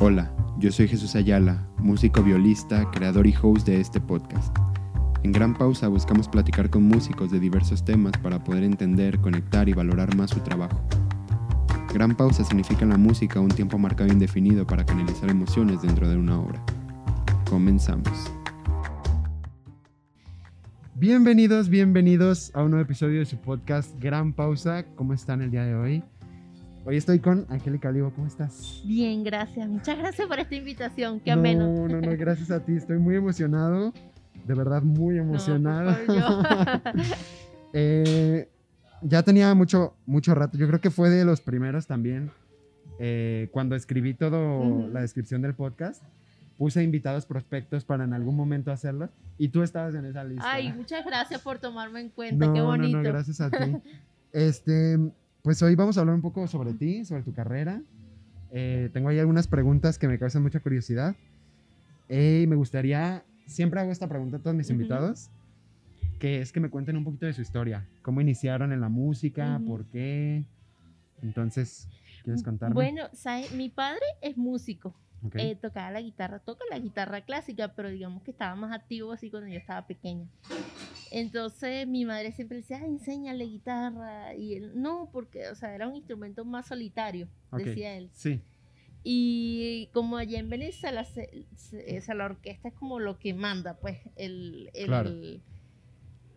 Hola, 0.00 0.30
yo 0.60 0.70
soy 0.70 0.86
Jesús 0.86 1.16
Ayala, 1.16 1.66
músico 1.78 2.22
violista, 2.22 2.88
creador 2.92 3.26
y 3.26 3.34
host 3.42 3.66
de 3.66 3.80
este 3.80 4.00
podcast. 4.00 4.56
En 5.24 5.32
Gran 5.32 5.54
Pausa 5.54 5.88
buscamos 5.88 6.28
platicar 6.28 6.70
con 6.70 6.84
músicos 6.84 7.32
de 7.32 7.40
diversos 7.40 7.84
temas 7.84 8.12
para 8.22 8.44
poder 8.44 8.62
entender, 8.62 9.18
conectar 9.18 9.68
y 9.68 9.72
valorar 9.72 10.14
más 10.14 10.30
su 10.30 10.38
trabajo. 10.38 10.80
Gran 11.92 12.14
Pausa 12.14 12.44
significa 12.44 12.84
en 12.84 12.90
la 12.90 12.96
música 12.96 13.40
un 13.40 13.48
tiempo 13.48 13.76
marcado 13.76 14.08
e 14.08 14.12
indefinido 14.12 14.64
para 14.64 14.86
canalizar 14.86 15.28
emociones 15.30 15.82
dentro 15.82 16.08
de 16.08 16.16
una 16.16 16.38
obra. 16.38 16.62
Comenzamos. 17.50 18.30
Bienvenidos, 20.94 21.68
bienvenidos 21.68 22.52
a 22.54 22.62
un 22.62 22.70
nuevo 22.70 22.84
episodio 22.84 23.18
de 23.18 23.26
su 23.26 23.38
podcast 23.38 23.98
Gran 23.98 24.32
Pausa. 24.32 24.86
¿Cómo 24.94 25.12
están 25.12 25.42
el 25.42 25.50
día 25.50 25.64
de 25.64 25.74
hoy? 25.74 26.04
Hoy 26.88 26.96
estoy 26.96 27.18
con 27.18 27.44
Angélica 27.50 27.90
Olivo. 27.90 28.10
¿Cómo 28.14 28.28
estás? 28.28 28.80
Bien, 28.82 29.22
gracias. 29.22 29.68
Muchas 29.68 29.98
gracias 29.98 30.26
por 30.26 30.38
esta 30.40 30.54
invitación. 30.54 31.20
Qué 31.20 31.32
no, 31.32 31.38
ameno. 31.38 31.86
No, 31.86 32.00
no, 32.00 32.16
gracias 32.16 32.50
a 32.50 32.64
ti. 32.64 32.76
Estoy 32.76 32.96
muy 32.96 33.14
emocionado. 33.14 33.92
De 34.46 34.54
verdad, 34.54 34.80
muy 34.82 35.18
emocionado. 35.18 35.94
No. 36.06 36.42
Eh, 37.74 38.48
ya 39.02 39.22
tenía 39.22 39.52
mucho, 39.54 39.94
mucho 40.06 40.34
rato. 40.34 40.56
Yo 40.56 40.66
creo 40.66 40.80
que 40.80 40.88
fue 40.90 41.10
de 41.10 41.26
los 41.26 41.42
primeros 41.42 41.86
también. 41.86 42.30
eh, 42.98 43.50
cuando 43.52 43.76
escribí 43.76 44.14
todo 44.14 44.60
Ujú. 44.60 44.88
la 44.90 45.02
descripción 45.02 45.42
del 45.42 45.52
podcast, 45.52 46.02
puse 46.56 46.82
invitados 46.82 47.26
prospectos 47.26 47.84
para 47.84 48.04
en 48.04 48.14
algún 48.14 48.34
momento 48.34 48.72
hacerlos. 48.72 49.10
Y 49.36 49.48
tú 49.48 49.62
estabas 49.62 49.94
en 49.94 50.06
esa 50.06 50.24
lista. 50.24 50.50
Ay, 50.50 50.72
muchas 50.72 51.04
gracias 51.04 51.42
por 51.42 51.58
tomarme 51.58 52.00
en 52.00 52.08
cuenta. 52.08 52.46
no, 52.46 52.54
Qué 52.54 52.62
bonito. 52.62 52.96
No, 52.96 53.02
no, 53.02 53.08
gracias 53.10 53.42
a 53.42 53.50
ti. 53.50 53.76
Este, 54.32 54.98
pues 55.48 55.62
hoy 55.62 55.74
vamos 55.76 55.96
a 55.96 56.00
hablar 56.00 56.14
un 56.14 56.20
poco 56.20 56.46
sobre 56.46 56.74
ti, 56.74 57.06
sobre 57.06 57.22
tu 57.22 57.32
carrera. 57.32 57.80
Eh, 58.50 58.90
tengo 58.92 59.08
ahí 59.08 59.18
algunas 59.18 59.48
preguntas 59.48 59.98
que 59.98 60.06
me 60.06 60.18
causan 60.18 60.42
mucha 60.42 60.60
curiosidad. 60.60 61.16
Eh, 62.10 62.42
y 62.42 62.46
me 62.46 62.54
gustaría, 62.54 63.24
siempre 63.46 63.80
hago 63.80 63.90
esta 63.90 64.10
pregunta 64.10 64.36
a 64.36 64.40
todos 64.40 64.54
mis 64.54 64.66
Ujú. 64.66 64.74
invitados, 64.74 65.30
que 66.18 66.42
es 66.42 66.52
que 66.52 66.60
me 66.60 66.68
cuenten 66.68 66.98
un 66.98 67.04
poquito 67.04 67.24
de 67.24 67.32
su 67.32 67.40
historia. 67.40 67.88
¿Cómo 68.02 68.20
iniciaron 68.20 68.74
en 68.74 68.82
la 68.82 68.90
música? 68.90 69.56
Ujú. 69.56 69.64
¿Por 69.64 69.86
qué? 69.86 70.44
Entonces, 71.22 71.88
¿quieres 72.24 72.42
contarme? 72.42 72.74
Bueno, 72.74 73.04
¿sabes? 73.14 73.50
Mi 73.54 73.70
padre 73.70 74.04
es 74.20 74.36
músico. 74.36 75.00
Ok. 75.22 75.34
Eh, 75.36 75.56
tocaba 75.56 75.90
la 75.90 76.00
guitarra, 76.00 76.38
toca 76.38 76.64
la 76.70 76.78
guitarra 76.78 77.22
clásica, 77.22 77.74
pero 77.74 77.90
digamos 77.90 78.22
que 78.22 78.30
estaba 78.30 78.54
más 78.54 78.72
activo 78.72 79.12
así 79.12 79.30
cuando 79.30 79.48
yo 79.48 79.58
estaba 79.58 79.86
pequeña. 79.86 80.28
Entonces 81.10 81.86
mi 81.88 82.04
madre 82.04 82.32
siempre 82.32 82.58
decía, 82.58 82.78
"Ay, 82.82 82.90
enséñale 82.90 83.44
guitarra. 83.44 84.34
Y 84.34 84.54
él, 84.54 84.72
no, 84.74 85.08
porque, 85.12 85.48
o 85.48 85.54
sea, 85.54 85.74
era 85.74 85.88
un 85.88 85.96
instrumento 85.96 86.44
más 86.44 86.68
solitario, 86.68 87.28
Ok. 87.50 87.60
decía 87.64 87.96
él. 87.96 88.10
Sí, 88.12 88.40
Y 89.04 89.88
como 89.94 90.16
allá 90.18 90.38
en 90.38 90.50
Venezuela, 90.50 91.04
se- 91.04 91.46
se- 91.56 92.14
la 92.14 92.26
orquesta 92.26 92.68
es 92.68 92.74
como 92.74 92.98
lo 92.98 93.18
que 93.18 93.32
manda, 93.32 93.78
pues, 93.80 93.98
el, 94.16 94.70
el, 94.74 94.86
Claro. 94.86 95.08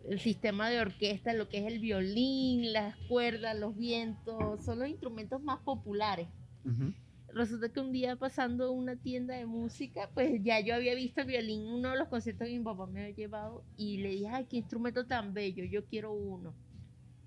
el 0.04 0.20
sistema 0.20 0.70
de 0.70 0.80
orquesta, 0.80 1.34
lo 1.34 1.48
que 1.48 1.58
es 1.58 1.66
el 1.66 1.80
violín, 1.80 2.72
las 2.72 2.96
cuerdas, 3.08 3.58
los 3.58 3.76
vientos, 3.76 4.64
son 4.64 4.78
los 4.78 4.88
instrumentos 4.88 5.42
más 5.42 5.60
populares. 5.60 6.28
ujú, 6.64 6.94
Resulta 7.34 7.68
que 7.70 7.80
un 7.80 7.92
día 7.92 8.16
pasando 8.16 8.72
una 8.72 8.96
tienda 8.96 9.34
de 9.34 9.46
música, 9.46 10.10
pues 10.12 10.42
ya 10.42 10.60
yo 10.60 10.74
había 10.74 10.94
visto 10.94 11.22
el 11.22 11.26
violín 11.28 11.62
uno 11.66 11.90
de 11.90 11.96
los 11.98 12.08
conciertos 12.08 12.46
que 12.46 12.58
mi 12.58 12.64
papá 12.64 12.86
me 12.86 13.02
había 13.02 13.14
llevado 13.14 13.64
y 13.76 13.98
le 13.98 14.10
dije, 14.10 14.28
ay, 14.28 14.46
qué 14.50 14.58
instrumento 14.58 15.06
tan 15.06 15.32
bello, 15.32 15.64
yo 15.64 15.84
quiero 15.86 16.12
uno. 16.12 16.54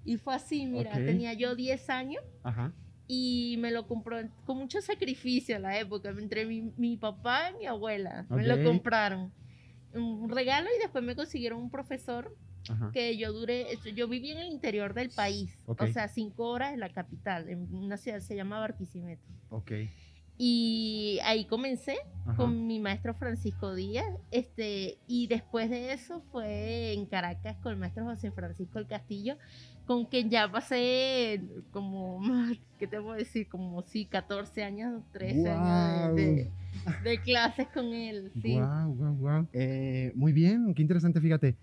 Y 0.03 0.17
fue 0.17 0.35
así, 0.35 0.65
mira, 0.67 0.91
Ok. 0.91 1.05
tenía 1.05 1.33
yo 1.33 1.55
10 1.55 1.89
años 1.89 2.23
ajá. 2.43 2.71
y 3.07 3.55
me 3.59 3.71
lo 3.71 3.87
compró 3.87 4.17
con 4.45 4.57
mucho 4.57 4.79
sacrificio 4.81 5.55
a 5.55 5.59
la 5.59 5.79
época, 5.79 6.09
entre 6.09 6.45
mi, 6.45 6.71
mi 6.77 6.97
papá 6.97 7.49
y 7.51 7.57
mi 7.59 7.65
abuela. 7.65 8.27
Me 8.29 8.41
Ok. 8.43 8.47
lo 8.57 8.63
compraron. 8.63 9.31
Un 9.93 10.29
regalo 10.29 10.67
y 10.77 10.81
después 10.81 11.03
me 11.03 11.15
consiguieron 11.15 11.59
un 11.59 11.71
profesor 11.71 12.35
Ajá. 12.69 12.91
que 12.93 13.15
yo 13.17 13.31
duré, 13.31 13.65
yo 13.95 14.07
viví 14.07 14.31
en 14.31 14.39
el 14.39 14.47
interior 14.51 14.93
del 14.93 15.09
país, 15.09 15.57
Ok. 15.65 15.81
o 15.83 15.87
sea, 15.87 16.07
cinco 16.09 16.49
horas 16.49 16.73
en 16.73 16.79
la 16.81 16.89
capital, 16.89 17.49
en 17.49 17.73
una 17.73 17.95
ciudad 17.97 18.17
que 18.17 18.23
se 18.25 18.35
llama 18.35 18.59
Barquisimeto. 18.59 19.23
Ok. 19.55 19.71
Y 20.37 21.17
ahí 21.23 21.45
comencé 21.45 21.95
Ajá. 22.25 22.35
con 22.35 22.67
mi 22.67 22.79
maestro 22.79 23.13
Francisco 23.13 23.73
Díaz, 23.73 24.05
este, 24.31 24.97
y 25.07 25.27
después 25.27 25.69
de 25.69 25.93
eso 25.93 26.21
fue 26.31 26.91
en 26.93 27.05
Caracas 27.05 27.55
con 27.63 27.71
el 27.71 27.79
maestro 27.79 28.03
José 28.03 28.31
Francisco 28.31 28.77
El 28.79 28.85
Castillo, 28.87 29.37
con 29.85 30.05
quien 30.05 30.29
ya 30.29 30.51
pasé 30.51 31.41
como, 31.71 32.19
¿qué 32.79 32.85
te 32.87 32.99
puedo 32.99 33.15
decir? 33.15 33.47
Como 33.47 33.81
sí, 33.83 34.05
14 34.05 34.63
años, 34.63 35.03
13 35.13 35.49
años 35.51 36.15
de, 36.17 36.21
de- 36.23 36.51
de 37.03 37.21
clases 37.21 37.67
con 37.73 37.93
él, 37.93 38.29
sí. 38.41 38.55
Wow, 38.55 38.93
wow, 38.93 39.15
wow. 39.15 39.47
Eh, 39.53 40.11
muy 40.15 40.33
bien, 40.33 40.73
qué 40.73 40.81
interesante, 40.81 41.21
fíjate. 41.21 41.55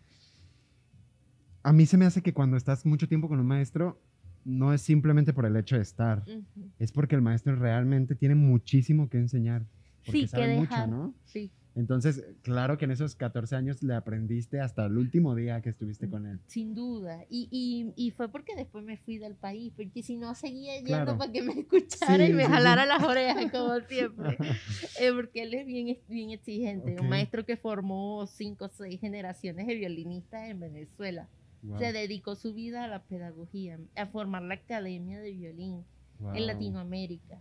A 1.63 1.73
mí 1.75 1.85
se 1.85 1.99
me 1.99 2.07
hace 2.07 2.23
que 2.23 2.33
cuando 2.33 2.57
estás 2.57 2.87
mucho 2.87 3.07
tiempo 3.07 3.29
con 3.29 3.39
un 3.39 3.47
maestro, 3.47 4.01
no 4.45 4.73
es 4.73 4.83
simplemente 4.83 5.33
por 5.33 5.47
el 5.47 5.57
hecho 5.57 5.77
de 5.77 5.83
estar, 5.83 6.23
Ujú. 6.27 6.71
es 6.79 6.93
porque 6.93 7.15
el 7.15 7.23
maestro 7.23 7.55
realmente 7.57 8.15
tiene 8.15 8.35
muchísimo 8.35 9.09
que 9.09 9.19
enseñar. 9.19 9.65
Porque 10.05 10.13
Sí, 10.19 10.21
que 10.23 10.29
sabe 10.29 10.55
mucho, 10.57 10.71
dejar. 10.75 10.89
¿no? 10.89 11.15
Sí, 11.25 11.53
Entonces, 11.75 12.23
claro 12.43 12.77
que 12.77 12.85
en 12.85 12.91
esos 12.91 13.15
14 13.17 13.57
años 13.57 13.83
le 13.83 13.95
aprendiste 13.95 14.61
hasta 14.61 14.85
el 14.85 14.99
último 14.99 15.35
día 15.35 15.63
que 15.63 15.71
estuviste 15.71 16.07
con 16.11 16.27
él. 16.27 16.39
sin 16.47 16.75
duda. 16.75 17.25
Y, 17.31 17.49
y, 17.51 17.95
y 17.97 18.11
fue 18.11 18.29
porque 18.31 18.55
después 18.57 18.85
me 18.85 18.99
fui 18.99 19.17
del 19.19 19.37
país, 19.37 19.73
porque 19.75 20.03
si 20.03 20.17
no 20.19 20.35
seguía 20.35 20.75
yendo 20.75 20.89
Claro. 20.89 21.17
para 21.19 21.33
que 21.33 21.41
me 21.43 21.53
escuchara 21.61 22.27
Sí, 22.27 22.31
y 22.33 22.35
me 22.35 22.43
sí, 22.43 22.49
sí. 22.49 22.53
jalara 22.53 22.85
las 22.85 23.03
orejas 23.03 23.51
como 23.53 23.79
siempre. 23.89 24.37
Eh, 25.01 25.13
porque 25.15 25.45
él 25.45 25.55
es 25.55 25.65
bien, 25.67 25.97
bien 26.09 26.31
exigente, 26.31 26.93
Ok. 26.95 27.01
un 27.01 27.09
maestro 27.09 27.47
que 27.47 27.57
formó 27.57 28.27
cinco 28.27 28.67
o 28.67 28.69
seis 28.69 29.01
generaciones 29.01 29.67
de 29.67 29.75
violinistas 29.77 30.49
en 30.51 30.61
Venezuela. 30.61 31.29
Wow, 31.63 31.79
Se 31.79 31.93
dedicó 31.93 32.35
su 32.35 32.55
vida 32.55 32.85
a 32.85 32.89
la 32.89 33.05
pedagogía, 33.05 33.79
a 33.97 34.07
formar 34.07 34.43
la 34.43 34.55
academia 34.55 35.21
de 35.21 35.33
violín 35.33 35.85
wow. 36.19 36.35
en 36.35 36.47
Latinoamérica. 36.47 37.41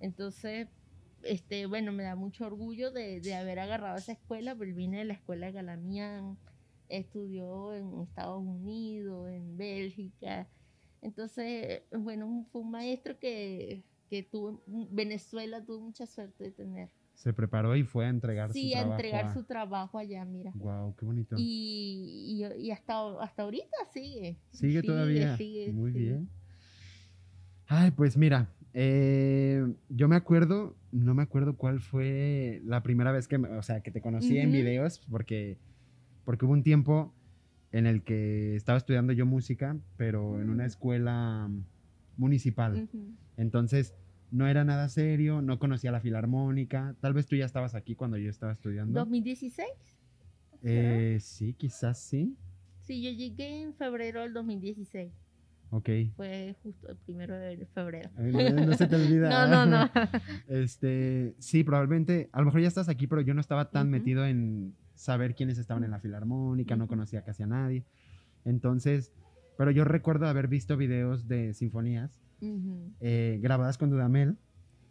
Entonces, 0.00 0.68
este, 1.22 1.66
bueno, 1.66 1.92
me 1.92 2.02
da 2.02 2.14
mucho 2.14 2.46
orgullo 2.46 2.90
de, 2.90 3.20
de 3.20 3.34
haber 3.34 3.58
agarrado 3.58 3.96
esa 3.96 4.12
escuela, 4.12 4.54
porque 4.54 4.72
vine 4.72 4.98
de 4.98 5.04
la 5.06 5.14
escuela 5.14 5.46
de 5.46 5.52
Galamián, 5.52 6.36
estudió 6.88 7.74
en 7.74 8.02
Estados 8.02 8.42
Unidos, 8.42 9.30
en 9.30 9.56
Bélgica. 9.56 10.48
Entonces, 11.02 11.82
bueno, 11.90 12.46
fue 12.50 12.62
un 12.62 12.70
maestro 12.70 13.18
que, 13.18 13.82
que 14.08 14.22
tuve, 14.22 14.58
Venezuela 14.66 15.64
tuvo 15.64 15.80
mucha 15.80 16.06
suerte 16.06 16.44
de 16.44 16.50
tener. 16.50 16.90
Se 17.14 17.32
preparó 17.32 17.74
y 17.76 17.84
fue 17.84 18.06
a 18.06 18.08
entregar 18.08 18.52
Sí, 18.52 18.72
su 18.72 18.76
a 18.76 18.80
trabajo. 18.80 19.00
entregar 19.02 19.32
su 19.32 19.44
trabajo 19.44 19.98
allá, 19.98 20.24
mira. 20.24 20.50
Wow, 20.54 20.94
qué 20.96 21.04
bonito. 21.06 21.36
Y, 21.38 22.44
y, 22.58 22.62
y 22.66 22.70
hasta, 22.70 22.94
hasta 23.22 23.42
ahorita 23.44 23.76
sigue. 23.92 24.36
Sigue 24.50 24.82
todavía. 24.82 25.36
sigue, 25.36 25.72
Muy 25.72 25.92
sigue. 25.92 26.04
bien. 26.04 26.28
Ay, 27.66 27.92
pues 27.92 28.16
mira, 28.16 28.50
eh, 28.74 29.64
yo 29.88 30.06
me 30.08 30.16
acuerdo, 30.16 30.76
no 30.92 31.14
me 31.14 31.22
acuerdo 31.22 31.56
cuál 31.56 31.80
fue 31.80 32.60
la 32.64 32.82
primera 32.82 33.10
vez 33.10 33.26
que, 33.26 33.38
me- 33.38 33.48
o 33.56 33.62
sea, 33.62 33.80
que 33.80 33.90
te 33.90 34.00
conocí 34.02 34.36
en 34.38 34.52
videos, 34.52 34.98
porque, 35.10 35.58
porque 36.24 36.44
hubo 36.44 36.52
un 36.52 36.62
tiempo 36.62 37.14
en 37.72 37.86
el 37.86 38.02
que 38.02 38.54
estaba 38.54 38.76
estudiando 38.76 39.12
yo 39.14 39.24
música, 39.24 39.76
pero 39.96 40.40
en 40.40 40.50
una 40.50 40.64
Mm. 40.64 40.66
escuela 40.66 41.50
municipal. 42.16 42.88
Entonces, 43.36 43.94
no 44.34 44.48
era 44.48 44.64
nada 44.64 44.88
serio, 44.88 45.42
no 45.42 45.60
conocía 45.60 45.92
la 45.92 46.00
filarmónica. 46.00 46.96
Tal 47.00 47.14
vez 47.14 47.26
tú 47.28 47.36
ya 47.36 47.44
estabas 47.44 47.76
aquí 47.76 47.94
cuando 47.94 48.18
yo 48.18 48.28
estaba 48.28 48.52
estudiando. 48.52 48.98
2016. 48.98 49.68
Eh, 50.60 51.18
sí, 51.20 51.54
quizás 51.54 52.00
sí. 52.00 52.36
Sí, 52.80 53.00
yo 53.00 53.10
llegué 53.12 53.62
en 53.62 53.74
febrero 53.74 54.22
del 54.22 54.32
2016. 54.32 55.12
Ok. 55.70 55.88
Fue 56.16 56.56
justo 56.64 56.88
el 56.88 56.96
primero 56.96 57.36
de 57.36 57.64
febrero. 57.66 58.10
No, 58.16 58.66
no 58.66 58.74
se 58.74 58.88
te 58.88 58.96
olvida. 58.96 59.46
No, 59.46 59.66
no, 59.66 59.66
no. 59.66 59.90
Este, 60.48 61.36
sí, 61.38 61.62
probablemente, 61.62 62.28
a 62.32 62.40
lo 62.40 62.46
mejor 62.46 62.60
ya 62.60 62.68
estás 62.68 62.88
aquí, 62.88 63.06
pero 63.06 63.20
yo 63.20 63.34
no 63.34 63.40
estaba 63.40 63.70
tan 63.70 63.86
Ujú. 63.86 63.92
metido 63.92 64.26
en 64.26 64.74
saber 64.94 65.36
quiénes 65.36 65.58
estaban 65.58 65.84
en 65.84 65.92
la 65.92 66.00
filarmónica, 66.00 66.74
no 66.74 66.84
Ujú. 66.84 66.90
conocía 66.90 67.22
casi 67.22 67.44
a 67.44 67.46
nadie. 67.46 67.84
Entonces, 68.44 69.12
pero 69.56 69.70
yo 69.70 69.84
recuerdo 69.84 70.26
haber 70.26 70.48
visto 70.48 70.76
videos 70.76 71.28
de 71.28 71.54
sinfonías 71.54 72.23
Eh, 73.00 73.38
grabadas 73.42 73.78
con 73.78 73.90
Dudamel, 73.90 74.36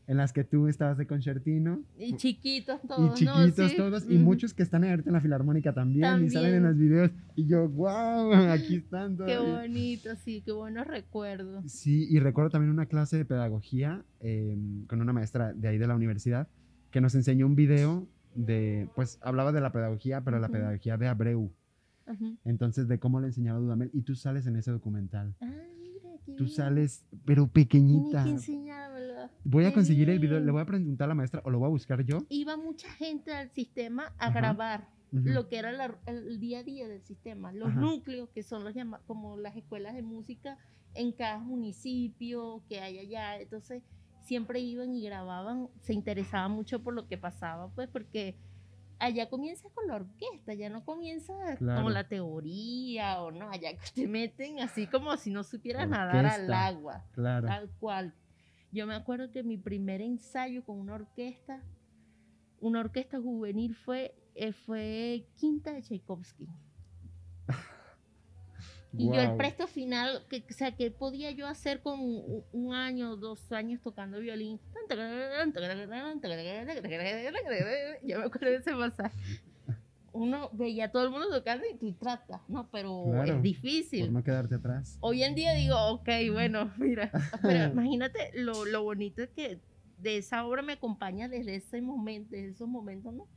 en 0.05 0.17
las 0.17 0.33
que 0.33 0.43
tú 0.43 0.67
estabas 0.67 0.97
de 0.97 1.07
concertino. 1.07 1.81
Y 1.97 2.15
chiquitos 2.17 2.79
Y 2.83 2.87
todos. 2.87 3.13
chiquitos 3.17 3.57
¿no? 3.57 3.69
Sí. 3.69 3.75
todos, 3.77 4.05
y 4.09 4.17
muchos 4.17 4.53
que 4.53 4.61
están 4.63 4.83
ahorita 4.83 5.09
en 5.09 5.13
la 5.13 5.21
filarmónica 5.21 5.73
también, 5.73 6.25
y 6.25 6.29
salen 6.29 6.55
en 6.55 6.63
También. 6.63 6.63
los 6.63 6.77
videos. 6.77 7.11
Y 7.35 7.45
yo, 7.47 7.69
wow, 7.69 8.33
aquí 8.51 8.75
están 8.77 9.11
Qué 9.17 9.35
todavía. 9.35 9.61
bonito, 9.61 10.09
sí, 10.25 10.41
qué 10.45 10.51
buenos 10.51 10.85
recuerdos. 10.87 11.71
Sí, 11.71 12.05
y 12.09 12.19
recuerdo 12.19 12.49
también 12.49 12.71
una 12.71 12.85
clase 12.87 13.17
de 13.17 13.25
pedagogía 13.25 14.03
eh, 14.19 14.57
con 14.87 14.99
una 15.01 15.13
maestra 15.13 15.53
de 15.53 15.67
ahí 15.69 15.77
de 15.77 15.87
la 15.87 15.95
universidad 15.95 16.47
que 16.91 16.99
nos 17.01 17.15
enseñó 17.15 17.45
un 17.47 17.55
video 17.55 18.05
de, 18.35 18.89
pues 18.95 19.19
hablaba 19.21 19.51
de 19.53 19.61
la 19.61 19.71
pedagogía, 19.71 20.21
pero 20.21 20.37
la 20.39 20.49
pedagogía 20.49 20.97
de 20.97 21.07
Abreu. 21.07 21.51
Entonces, 22.43 22.87
de 22.89 22.99
cómo 22.99 23.21
le 23.21 23.27
enseñaba 23.27 23.59
Dudamel, 23.59 23.89
y 23.93 24.01
tú 24.01 24.13
sales 24.15 24.45
en 24.47 24.57
ese 24.57 24.71
documental. 24.71 25.33
Ah, 25.41 25.47
qué 25.49 25.72
Tú 26.37 26.47
sales, 26.47 27.05
pero 27.25 27.47
pequeñita. 27.47 28.23
que 28.23 28.31
enseñármelo. 28.31 29.29
Voy 29.43 29.65
a 29.65 29.73
conseguir 29.73 30.09
el 30.09 30.19
video, 30.19 30.39
le 30.39 30.51
voy 30.51 30.61
a 30.61 30.65
preguntar 30.65 31.05
a 31.05 31.09
la 31.09 31.15
maestra 31.15 31.41
o 31.45 31.49
lo 31.49 31.59
voy 31.59 31.67
a 31.67 31.69
buscar 31.69 32.03
yo. 32.03 32.19
Iba 32.29 32.57
mucha 32.57 32.89
gente 32.91 33.33
al 33.33 33.51
sistema 33.51 34.13
a 34.17 34.31
grabar 34.31 34.89
lo 35.11 35.47
que 35.47 35.57
era 35.57 35.71
el 36.07 36.39
día 36.39 36.59
a 36.59 36.63
día 36.63 36.87
del 36.87 37.03
sistema, 37.03 37.51
los 37.51 37.75
núcleos 37.75 38.29
que 38.29 38.41
son 38.41 38.63
los 38.63 38.73
llamados 38.73 39.05
como 39.05 39.37
las 39.37 39.55
escuelas 39.55 39.93
de 39.93 40.01
música 40.01 40.57
en 40.95 41.11
cada 41.11 41.39
municipio 41.39 42.63
que 42.67 42.79
hay 42.79 42.97
allá. 42.97 43.39
Entonces 43.39 43.83
siempre 44.23 44.59
iban 44.59 44.95
y 44.95 45.03
grababan, 45.03 45.69
se 45.81 45.93
interesaban 45.93 46.51
mucho 46.51 46.81
por 46.81 46.93
lo 46.93 47.07
que 47.07 47.17
pasaba, 47.17 47.69
pues 47.75 47.89
porque 47.89 48.35
allá 49.03 49.29
comienza 49.29 49.69
con 49.73 49.87
la 49.87 49.95
orquesta, 49.95 50.53
ya 50.53 50.69
no 50.69 50.85
comienza 50.85 51.33
con 51.57 51.93
la 51.93 52.07
teoría 52.07 53.21
o 53.21 53.31
no, 53.31 53.49
allá 53.49 53.71
te 53.95 54.07
meten 54.07 54.59
así 54.61 54.87
como 54.87 55.15
si 55.17 55.29
no 55.29 55.43
supieras 55.43 55.87
nadar 55.87 56.25
al 56.25 56.51
agua, 56.53 57.05
claro. 57.11 57.47
tal 57.47 57.69
cual. 57.79 58.13
Yo 58.71 58.87
me 58.87 58.95
acuerdo 58.95 59.31
que 59.31 59.43
mi 59.43 59.57
primer 59.57 60.01
ensayo 60.01 60.63
con 60.63 60.79
una 60.79 60.95
orquesta, 60.95 61.61
una 62.59 62.79
orquesta 62.79 63.19
juvenil 63.19 63.75
fue, 63.75 64.15
eh, 64.35 64.53
fue 64.53 65.27
Quinta 65.35 65.73
de 65.73 65.81
Tchaikovsky. 65.81 66.47
Y 68.95 69.07
yo 69.07 69.19
el 69.19 69.35
presto 69.37 69.65
final, 69.67 70.23
que, 70.29 70.43
o 70.49 70.53
sea, 70.53 70.75
¿qué 70.75 70.91
podía 70.91 71.31
yo 71.31 71.47
hacer 71.47 71.81
con 71.81 71.99
un, 71.99 72.73
año, 72.73 73.15
dos 73.15 73.51
años 73.51 73.81
tocando 73.81 74.19
violín? 74.19 74.59
Yo 78.03 78.19
me 78.19 78.25
acuerdo 78.25 78.49
de 78.49 78.57
ese 78.57 78.73
pasaje. 78.73 79.17
Uno 80.11 80.51
veía 80.53 80.85
a 80.85 80.91
todo 80.91 81.05
el 81.05 81.09
mundo 81.09 81.27
tocando 81.31 81.65
y 81.67 81.75
tú 81.75 81.93
tratas, 81.93 82.41
¿no? 82.47 82.69
Pero 82.71 83.23
es 83.23 83.41
difícil. 83.41 84.05
Por 84.05 84.13
no 84.13 84.23
quedarte 84.23 84.55
atrás. 84.55 84.97
Hoy 85.01 85.23
en 85.23 85.33
día 85.33 85.53
digo, 85.53 85.75
ok, 85.87 86.09
bueno, 86.31 86.71
mira. 86.77 87.11
Pero 87.41 87.71
imagínate 87.71 88.29
lo, 88.35 88.65
lo 88.65 88.83
bonito 88.83 89.23
es 89.23 89.29
que 89.29 89.59
de 89.97 90.17
esa 90.17 90.45
obra 90.45 90.61
me 90.61 90.73
acompaña 90.73 91.29
desde 91.29 91.55
ese 91.55 91.81
momento, 91.81 92.29
desde 92.31 92.49
esos 92.49 92.67
momentos, 92.67 93.13
¿no? 93.13 93.27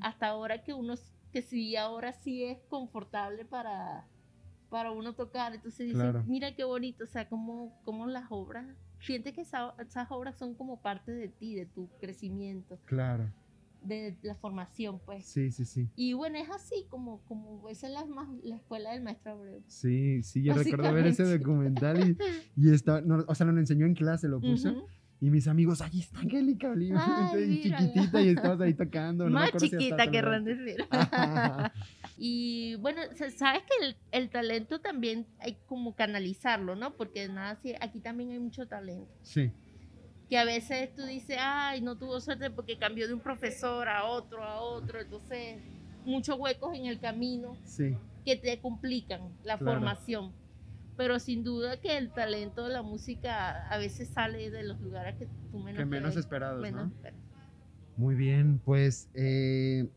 Hasta 0.00 0.28
ahora 0.28 0.62
que 0.62 0.72
uno, 0.72 0.94
que 1.32 1.42
sí, 1.42 1.76
ahora 1.76 2.12
sí 2.12 2.44
es 2.44 2.58
confortable 2.68 3.44
para 3.44 4.06
para 4.72 4.90
uno 4.90 5.12
tocar. 5.12 5.54
Entonces 5.54 5.88
dice, 5.88 6.12
mira 6.26 6.56
qué 6.56 6.64
bonito, 6.64 7.04
o 7.04 7.06
sea, 7.06 7.28
como, 7.28 7.78
como 7.84 8.06
las 8.06 8.24
obras, 8.30 8.66
sientes 9.00 9.34
que 9.34 9.42
esas 9.42 10.10
obras 10.10 10.38
son 10.38 10.54
como 10.54 10.80
parte 10.80 11.12
de 11.12 11.28
ti, 11.28 11.54
de 11.54 11.66
tu 11.66 11.90
crecimiento. 12.00 12.78
Claro. 12.86 13.30
De 13.82 14.16
la 14.22 14.34
formación, 14.34 14.98
pues. 15.04 15.26
Sí, 15.26 15.50
sí, 15.50 15.66
sí. 15.66 15.90
Y 15.94 16.14
bueno, 16.14 16.38
es 16.38 16.48
así 16.48 16.86
como, 16.88 17.20
como 17.28 17.68
esa 17.68 17.88
es 17.88 17.92
la, 17.92 18.06
la 18.44 18.56
escuela 18.56 18.92
del 18.92 19.02
maestro 19.02 19.32
Abreu. 19.32 19.62
Sí, 19.66 20.22
sí, 20.22 20.42
yo 20.42 20.54
recuerdo 20.54 20.90
ver 20.94 21.06
ese 21.06 21.24
documental 21.24 22.08
y, 22.08 22.16
y 22.56 22.72
está, 22.72 23.02
o 23.26 23.34
sea, 23.34 23.46
lo 23.46 23.58
enseñó 23.60 23.84
en 23.84 23.94
clase, 23.94 24.26
lo 24.26 24.40
puso. 24.40 24.86
Y 25.20 25.30
mis 25.30 25.46
amigos, 25.46 25.80
ahí 25.82 26.00
está 26.00 26.18
Angélica 26.18 26.70
Oliva, 26.70 27.32
y 27.38 27.62
chiquitita, 27.62 28.22
y 28.22 28.28
estabas 28.30 28.60
ahí 28.62 28.74
tocando. 28.74 29.28
Más 29.28 29.52
chiquita 29.52 30.10
que 30.10 30.20
decir. 30.20 30.84
y 32.16 32.76
bueno, 32.76 33.00
sabes 33.36 33.62
que 33.62 33.86
el, 33.86 33.96
el, 34.12 34.30
talento 34.30 34.80
también 34.80 35.26
hay 35.38 35.56
como 35.66 35.94
canalizarlo, 35.94 36.76
¿no? 36.76 36.94
Porque 36.94 37.28
nada, 37.28 37.58
aquí 37.80 38.00
también 38.00 38.30
hay 38.30 38.38
mucho 38.38 38.66
talento. 38.66 39.12
Sí. 39.22 39.52
Que 40.28 40.38
a 40.38 40.44
veces 40.44 40.94
tú 40.94 41.04
dices, 41.04 41.38
ay, 41.40 41.80
no 41.80 41.96
tuvo 41.96 42.20
suerte 42.20 42.50
porque 42.50 42.78
cambió 42.78 43.06
de 43.06 43.14
un 43.14 43.20
profesor 43.20 43.88
a 43.88 44.04
otro, 44.04 44.42
a 44.42 44.60
otro. 44.60 45.00
Entonces, 45.00 45.58
muchos 46.04 46.38
huecos 46.38 46.76
en 46.76 46.86
el 46.86 46.98
camino 47.00 47.56
sí. 47.64 47.96
que 48.24 48.36
te 48.36 48.58
complican 48.60 49.20
la 49.44 49.58
formación 49.58 50.32
pero 50.96 51.18
sin 51.18 51.42
duda 51.42 51.80
que 51.80 51.96
el 51.96 52.10
talento 52.10 52.64
de 52.64 52.74
la 52.74 52.82
música 52.82 53.66
a 53.68 53.78
veces 53.78 54.08
sale 54.08 54.50
de 54.50 54.62
los 54.62 54.80
lugares 54.80 55.16
que 55.16 55.26
tú 55.50 55.58
menos, 55.58 55.78
que 55.78 55.86
menos 55.86 56.16
esperados, 56.16 56.70
¿no? 56.70 56.92
Muy 57.96 58.14
bien, 58.14 58.60
pues 58.64 59.08
eh, 59.14 59.88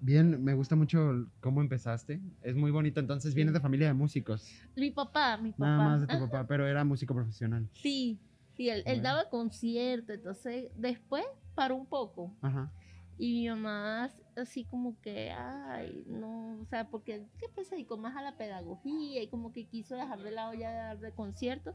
bien, 0.00 0.42
me 0.42 0.54
gusta 0.54 0.76
mucho 0.76 1.26
cómo 1.40 1.60
empezaste. 1.60 2.20
Es 2.42 2.56
muy 2.56 2.70
bonito, 2.70 3.00
entonces 3.00 3.34
vienes 3.34 3.54
de 3.54 3.60
familia 3.60 3.88
de 3.88 3.94
músicos. 3.94 4.48
Mi 4.76 4.90
papá, 4.90 5.36
mi 5.36 5.52
papá. 5.52 5.64
Nada 5.64 5.84
más 5.84 6.00
de 6.02 6.06
tu 6.06 6.18
papá, 6.30 6.46
pero 6.46 6.66
era 6.66 6.84
músico 6.84 7.14
profesional. 7.14 7.68
Sí, 7.74 8.18
sí, 8.56 8.68
él, 8.68 8.82
él 8.86 9.02
daba 9.02 9.28
conciertos, 9.28 10.16
entonces 10.16 10.70
después 10.76 11.24
paró 11.54 11.76
un 11.76 11.86
poco. 11.86 12.34
Ajá. 12.40 12.72
Y 13.18 13.42
mi 13.42 13.48
mamá 13.50 14.10
así 14.36 14.64
como 14.64 14.98
que, 15.00 15.30
ay, 15.30 16.04
no, 16.06 16.58
o 16.60 16.64
sea, 16.66 16.88
porque 16.88 17.26
¿qué 17.38 17.46
pues 17.54 17.68
se 17.68 17.74
dedicó 17.74 17.98
más 17.98 18.16
a 18.16 18.22
la 18.22 18.36
pedagogía 18.36 19.22
y 19.22 19.28
como 19.28 19.52
que 19.52 19.66
quiso 19.66 19.94
dejar 19.94 20.22
de 20.22 20.30
lado 20.30 20.54
ya 20.54 20.70
de 20.70 20.76
dar 20.76 20.98
de 21.00 21.12
conciertos. 21.12 21.74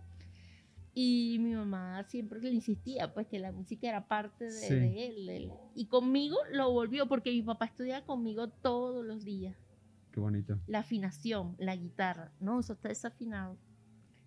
Y 0.98 1.38
mi 1.42 1.54
mamá 1.54 2.06
siempre 2.06 2.40
le 2.40 2.52
insistía, 2.52 3.14
pues 3.14 3.28
que 3.28 3.38
la 3.38 3.52
música 3.52 3.90
era 3.90 4.08
parte 4.08 4.46
de, 4.46 5.08
él, 5.08 5.52
Y 5.76 5.88
conmigo 5.88 6.38
lo 6.54 6.72
volvió, 6.72 7.10
porque 7.10 7.32
mi 7.32 7.42
papá 7.42 7.66
estudia 7.66 8.06
conmigo 8.06 8.48
todos 8.48 9.06
los 9.06 9.26
días. 9.26 9.58
Qué 10.14 10.22
bonito. 10.22 10.58
La 10.68 10.80
afinación, 10.80 11.58
la 11.60 11.76
guitarra. 11.76 12.32
No, 12.40 12.62
eso 12.62 12.72
está 12.72 12.88
desafinado. 12.88 13.58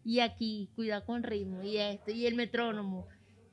Y 0.05 0.21
aquí, 0.21 0.71
cuidado 0.77 1.07
con 1.07 1.23
ritmo, 1.23 1.63
y 1.63 1.79
este, 1.79 2.13
y 2.13 2.27
el 2.27 2.35
metrónomo. 2.35 3.07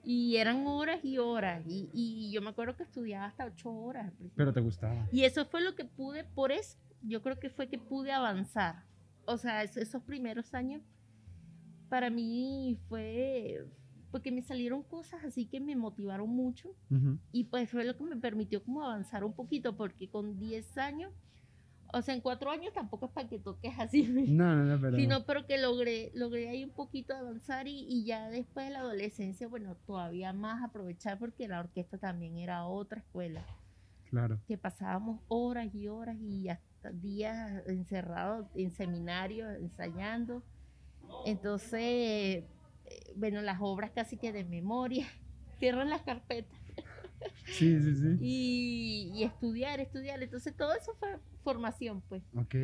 Y 0.03 0.35
eran 0.35 0.67
horas 0.67 0.99
y 1.05 1.17
horas. 1.17 1.63
Y, 1.65 1.89
y, 1.93 2.33
yo 2.33 2.41
me 2.41 2.49
acuerdo 2.49 2.75
que 2.75 2.83
estudiaba 2.83 3.27
hasta 3.27 3.45
ocho 3.45 3.71
horas. 3.71 4.11
Pero 4.35 4.51
te 4.51 4.59
gustaba. 4.59 5.07
Y 5.13 5.23
eso 5.23 5.45
fue 5.45 5.61
lo 5.61 5.73
que 5.73 5.85
pude, 5.85 6.25
por 6.25 6.51
eso, 6.51 6.77
yo 7.01 7.21
creo 7.21 7.39
que 7.39 7.49
fue 7.49 7.69
que 7.69 7.77
pude 7.77 8.11
avanzar. 8.11 8.83
O 9.25 9.37
sea, 9.37 9.63
esos 9.63 10.03
primeros 10.03 10.53
años 10.53 10.83
para 11.95 12.09
mí 12.09 12.77
fue 12.89 13.65
porque 14.11 14.29
me 14.29 14.41
salieron 14.41 14.83
cosas 14.83 15.23
así 15.23 15.45
que 15.45 15.61
me 15.61 15.77
motivaron 15.77 16.29
mucho. 16.29 16.75
Y 17.31 17.45
pues 17.45 17.69
fue 17.69 17.85
lo 17.85 17.95
que 17.95 18.03
me 18.03 18.17
permitió 18.17 18.61
como 18.61 18.83
avanzar 18.83 19.23
un 19.23 19.31
poquito, 19.31 19.77
porque 19.77 20.09
con 20.09 20.37
10 20.37 20.77
años 20.77 21.13
o 21.93 22.01
sea, 22.01 22.13
en 22.13 22.19
cuatro 22.19 22.51
años 22.51 22.73
tampoco 22.73 23.05
es 23.05 23.13
para 23.13 23.29
que 23.29 23.39
toques 23.39 23.79
así. 23.79 24.03
No, 24.27 24.53
no, 24.57 24.65
no, 24.65 24.81
pero... 24.81 24.97
Sino, 24.97 25.25
pero 25.25 25.45
que 25.45 25.57
logré, 25.57 26.11
logré 26.15 26.49
ahí 26.49 26.65
un 26.65 26.71
poquito 26.71 27.15
avanzar 27.15 27.69
y, 27.69 27.85
y, 27.87 28.03
ya 28.03 28.27
después 28.27 28.67
de 28.67 28.73
la 28.73 28.79
adolescencia, 28.79 29.47
bueno, 29.47 29.77
todavía 29.87 30.33
más 30.33 30.61
aprovechar 30.61 31.17
porque 31.17 31.47
la 31.47 31.61
orquesta 31.61 31.97
también 31.97 32.37
era 32.37 32.65
otra 32.65 32.99
escuela. 32.99 33.45
Claro. 34.09 34.41
Que 34.49 34.57
pasábamos 34.57 35.21
horas 35.29 35.73
y 35.73 35.87
horas 35.87 36.17
y 36.19 36.49
hasta 36.49 36.91
días 36.91 37.63
encerrados 37.67 38.47
en 38.53 38.71
seminarios, 38.71 39.55
ensayando. 39.61 40.43
Entonces, 41.25 42.43
bueno, 43.15 43.41
las 43.41 43.57
obras 43.61 43.91
casi 43.91 44.17
que 44.17 44.31
de 44.31 44.43
memoria, 44.43 45.07
cierran 45.59 45.89
las 45.89 46.01
carpetas. 46.03 46.59
Sí, 47.45 47.79
sí, 47.79 47.95
sí. 47.95 48.17
Y, 48.19 49.11
y, 49.15 49.23
estudiar, 49.23 49.79
estudiar. 49.79 50.21
Entonces 50.21 50.55
todo 50.55 50.73
eso 50.75 50.93
fue 50.99 51.17
formación, 51.43 52.01
pues. 52.07 52.23
Ok, 52.35 52.55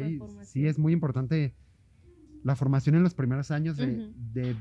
sí, 0.43 0.67
es 0.67 0.77
muy 0.77 0.93
importante 0.93 1.55
la 2.43 2.55
formación 2.55 2.95
en 2.95 3.03
los 3.03 3.13
primeros 3.13 3.51
años 3.51 3.77
de, 3.77 4.11
de, 4.33 4.55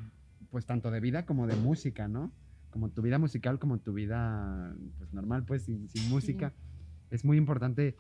pues 0.51 0.67
tanto 0.67 0.91
de 0.91 1.01
vida 1.01 1.27
como 1.27 1.47
de 1.47 1.57
música, 1.57 2.09
¿no? 2.09 2.33
Como 2.71 2.91
tu 2.91 3.03
vida 3.03 3.19
musical, 3.19 3.59
como 3.59 3.79
tu 3.79 3.93
vida, 3.93 4.75
pues 4.99 5.13
normal, 5.13 5.45
pues 5.45 5.65
sin, 5.65 5.89
sin 5.89 6.09
música. 6.09 6.53
Es 7.11 7.25
muy 7.25 7.37
importante 7.37 7.97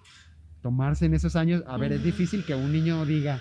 tomarse 0.62 1.07
en 1.07 1.14
esos 1.14 1.37
años. 1.37 1.64
A 1.66 1.76
ver, 1.76 1.93
es 1.93 2.04
difícil 2.04 2.45
que 2.45 2.54
un 2.54 2.73
niño 2.73 3.04
diga, 3.04 3.40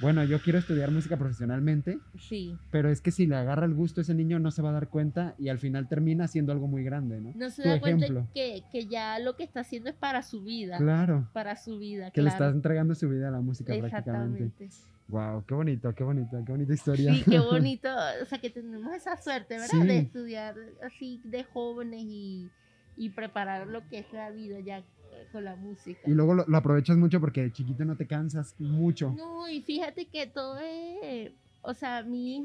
bueno, 0.00 0.24
yo 0.24 0.40
quiero 0.40 0.58
estudiar 0.58 0.90
música 0.90 1.16
profesionalmente. 1.16 1.98
Sí. 2.18 2.56
Pero 2.70 2.90
es 2.90 3.00
que 3.00 3.10
si 3.10 3.26
le 3.26 3.36
agarra 3.36 3.66
el 3.66 3.74
gusto 3.74 4.00
a 4.00 4.02
ese 4.02 4.14
niño 4.14 4.38
no 4.38 4.50
se 4.50 4.62
va 4.62 4.70
a 4.70 4.72
dar 4.72 4.88
cuenta 4.88 5.34
y 5.38 5.48
al 5.48 5.58
final 5.58 5.88
termina 5.88 6.24
haciendo 6.24 6.52
algo 6.52 6.66
muy 6.66 6.84
grande, 6.84 7.20
¿no? 7.20 7.32
No 7.34 7.50
se 7.50 7.66
da 7.66 7.80
cuenta 7.80 8.06
que, 8.34 8.64
que, 8.72 8.86
ya 8.86 9.18
lo 9.18 9.36
que 9.36 9.44
está 9.44 9.60
haciendo 9.60 9.90
es 9.90 9.96
para 9.96 10.22
su 10.22 10.42
vida. 10.42 10.78
Claro. 10.78 11.28
Para 11.32 11.56
su 11.56 11.78
vida. 11.78 12.10
Que 12.10 12.22
le 12.22 12.30
estás 12.30 12.54
entregando 12.54 12.94
su 12.94 13.08
vida 13.08 13.28
a 13.28 13.30
la 13.30 13.40
música 13.40 13.74
prácticamente. 13.78 14.70
Wow, 15.08 15.44
qué 15.44 15.54
bonito, 15.54 15.92
qué 15.92 16.04
bonito, 16.04 16.42
qué 16.44 16.52
bonita 16.52 16.72
historia. 16.72 17.12
Sí, 17.12 17.24
qué 17.28 17.38
bonito. 17.50 17.88
O 18.22 18.24
sea, 18.26 18.38
que 18.38 18.48
tenemos 18.48 18.94
esa 18.94 19.16
suerte, 19.16 19.58
¿verdad? 19.58 19.84
De 19.84 19.98
estudiar 19.98 20.54
así 20.86 21.20
de 21.24 21.42
jóvenes 21.44 22.02
y, 22.04 22.48
y 22.96 23.10
preparar 23.10 23.66
lo 23.66 23.86
que 23.88 23.98
es 23.98 24.12
la 24.12 24.30
vida 24.30 24.60
ya 24.60 24.84
con 25.32 25.44
la 25.44 25.56
música. 25.56 26.00
Y 26.06 26.10
luego 26.10 26.34
lo, 26.34 26.56
aprovechas 26.56 26.96
mucho 26.96 27.20
porque 27.20 27.42
de 27.42 27.52
chiquito 27.52 27.84
no 27.84 27.96
te 27.96 28.06
cansas 28.06 28.54
mucho. 28.58 29.10
No, 29.16 29.48
y 29.48 29.62
fíjate 29.62 30.06
que 30.06 30.26
todo 30.26 30.58
es, 30.58 31.32
o 31.62 31.74
sea, 31.74 31.98
a 31.98 32.02
mí, 32.02 32.44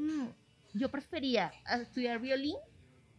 yo 0.74 0.90
prefería 0.90 1.52
estudiar 1.80 2.20
violín 2.20 2.56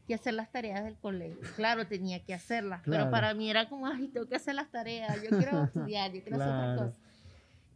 que 0.08 0.14
hacer 0.14 0.34
las 0.34 0.52
tareas 0.52 0.84
del 0.86 0.96
colegio. 0.96 1.42
Claro, 1.56 1.86
tenía 1.86 2.24
que 2.24 2.34
hacerlas, 2.34 2.82
pero 2.86 3.12
para 3.12 3.34
mí 3.34 3.50
era 3.50 3.68
como, 3.68 3.88
ay, 3.88 4.08
tengo 4.08 4.28
que 4.28 4.36
hacer 4.36 4.56
las 4.56 4.72
tareas, 4.72 5.22
yo 5.22 5.30
quiero 5.38 5.64
estudiar, 5.66 6.12
yo 6.14 6.22
quiero 6.24 6.42
hacer 6.42 6.54
otra 6.54 6.76
cosa. 6.86 6.98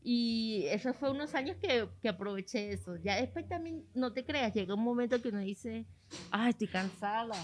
Y 0.03 0.65
eso 0.69 0.93
fue 0.93 1.11
unos 1.11 1.35
años 1.35 1.57
que, 1.57 1.87
que, 2.01 2.09
aproveché 2.09 2.71
eso. 2.71 2.95
Ya 3.03 3.17
después 3.17 3.47
también, 3.47 3.85
no 3.93 4.11
te 4.11 4.25
creas, 4.25 4.53
llega 4.53 4.73
un 4.73 4.83
momento 4.83 5.21
que 5.21 5.29
uno 5.29 5.39
dice, 5.39 5.85
ay, 6.31 6.51
estoy 6.51 6.67
cansada. 6.67 7.35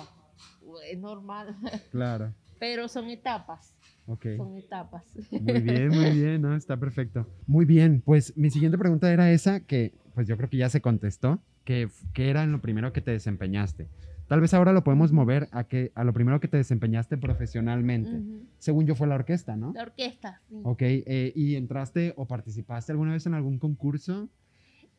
Es 0.86 0.98
normal. 0.98 1.56
Claro. 1.92 2.34
Pero 2.60 2.88
son 2.88 3.10
etapas. 3.10 3.76
Okay. 4.08 4.38
Son 4.38 4.58
etapas. 4.58 5.04
Muy 5.32 5.60
bien, 5.60 5.90
muy 5.90 6.12
bien, 6.20 6.42
¿no? 6.42 6.56
Está 6.56 6.78
perfecto. 6.78 7.28
Muy 7.46 7.66
bien, 7.66 8.02
pues 8.02 8.36
mi 8.38 8.50
siguiente 8.50 8.78
pregunta 8.78 9.12
era 9.12 9.32
esa, 9.32 9.60
que 9.60 9.94
pues 10.16 10.28
yo 10.28 10.38
creo 10.38 10.50
que 10.50 10.58
ya 10.58 10.70
se 10.70 10.82
contestó, 10.82 11.42
que, 11.66 11.90
que 12.14 12.30
era 12.30 12.44
en 12.44 12.54
lo 12.54 12.62
primero 12.62 12.94
que 12.94 13.02
te 13.02 13.12
desempeñaste. 13.12 13.90
Tal 14.28 14.42
vez 14.42 14.54
ahora 14.54 14.74
lo 14.74 14.84
podemos 14.84 15.12
mover 15.12 15.48
a 15.52 15.66
que 15.66 15.92
a 15.96 16.04
lo 16.04 16.14
primero 16.14 16.40
que 16.40 16.48
te 16.48 16.58
desempeñaste 16.58 17.18
profesionalmente. 17.18 18.12
Ujú. 18.12 18.46
Según 18.60 18.86
yo 18.86 18.96
fue 18.96 19.08
la 19.08 19.16
orquesta, 19.16 19.56
¿no? 19.56 19.74
La 19.74 19.84
orquesta, 19.84 20.42
sí. 20.50 20.56
Ok, 20.64 20.82
eh, 20.82 21.32
¿y 21.36 21.56
entraste 21.56 22.14
o 22.18 22.26
participaste 22.26 22.92
alguna 22.94 23.14
vez 23.14 23.26
en 23.26 23.34
algún 23.34 23.60
concurso? 23.60 24.30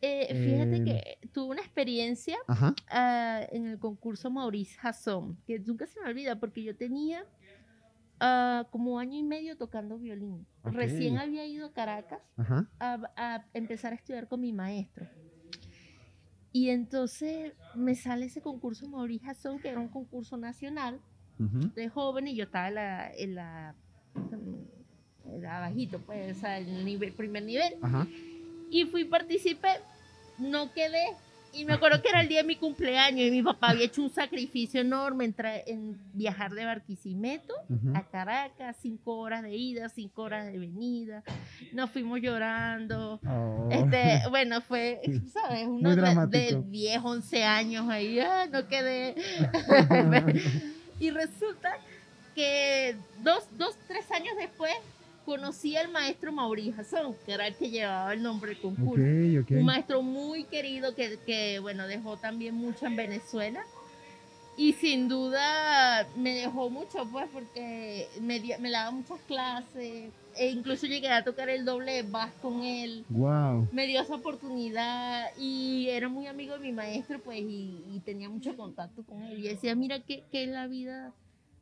Eh, 0.00 0.28
fíjate 0.32 0.76
Em. 0.76 0.84
que 0.84 1.18
tuve 1.32 1.50
una 1.50 1.60
experiencia 1.60 2.36
ah, 2.46 3.40
en 3.50 3.66
el 3.66 3.78
concurso 3.80 4.30
Maurice 4.30 4.78
Hasson, 4.80 5.36
que 5.44 5.58
nunca 5.58 5.86
se 5.86 6.00
me 6.00 6.08
olvida 6.08 6.38
porque 6.38 6.62
yo 6.62 6.76
tenía 6.76 7.24
ah, 8.20 8.66
como 8.70 8.98
año 8.98 9.18
y 9.18 9.22
medio 9.22 9.56
tocando 9.56 9.98
violín. 9.98 10.46
Recién 10.64 11.18
había 11.18 11.46
ido 11.46 11.66
a 11.66 11.72
Caracas 11.72 12.20
a, 12.78 13.12
a 13.16 13.44
empezar 13.54 13.92
a 13.92 13.96
estudiar 13.96 14.28
con 14.28 14.40
mi 14.40 14.52
maestro. 14.52 15.06
Y 16.52 16.70
entonces 16.70 17.52
me 17.75 17.94
sale 17.94 18.26
ese 18.26 18.40
concurso 18.40 18.88
Maurice 18.88 19.28
Hasson, 19.28 19.60
que 19.60 19.68
era 19.68 19.80
un 19.80 19.88
concurso 19.88 20.37
nacional 20.37 21.00
de 21.38 21.88
jóvenes, 21.88 22.32
y 22.32 22.37
yo 22.37 22.44
estaba 22.44 22.68
en 22.68 22.75
la, 22.75 23.14
en 23.14 23.34
la, 23.37 23.75
en 25.25 25.42
la 25.42 25.60
bajito, 25.60 26.00
pues, 26.00 26.37
o 26.37 26.40
sea, 26.40 26.58
en 26.58 26.68
el 26.68 26.84
nivel, 26.84 27.12
primer 27.12 27.44
nivel. 27.44 27.75
Ajá. 27.80 28.08
Y 28.70 28.87
fui, 28.87 29.04
participé, 29.04 29.68
no 30.38 30.72
quedé. 30.72 31.04
Y 31.52 31.64
me 31.64 31.75
acuerdo 31.75 32.00
que 32.02 32.09
era 32.09 32.21
el 32.21 32.28
día 32.28 32.43
de 32.43 32.47
mi 32.47 32.57
cumpleaños 32.57 33.26
y 33.26 33.31
mi 33.31 33.43
papá 33.43 33.71
había 33.71 33.87
hecho 33.87 34.02
un 34.02 34.11
sacrificio 34.11 34.81
enorme 34.81 35.33
en, 35.67 35.99
viajar 36.12 36.52
de 36.52 36.64
Barquisimeto 36.64 37.55
a 37.95 38.02
Caracas, 38.02 38.76
cinco 38.81 39.17
horas 39.19 39.43
de 39.43 39.57
ida, 39.57 39.88
cinco 39.88 40.23
horas 40.23 40.47
de 40.47 40.59
venida. 40.59 41.23
Nos 41.73 41.90
fuimos 41.90 42.21
llorando. 42.21 43.21
Oh. 43.26 43.69
Este, 43.71 44.23
bueno, 44.31 44.61
fue, 44.61 45.00
¿sabes? 45.33 45.67
Uno 45.67 45.90
de, 45.90 45.97
de 45.97 46.02
dramático. 46.02 46.62
10, 46.69 47.00
11 47.02 47.45
años 47.45 47.88
ahí, 47.88 48.21
ah, 48.21 48.47
no 48.50 48.67
quedé. 48.69 49.14
y 51.00 51.11
resulta 51.11 51.78
que 52.35 52.97
dos, 53.23 53.49
dos, 53.57 53.76
tres 53.87 54.11
años 54.12 54.35
después 54.37 54.73
conocí 55.28 55.76
al 55.76 55.90
maestro 55.90 56.32
Mauricio 56.32 56.73
Jasón, 56.73 57.14
que 57.26 57.32
era 57.32 57.47
el 57.47 57.54
que 57.54 57.68
llevaba 57.68 58.14
el 58.14 58.23
nombre 58.23 58.52
del 58.52 58.61
concurso. 58.62 59.02
ok, 59.02 59.44
ok. 59.44 59.50
Un 59.58 59.64
maestro 59.66 60.00
muy 60.00 60.44
querido 60.44 60.94
que, 60.94 61.18
que, 61.26 61.58
bueno, 61.58 61.87
dejó 61.87 62.16
también 62.16 62.54
mucho 62.54 62.87
en 62.87 62.97
Venezuela. 62.97 63.62
Y 64.56 64.73
sin 64.73 65.06
duda 65.06 66.08
me 66.16 66.35
dejó 66.35 66.70
mucho, 66.70 67.06
pues, 67.12 67.28
porque 67.30 68.08
me, 68.23 68.40
me 68.58 68.70
daba 68.70 68.90
muchas 68.90 69.20
clases. 69.28 70.11
E 70.35 70.50
incluso 70.50 70.87
llegué 70.87 71.11
a 71.11 71.23
tocar 71.23 71.50
el 71.50 71.66
doble 71.66 71.92
de 71.92 72.02
bass 72.04 72.32
con 72.40 72.62
él. 72.62 73.04
Wow. 73.11 73.68
Me 73.70 73.87
dio 73.87 74.00
esa 74.00 74.14
oportunidad 74.14 75.26
y 75.37 75.88
era 75.90 76.08
muy 76.08 76.26
amigo 76.26 76.54
de 76.54 76.61
mi 76.61 76.73
maestro, 76.73 77.20
pues, 77.20 77.38
y, 77.40 77.85
y 77.92 78.00
tenía 78.02 78.30
mucho 78.30 78.56
contacto 78.56 79.02
con 79.02 79.23
él. 79.25 79.38
Y 79.40 79.49
decía, 79.49 79.75
mira, 79.75 80.00
¿qué, 80.00 80.25
qué 80.32 80.44
es 80.44 80.49
la 80.49 80.66
vida? 80.68 81.12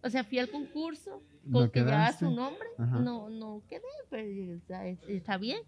O 0.05 0.09
sea, 0.09 0.23
fui 0.23 0.39
al 0.39 0.51
concurso 0.51 1.21
con 1.51 1.63
¿No 1.65 1.71
que 1.71 1.81
llevaba 1.81 2.13
su 2.13 2.31
nombre. 2.31 2.69
Ajá. 2.79 2.99
No, 3.01 3.29
no 3.31 3.63
quedé, 3.69 3.83
pero 4.11 4.57
o 4.57 4.61
sea, 4.67 4.87
es- 4.87 4.99
está 5.09 5.37
bien. 5.39 5.61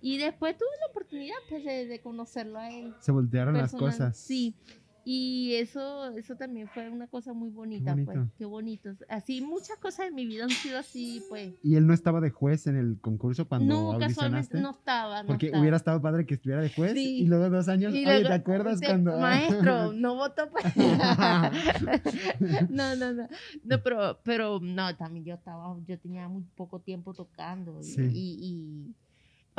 Y 0.00 0.18
después 0.18 0.56
tuve 0.56 0.68
la 0.80 0.90
oportunidad, 0.90 1.34
pues, 1.48 1.64
de, 1.64 1.86
de 1.86 2.00
conocerlo 2.00 2.58
a 2.58 2.70
él. 2.70 2.94
Se 3.00 3.10
voltearon 3.12 3.54
las 3.54 3.72
personal. 3.72 3.90
cosas. 3.92 4.16
Sí. 4.16 4.54
Y 5.10 5.54
eso, 5.54 6.10
eso 6.18 6.36
también 6.36 6.68
fue 6.68 6.90
una 6.90 7.06
cosa 7.06 7.32
muy 7.32 7.48
bonita, 7.48 7.94
pues. 7.94 8.04
bonito. 8.06 8.30
Qué 8.36 8.44
bonito. 8.44 8.90
Así, 9.08 9.40
muchas 9.40 9.78
cosas 9.78 10.04
de 10.04 10.12
mi 10.12 10.26
vida 10.26 10.44
han 10.44 10.50
sido 10.50 10.78
así, 10.78 11.22
pues. 11.30 11.54
¿Y 11.62 11.76
él 11.76 11.86
no 11.86 11.94
estaba 11.94 12.20
de 12.20 12.28
juez 12.28 12.66
en 12.66 12.76
el 12.76 12.98
concurso 13.00 13.48
cuando 13.48 13.94
No, 13.94 13.98
casualmente 13.98 14.60
no 14.60 14.72
estaba. 14.72 15.22
No 15.22 15.28
Porque 15.28 15.46
estaba. 15.46 15.62
hubiera 15.62 15.78
estado 15.78 16.02
padre 16.02 16.26
que 16.26 16.34
estuviera 16.34 16.60
de 16.60 16.68
juez 16.68 16.92
Sí. 16.92 17.20
y 17.22 17.26
luego 17.26 17.48
dos 17.48 17.68
años. 17.68 17.94
Y 17.94 18.04
Oye, 18.04 18.04
luego, 18.20 18.28
¿te 18.28 18.34
acuerdas 18.34 18.80
cuando.? 18.84 19.18
Maestro, 19.18 19.92
no 19.94 20.14
votó 20.16 20.50
pues. 20.50 20.64
no, 22.68 22.96
no, 22.96 23.12
no. 23.14 23.28
No, 23.64 23.82
pero, 23.82 24.20
pero 24.22 24.60
no, 24.60 24.94
también 24.96 25.24
yo 25.24 25.34
estaba, 25.36 25.74
yo 25.86 25.98
tenía 25.98 26.28
muy 26.28 26.42
poco 26.54 26.80
tiempo 26.80 27.14
tocando. 27.14 27.80
y- 27.80 27.84
Sí. 27.84 28.02
Y, 28.12 28.38
y- 28.42 28.94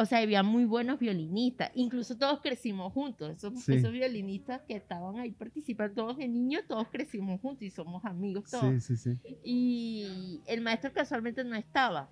o 0.01 0.05
sea, 0.05 0.19
había 0.19 0.43
muy 0.43 0.65
buenos 0.65 0.97
violinistas. 0.99 1.71
Incluso 1.75 2.17
todos 2.17 2.39
crecimos 2.41 2.93
juntos. 2.93 3.31
Esos, 3.31 3.53
Sí. 3.63 3.73
esos 3.73 3.91
violinistas 3.91 4.61
que 4.67 4.75
estaban 4.75 5.17
ahí 5.19 5.31
participando, 5.31 5.93
todos 5.93 6.17
de 6.17 6.27
niños, 6.27 6.63
todos 6.67 6.87
crecimos 6.89 7.41
juntos 7.41 7.63
y 7.63 7.69
somos 7.69 8.03
amigos 8.05 8.49
todos. 8.49 8.81
Sí, 8.83 8.95
sí, 8.95 9.15
sí. 9.23 9.37
Y 9.43 10.41
el 10.47 10.61
maestro 10.61 10.93
casualmente 10.93 11.43
no 11.43 11.55
estaba. 11.55 12.09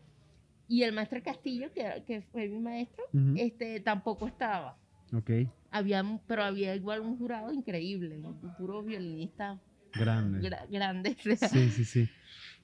Y 0.68 0.84
el 0.84 0.92
maestro 0.92 1.24
Castillo, 1.24 1.72
que, 1.74 2.04
que 2.06 2.22
fue 2.24 2.50
mi 2.50 2.60
maestro, 2.60 3.04
este, 3.38 3.80
tampoco 3.80 4.28
estaba 4.28 4.78
Ok, 5.14 5.32
había, 5.72 6.04
pero 6.28 6.44
había 6.44 6.76
igual 6.76 7.00
un 7.00 7.18
jurado 7.18 7.54
increíble, 7.54 8.18
un 8.18 8.54
puro 8.58 8.84
violinista 8.84 9.62
grande. 9.94 10.42
gra- 10.50 10.68
grande. 10.70 11.16
Sí, 11.50 11.70
sí, 11.70 11.86
sí. 11.86 12.10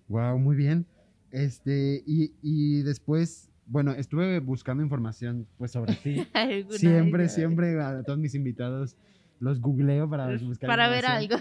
Wow, 0.09 0.37
muy 0.37 0.57
bien. 0.57 0.85
Este, 1.31 2.03
y, 2.05 2.35
y 2.41 2.81
después, 2.83 3.49
bueno, 3.65 3.91
estuve 3.91 4.39
buscando 4.39 4.83
información 4.83 5.47
pues 5.57 5.71
sobre 5.71 5.93
ti. 6.03 6.25
Siempre, 6.71 7.29
siempre 7.29 7.79
a 7.81 8.03
todos 8.03 8.19
mis 8.19 8.35
invitados 8.35 8.95
los 9.39 9.59
googleo 9.59 10.09
para 10.09 10.27
buscar 10.37 10.67
Para 10.67 10.89
ver 10.89 11.05
algo. 11.05 11.35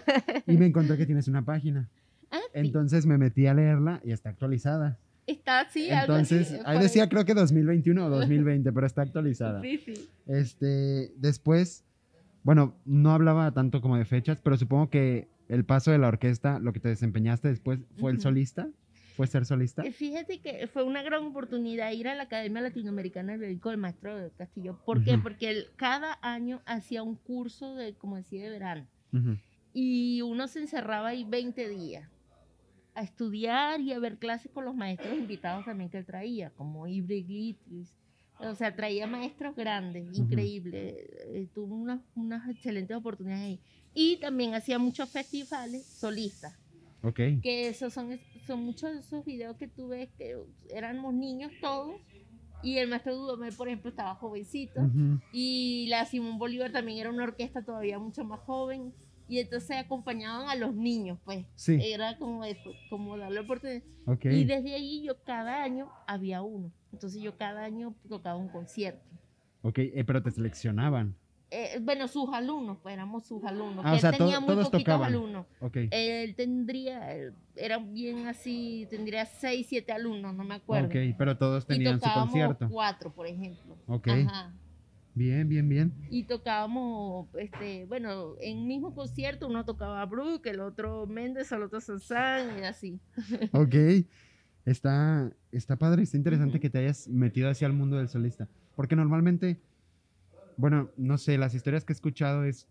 Y 0.47 0.57
me 0.57 0.67
encontré 0.67 0.97
que 0.97 1.07
tienes 1.07 1.29
una 1.29 1.45
página. 1.45 1.89
Ah, 2.31 2.41
sí. 2.53 2.61
Entonces 2.61 3.07
me 3.07 3.19
metí 3.19 3.47
a 3.47 3.55
leerla 3.55 4.01
y 4.05 4.13
está 4.13 4.31
actualizada. 4.31 4.99
Está 5.27 5.61
así, 5.61 5.89
algo 5.91 6.15
así, 6.15 6.35
Entonces, 6.35 6.61
ahí 6.67 6.75
por 6.75 6.83
decía 6.83 7.09
creo 7.09 7.25
que 7.25 7.35
2021 7.35 8.05
o 8.05 8.11
2020, 8.11 8.73
pero 8.73 8.87
está 8.87 9.03
actualizada. 9.03 9.61
Sí, 9.63 9.79
sí. 9.79 10.09
Este, 10.27 11.13
después, 11.17 11.85
bueno, 12.43 12.75
no 12.85 13.13
hablaba 13.13 13.53
tanto 13.53 13.81
como 13.81 13.97
de 13.97 14.05
fechas, 14.05 14.41
pero 14.43 14.57
supongo 14.57 14.91
que 14.91 15.29
el 15.49 15.65
paso 15.65 15.93
de 15.93 15.99
la 15.99 16.09
orquesta, 16.09 16.59
lo 16.59 16.73
que 16.73 16.81
te 16.81 16.89
desempeñaste 16.89 17.49
después, 17.49 17.79
¿fue 18.01 18.11
el 18.11 18.21
solista? 18.21 18.69
¿Fue 19.17 19.27
ser 19.27 19.45
solista? 19.45 19.83
Fíjate 19.85 20.41
que 20.41 20.67
fue 20.67 20.85
una 20.85 21.03
gran 21.03 21.25
oportunidad 21.25 21.93
ir 21.93 22.09
a 22.09 22.15
la 22.15 22.25
Academia 22.25 22.63
Latinoamericana 22.63 23.33
del 23.33 23.41
Violín 23.41 23.59
con 23.59 23.73
el 23.73 23.79
maestro 23.79 24.31
Castillo. 24.37 24.79
¿Por 24.85 25.05
qué? 25.05 25.19
Porque 25.19 25.51
él 25.51 25.67
cada 25.77 26.19
año 26.23 26.63
hacía 26.65 27.03
un 27.03 27.17
curso 27.17 27.75
de, 27.75 27.95
como 27.95 28.17
decía, 28.17 28.43
de 28.43 28.51
verano. 28.51 28.87
Y 29.75 30.23
uno 30.23 30.49
se 30.49 30.61
encerraba 30.61 31.09
ahí 31.09 31.25
20 31.25 31.69
días 31.69 32.09
a 32.95 33.03
estudiar 33.03 33.81
y 33.81 33.93
a 33.93 33.99
ver 33.99 34.19
clases 34.19 34.51
con 34.53 34.65
los 34.65 34.75
maestros 34.75 35.17
invitados 35.19 35.65
también 35.65 35.91
que 35.91 35.99
él 35.99 36.07
traía, 36.07 36.51
como 36.51 36.87
Ibre 36.87 37.23
Glittis. 37.23 37.97
O 38.39 38.55
sea, 38.55 38.75
traía 38.75 39.07
maestros 39.07 39.55
grandes, 39.55 40.05
Ujú. 40.09 40.23
increíbles. 40.25 40.75
Eh, 40.75 41.49
tuvo 41.55 41.77
unas, 41.77 42.01
unas 42.15 42.49
excelentes 42.49 42.97
oportunidades 42.97 43.45
ahí. 43.45 43.61
Y 43.95 44.17
también 44.17 44.55
hacía 44.55 44.79
muchos 44.79 45.11
festivales 45.11 45.87
solistas, 45.87 46.55
Que 47.43 47.69
esos 47.69 47.93
son, 47.93 48.19
son 48.47 48.65
muchos 48.65 48.93
de 48.93 49.01
esos 49.01 49.25
videos 49.25 49.57
que 49.57 49.69
tú 49.69 49.89
ves 49.89 50.09
que 50.17 50.37
éramos 50.71 51.15
niños 51.15 51.53
todos. 51.61 52.01
Y 52.63 52.79
el 52.79 52.89
maestro 52.89 53.17
Dudamel, 53.17 53.53
por 53.55 53.67
ejemplo, 53.67 53.91
estaba 53.91 54.15
jovencito. 54.15 54.81
Y 55.33 55.87
la 55.89 56.05
Simón 56.05 56.39
Bolívar 56.39 56.71
también 56.71 56.99
era 56.99 57.11
una 57.11 57.25
orquesta 57.25 57.63
todavía 57.65 57.99
mucho 57.99 58.25
más 58.25 58.41
joven. 58.41 58.93
Y 59.29 59.39
entonces 59.39 59.77
acompañaban 59.79 60.49
a 60.49 60.55
los 60.57 60.75
niños, 60.75 61.19
pues. 61.25 61.47
Sí, 61.55 61.79
Era 61.81 62.19
como, 62.19 62.45
eso, 62.45 62.71
como 62.91 63.17
darle 63.17 63.41
oportunidad. 63.41 63.83
Y 64.25 64.45
desde 64.45 64.75
ahí 64.75 65.03
yo 65.05 65.23
cada 65.25 65.63
año 65.63 65.91
había 66.07 66.43
uno. 66.43 66.71
Entonces 66.93 67.21
yo 67.23 67.37
cada 67.37 67.65
año 67.65 67.95
tocaba 68.09 68.37
un 68.37 68.49
concierto. 68.49 69.09
Ok, 69.63 69.79
eh, 69.79 70.05
pero 70.07 70.23
te 70.23 70.31
seleccionaban. 70.31 71.17
Eh, 71.55 71.79
bueno, 71.83 72.09
sus 72.09 72.33
alumnos, 72.33 72.79
pues 72.83 72.95
éramos 72.95 73.27
sus 73.27 73.45
alumnos. 73.45 73.85
Ah, 73.87 73.91
que 73.93 73.97
o 73.99 74.01
sea, 74.01 74.11
él 74.11 74.17
to- 74.17 74.25
tenía 74.25 74.41
muy 74.41 74.47
todos 74.49 74.71
poquitos 74.71 74.85
tocaban. 74.85 75.09
alumnos. 75.13 75.47
Él 75.91 76.35
tendría, 76.35 77.15
él 77.15 77.35
era 77.57 77.77
bien 77.79 78.27
así, 78.27 78.87
tendría 78.89 79.27
seis, 79.27 79.67
siete 79.69 79.93
alumnos, 79.93 80.35
no 80.35 80.45
me 80.45 80.55
acuerdo. 80.55 80.87
Ok, 80.89 80.95
pero 81.19 81.37
todos 81.37 81.65
y 81.65 81.67
tenían 81.67 82.01
su 82.01 82.09
concierto. 82.11 82.69
cuatro, 82.71 83.13
por 83.13 83.27
ejemplo. 83.27 83.77
Ok. 83.87 84.09
Ajá. 84.09 84.55
Bien, 85.15 85.47
bien, 85.47 85.69
bien. 85.69 85.93
y 86.09 86.23
tocábamos, 86.23 87.29
este, 87.35 87.85
bueno, 87.85 88.35
en 88.41 88.67
mismo 88.67 88.95
concierto 88.95 89.47
uno 89.47 89.63
tocaba 89.67 90.03
Brook, 90.07 90.47
el 90.47 90.61
otro 90.61 91.07
Méndez, 91.07 91.53
el 91.53 91.63
otro 91.65 91.83
Sansán 91.83 92.61
y 92.61 92.63
así. 92.65 92.99
Ok. 93.53 93.75
Está, 94.65 95.31
está 95.51 95.77
padre, 95.77 96.03
está 96.05 96.17
interesante 96.17 96.61
que 96.61 96.71
te 96.71 96.79
hayas 96.79 97.09
metido 97.09 97.51
hacia 97.51 97.67
el 97.67 97.73
mundo 97.75 97.97
del 97.99 98.09
solista. 98.09 98.49
Porque 98.77 98.97
normalmente, 98.97 99.61
bueno, 100.63 100.93
no 100.97 101.19
sé, 101.19 101.39
las 101.39 101.57
historias 101.57 101.85
que 101.85 101.93
he 101.93 101.97
escuchado 101.97 102.45
es 102.45 102.69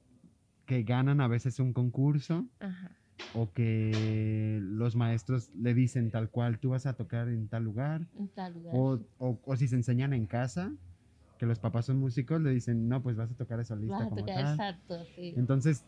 que 0.66 0.84
ganan 0.84 1.20
a 1.20 1.28
veces 1.28 1.60
un 1.60 1.74
concurso 1.74 2.48
Ajá. 2.62 2.96
o 3.34 3.52
que 3.52 4.60
los 4.62 4.96
maestros 4.96 5.50
le 5.54 5.74
dicen 5.74 6.10
tal 6.10 6.30
cual, 6.30 6.60
tú 6.60 6.70
vas 6.70 6.86
a 6.86 6.94
tocar 6.94 7.28
en 7.28 7.50
tal 7.50 7.66
lugar. 7.66 8.08
En 8.18 8.30
tal 8.30 8.54
lugar. 8.54 8.74
O, 8.74 8.98
o, 9.18 9.42
o 9.44 9.56
si 9.58 9.68
se 9.68 9.76
enseñan 9.76 10.14
en 10.14 10.26
casa, 10.26 10.72
que 11.38 11.46
los 11.46 11.60
papás 11.60 11.88
son 11.88 11.98
músicos, 11.98 12.40
le 12.40 12.52
dicen, 12.52 12.88
no, 12.88 13.04
pues 13.04 13.18
vas 13.18 13.30
a 13.30 13.36
tocar 13.36 13.58
de 13.58 13.66
solista 13.66 13.98
Vas 13.98 14.08
a 14.08 14.10
como 14.10 14.22
tocar 14.22 14.36
tal. 14.38 14.54
exacto, 14.54 15.06
sí. 15.14 15.34
Entonces, 15.36 15.86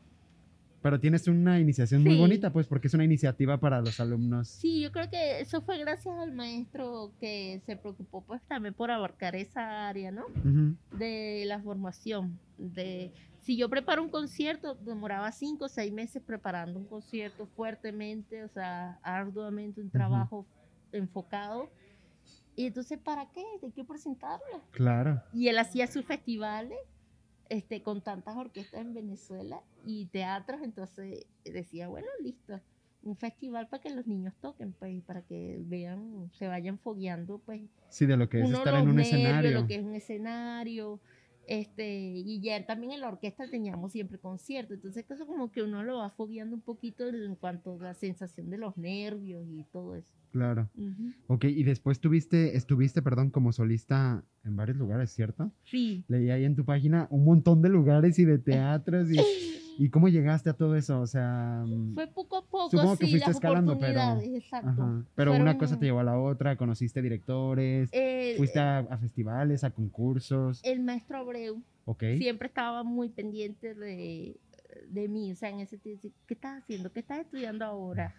pero 0.83 0.99
tienes 0.99 1.29
una 1.29 1.61
iniciación 1.61 2.03
muy 2.03 2.17
bonita, 2.17 2.51
pues, 2.51 2.67
porque 2.67 2.87
es 2.87 2.93
una 2.93 3.05
iniciativa 3.05 3.57
para 3.57 3.79
los 3.79 4.01
alumnos. 4.01 4.49
Sí, 4.49 4.81
yo 4.81 4.91
creo 4.91 5.09
que 5.09 5.39
eso 5.39 5.61
fue 5.61 5.77
gracias 5.77 6.13
al 6.19 6.33
maestro 6.33 7.13
que 7.21 7.61
se 7.65 7.77
preocupó 7.77 8.21
pues 8.21 8.41
también 8.43 8.73
por 8.73 8.91
abarcar 8.91 9.33
esa 9.33 9.87
área, 9.87 10.11
¿no? 10.11 10.25
De 10.91 11.45
la 11.47 11.61
formación, 11.61 12.37
de 12.57 13.13
si 13.39 13.55
yo 13.55 13.69
preparo 13.69 14.03
un 14.03 14.09
concierto, 14.09 14.75
demoraba 14.75 15.31
cinco 15.31 15.65
o 15.65 15.69
seis 15.69 15.93
meses 15.93 16.21
preparando 16.21 16.77
un 16.79 16.85
concierto 16.85 17.47
fuertemente, 17.55 18.43
o 18.43 18.49
sea, 18.49 18.99
arduamente, 19.03 19.79
un 19.79 19.89
trabajo 19.89 20.45
enfocado. 20.91 21.69
Y 22.57 22.67
entonces, 22.67 22.99
¿para 22.99 23.25
qué? 23.31 23.41
Hay 23.63 23.71
que 23.71 23.85
presentarlo. 23.85 24.61
Claro. 24.71 25.23
Y 25.33 25.47
él 25.47 25.57
hacía 25.57 25.87
sus 25.87 26.05
festivales 26.05 26.77
este, 27.53 27.83
con 27.83 28.01
tantas 28.01 28.36
orquestas 28.36 28.81
en 28.81 28.95
Venezuela 28.95 29.62
y 29.86 30.07
teatros, 30.07 30.62
entonces 30.63 31.27
decía, 31.45 31.88
bueno, 31.88 32.07
listo, 32.19 32.60
un 33.03 33.15
festival 33.15 33.67
para 33.67 33.79
que 33.79 33.91
los 33.91 34.07
niños 34.07 34.33
toquen, 34.41 34.74
pues, 34.74 35.03
para 35.03 35.22
que 35.22 35.60
vean, 35.60 36.31
se 36.33 36.48
vayan 36.48 36.79
fogueando, 36.79 37.38
pues. 37.45 37.62
Sí, 37.89 38.07
de 38.07 38.17
lo 38.17 38.27
que 38.27 38.41
es 38.41 38.50
estar 38.50 38.74
en 38.74 38.89
un 38.89 39.00
escenario. 39.00 39.50
De 39.51 39.55
lo 39.55 39.67
que 39.67 39.75
es 39.75 39.83
un 39.83 39.93
escenario, 39.93 41.00
este, 41.47 42.00
y 42.15 42.39
ya 42.41 42.65
también 42.65 42.93
en 42.93 43.01
la 43.01 43.09
orquesta 43.09 43.50
teníamos 43.50 43.91
siempre 43.91 44.17
conciertos, 44.17 44.75
entonces 44.75 45.05
eso 45.09 45.27
como 45.27 45.51
que 45.51 45.62
uno 45.62 45.83
lo 45.83 45.97
va 45.97 46.09
fogueando 46.09 46.55
un 46.55 46.62
poquito 46.62 47.07
en 47.07 47.35
cuanto 47.35 47.77
a 47.79 47.83
la 47.83 47.93
sensación 47.93 48.50
de 48.50 48.57
los 48.57 48.77
nervios 48.77 49.45
y 49.50 49.63
todo 49.71 49.95
eso. 49.95 50.13
Claro. 50.31 50.69
Ok, 51.27 51.45
y 51.45 51.63
después 51.63 52.00
tuviste, 52.00 52.57
estuviste, 52.57 53.01
perdón, 53.01 53.29
como 53.29 53.51
solista 53.51 54.23
en 54.43 54.55
varios 54.55 54.77
lugares, 54.77 55.12
¿cierto? 55.12 55.51
Sí. 55.63 56.05
Leí 56.07 56.31
ahí 56.31 56.43
en 56.43 56.55
tu 56.55 56.65
página 56.65 57.07
un 57.12 57.23
montón 57.23 57.62
de 57.62 57.69
lugares 57.69 58.17
y 58.19 58.25
de 58.25 58.39
teatros 58.39 59.12
y... 59.12 59.17
¿Y 59.77 59.89
cómo 59.89 60.08
llegaste 60.08 60.50
a 60.50 60.53
todo 60.53 60.75
eso? 60.75 61.00
O 61.01 61.08
sea, 61.08 61.63
mm, 61.65 61.94
fue 61.94 62.08
poco 62.08 62.38
a 62.38 62.46
poco. 62.46 62.70
Supongo 62.70 62.98
que 62.98 63.06
sí, 63.06 63.12
fuiste 63.12 63.32
escalando, 63.32 63.77
pero. 63.77 64.20
Exacto. 64.22 65.06
Pero 65.15 65.34
una 65.34 65.58
cosa 65.58 65.77
te 65.77 65.86
llevó 65.86 66.00
a 66.00 66.03
la 66.03 66.18
otra, 66.18 66.56
conociste 66.56 67.01
directores, 67.01 67.89
fuiste 68.38 68.60
a, 68.60 68.98
festivales, 69.00 69.63
a 69.63 69.72
concursos. 69.72 70.62
El 70.63 70.82
maestro 70.82 71.18
Abreu. 71.18 71.62
Siempre 72.00 72.48
estaba 72.48 72.84
muy 72.84 73.10
pendiente 73.10 73.74
de, 73.74 74.38
de 74.88 75.08
mí, 75.08 75.32
o 75.32 75.36
sea, 75.36 75.50
en 75.50 75.60
ese 75.60 75.77
tiempo, 75.77 76.08
¿qué 76.27 76.34
estás 76.34 76.63
haciendo? 76.63 76.92
¿Qué 76.92 77.01
estás 77.01 77.20
estudiando 77.20 77.65
ahora? 77.65 78.15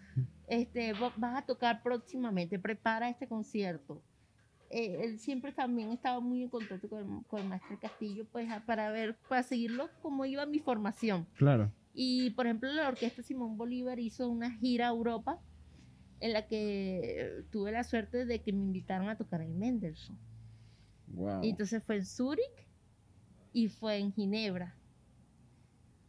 Este, 0.47 0.93
vas 0.93 1.37
a 1.37 1.45
tocar 1.45 1.81
próximamente, 1.81 2.59
prepara 2.59 3.09
este 3.09 3.27
concierto. 3.27 4.01
Eh, 4.69 4.97
él 5.03 5.19
siempre 5.19 5.51
también 5.51 5.91
estaba 5.91 6.19
muy 6.19 6.43
en 6.43 6.49
contacto 6.49 6.89
con, 6.89 7.23
con, 7.23 7.41
el 7.41 7.47
maestro 7.47 7.79
Castillo, 7.79 8.25
pues 8.31 8.49
para 8.65 8.89
ver, 8.91 9.15
para 9.29 9.43
seguirlo 9.43 9.89
cómo 10.01 10.25
iba 10.25 10.45
mi 10.45 10.59
formación. 10.59 11.27
Claro. 11.35 11.71
Y 11.93 12.31
por 12.31 12.45
ejemplo, 12.45 12.71
la 12.73 12.87
orquesta 12.87 13.21
Simón 13.21 13.57
Bolívar 13.57 13.99
hizo 13.99 14.27
una 14.27 14.51
gira 14.51 14.87
a 14.87 14.89
Europa 14.89 15.39
en 16.19 16.33
la 16.33 16.47
que 16.47 17.43
tuve 17.51 17.71
la 17.71 17.83
suerte 17.83 18.25
de 18.25 18.41
que 18.41 18.51
me 18.51 18.63
invitaron 18.63 19.09
a 19.09 19.17
tocar 19.17 19.41
en 19.41 19.57
Mendelssohn. 19.57 20.17
Wow. 21.07 21.43
Y 21.43 21.49
entonces 21.49 21.83
fue 21.83 21.97
en 21.97 22.05
Zúrich 22.05 22.67
y 23.53 23.69
fue 23.69 23.97
en 23.97 24.11
Ginebra. 24.11 24.75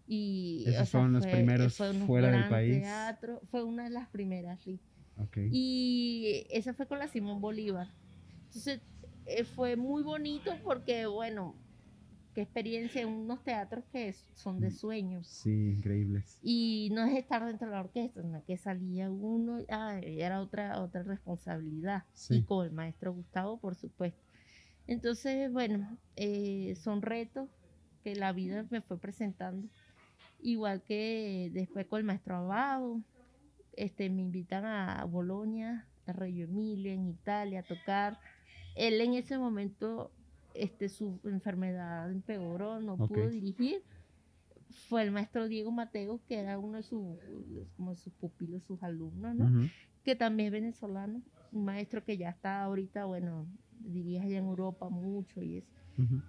Y, 0.09 0.65
Esos 0.67 0.91
fueron 0.91 1.13
los 1.13 1.27
primeros 1.27 1.77
fuera 2.07 2.31
del 2.31 2.49
país. 2.49 2.81
Teatro, 2.81 3.41
fue 3.51 3.63
una 3.63 3.85
de 3.85 3.91
las 3.91 4.09
primeras, 4.09 4.61
sí. 4.61 4.81
Okay. 5.17 5.49
Y 5.53 6.47
esa 6.51 6.75
fue 6.75 6.87
con 6.87 6.99
la 6.99 7.09
Simón 7.09 7.41
Bolívar. 7.41 7.89
Entonces 8.57 8.81
eh, 9.27 9.45
fue 9.45 9.77
muy 9.77 10.03
bonito 10.03 10.51
porque, 10.65 11.05
bueno, 11.05 11.55
qué 12.33 12.41
experiencia 12.41 13.03
en 13.03 13.09
unos 13.09 13.45
teatros 13.45 13.85
que 13.93 14.15
son 14.33 14.61
de 14.61 14.69
mm, 14.69 14.73
sueños. 14.73 15.27
Sí, 15.27 15.73
increíbles. 15.73 16.39
Y 16.43 16.89
no 16.93 17.05
es 17.05 17.19
estar 17.19 17.45
dentro 17.45 17.67
de 17.69 17.75
la 17.75 17.81
orquesta, 17.81 18.23
sino 18.23 18.43
que 18.47 18.57
salía 18.57 19.11
uno, 19.11 19.59
ah, 19.69 20.01
era 20.03 20.41
otra, 20.41 20.81
otra 20.81 21.03
responsabilidad. 21.03 22.05
Y 22.31 22.45
con 22.45 22.65
el 22.65 22.73
maestro 22.73 23.13
Gustavo, 23.13 23.59
por 23.59 23.75
supuesto. 23.75 24.23
Entonces, 24.87 25.53
bueno, 25.53 25.99
eh, 26.15 26.77
son 26.77 27.03
retos 27.03 27.51
que 28.03 28.17
la 28.17 28.33
vida 28.33 28.65
me 28.71 28.81
fue 28.81 28.99
presentando. 28.99 29.69
Igual 30.41 30.83
que 30.83 31.51
después 31.53 31.87
con 31.89 31.99
el 31.99 32.05
maestro 32.05 32.37
Abado, 32.37 33.03
este, 33.75 34.09
me 34.09 34.23
invitan 34.23 34.65
a 34.65 35.05
Bolonia, 35.05 35.87
a 36.07 36.13
Reggio 36.13 36.45
Emilia, 36.45 36.95
en 36.95 37.07
Italia, 37.07 37.61
a 37.61 37.63
tocar 37.63 38.19
él 38.77 39.01
en 39.01 39.15
ese 39.15 39.39
momento, 39.39 40.13
este, 40.55 40.89
su 40.89 41.19
enfermedad 41.25 42.11
empeoró, 42.11 42.81
no 42.81 42.97
pudo 42.97 43.29
dirigir. 43.29 43.83
Fue 44.89 45.03
el 45.03 45.11
maestro 45.11 45.49
Diego 45.49 45.71
Mateo, 45.71 46.21
que 46.29 46.39
era 46.39 46.59
uno 46.59 46.77
de 46.77 46.83
sus, 46.83 47.17
como 47.77 47.97
sus 47.97 48.13
pupilos, 48.13 48.63
sus 48.65 48.83
alumnos, 48.83 49.35
¿no? 49.35 49.69
Que 50.05 50.15
también 50.15 50.49
es 50.49 50.53
venezolano, 50.53 51.23
un 51.53 51.65
maestro 51.65 52.05
que 52.05 52.17
ya 52.17 52.31
está 52.31 52.63
ahorita, 52.63 53.07
bueno, 53.07 53.47
dirige 53.81 54.21
allá 54.21 54.39
en 54.39 54.45
Europa 54.45 54.89
mucho 54.89 55.43
y 55.43 55.59
eso. 55.59 55.73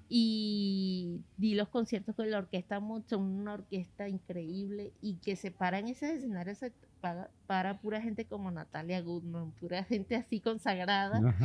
Y 0.07 1.19
di 1.35 1.53
los 1.53 1.67
conciertos 1.67 2.15
con 2.15 2.31
la 2.31 2.37
orquesta, 2.37 2.79
son 3.05 3.21
una 3.21 3.53
orquesta 3.55 4.07
increíble 4.07 4.93
y 5.01 5.15
que 5.15 5.35
se 5.35 5.51
para 5.51 5.79
en 5.79 5.89
ese 5.89 6.13
escenario, 6.13 6.55
se 6.55 6.71
para, 7.01 7.29
para 7.47 7.81
pura 7.81 8.01
gente 8.01 8.25
como 8.25 8.49
Natalia 8.49 9.01
Goodman, 9.01 9.51
pura 9.51 9.83
gente 9.83 10.15
así 10.15 10.39
consagrada. 10.39 11.35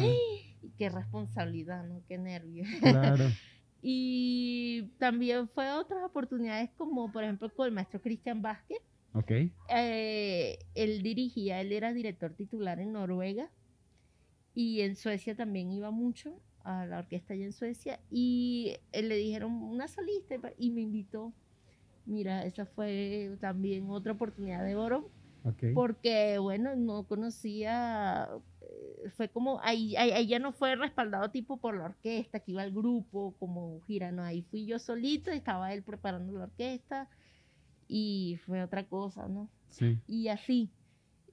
Qué 0.78 0.88
responsabilidad, 0.88 1.84
¿no? 1.84 2.02
Qué 2.08 2.18
nervios. 2.18 2.68
Claro. 2.80 3.24
y 3.82 4.90
también 4.98 5.48
fue 5.48 5.70
otras 5.72 6.04
oportunidades 6.04 6.70
como 6.76 7.10
por 7.10 7.24
ejemplo 7.24 7.52
con 7.54 7.66
el 7.66 7.72
maestro 7.72 8.00
Cristian 8.00 8.42
Vázquez. 8.42 8.78
Ok. 9.14 9.30
Eh, 9.68 10.58
él 10.74 11.02
dirigía, 11.02 11.60
él 11.60 11.72
era 11.72 11.92
director 11.92 12.32
titular 12.34 12.80
en 12.80 12.92
Noruega 12.92 13.50
y 14.54 14.80
en 14.80 14.96
Suecia 14.96 15.34
también 15.34 15.72
iba 15.72 15.90
mucho 15.90 16.40
a 16.64 16.86
la 16.86 16.98
orquesta 16.98 17.34
allá 17.34 17.44
en 17.44 17.52
Suecia 17.52 18.00
y 18.10 18.76
le 18.92 19.16
dijeron 19.16 19.52
una 19.52 19.88
solista 19.88 20.36
y 20.58 20.70
me 20.70 20.80
invitó. 20.80 21.32
Mira, 22.06 22.44
esa 22.44 22.66
fue 22.66 23.36
también 23.40 23.88
otra 23.90 24.12
oportunidad 24.12 24.64
de 24.64 24.76
oro. 24.76 25.10
Porque, 25.74 26.38
bueno, 26.38 26.76
no 26.76 27.02
conocía, 27.04 28.28
eh, 28.30 28.40
fue 29.16 29.28
como, 29.28 29.60
ahí, 29.62 29.96
ahí, 29.96 30.26
ya 30.26 30.38
no 30.38 30.52
fue 30.52 30.74
respaldado 30.76 31.30
tipo 31.30 31.56
por 31.58 31.76
la 31.76 31.86
orquesta, 31.86 32.40
que 32.40 32.52
iba 32.52 32.64
el 32.64 32.72
grupo 32.72 33.34
como 33.38 33.80
gira, 33.82 34.12
no, 34.12 34.22
ahí 34.22 34.42
fui 34.42 34.66
yo 34.66 34.78
solita, 34.78 35.32
estaba 35.32 35.72
él 35.72 35.82
preparando 35.82 36.32
la 36.32 36.44
orquesta 36.44 37.08
y 37.88 38.38
fue 38.46 38.62
otra 38.62 38.84
cosa, 38.84 39.28
¿no? 39.28 39.48
Sí. 39.70 39.98
Y 40.06 40.28
así. 40.28 40.70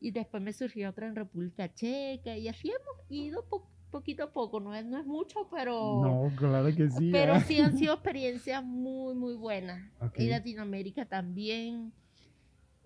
Y 0.02 0.12
después 0.12 0.42
me 0.42 0.54
surgió 0.54 0.90
otra 0.90 1.08
en 1.08 1.16
República 1.16 1.74
Checa 1.74 2.38
y 2.38 2.48
así 2.48 2.70
hemos 2.70 3.12
ido 3.12 3.46
poquito 3.92 4.24
a 4.24 4.32
poco, 4.32 4.60
no 4.60 4.74
es, 4.76 4.86
no 4.86 4.98
es 4.98 5.06
mucho, 5.06 5.48
pero... 5.52 6.02
No, 6.02 6.32
claro 6.36 6.74
que 6.76 6.90
sí. 6.90 7.10
Pero 7.12 7.36
¿eh? 7.36 7.42
sí 7.42 7.60
han 7.60 7.78
sido 7.78 7.94
experiencias 7.94 8.64
muy, 8.64 9.16
muy 9.16 9.36
buenas. 9.36 9.92
En 10.16 10.30
Latinoamérica 10.30 11.06
también. 11.06 11.92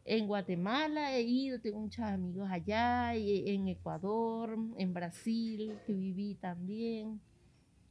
En 0.05 0.27
Guatemala 0.27 1.15
he 1.15 1.21
ido, 1.21 1.59
tengo 1.61 1.79
muchos 1.79 2.03
amigos 2.03 2.49
allá, 2.51 3.15
y 3.15 3.49
en 3.49 3.67
Ecuador, 3.69 4.57
en 4.77 4.93
Brasil, 4.93 5.73
que 5.85 5.93
viví 5.93 6.35
también. 6.35 7.21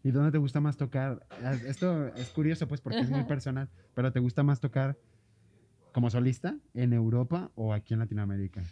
¿Y 0.05 0.11
dónde 0.11 0.31
te 0.33 0.39
gusta 0.39 0.61
más 0.61 0.77
tocar? 0.77 1.27
Ah, 1.43 1.55
esto 1.67 2.09
es 2.09 2.29
curioso, 2.31 2.69
pues, 2.69 2.81
porque 2.81 2.99
es 2.99 3.11
muy 3.11 3.25
personal, 3.25 3.69
pero 3.95 4.13
¿te 4.13 4.21
gusta 4.21 4.43
más 4.43 4.61
tocar 4.61 4.99
como 5.93 6.11
solista 6.11 6.57
en 6.75 6.93
Europa 6.93 7.51
o 7.55 7.73
aquí 7.73 7.95
en 7.95 8.01
Latinoamérica? 8.01 8.63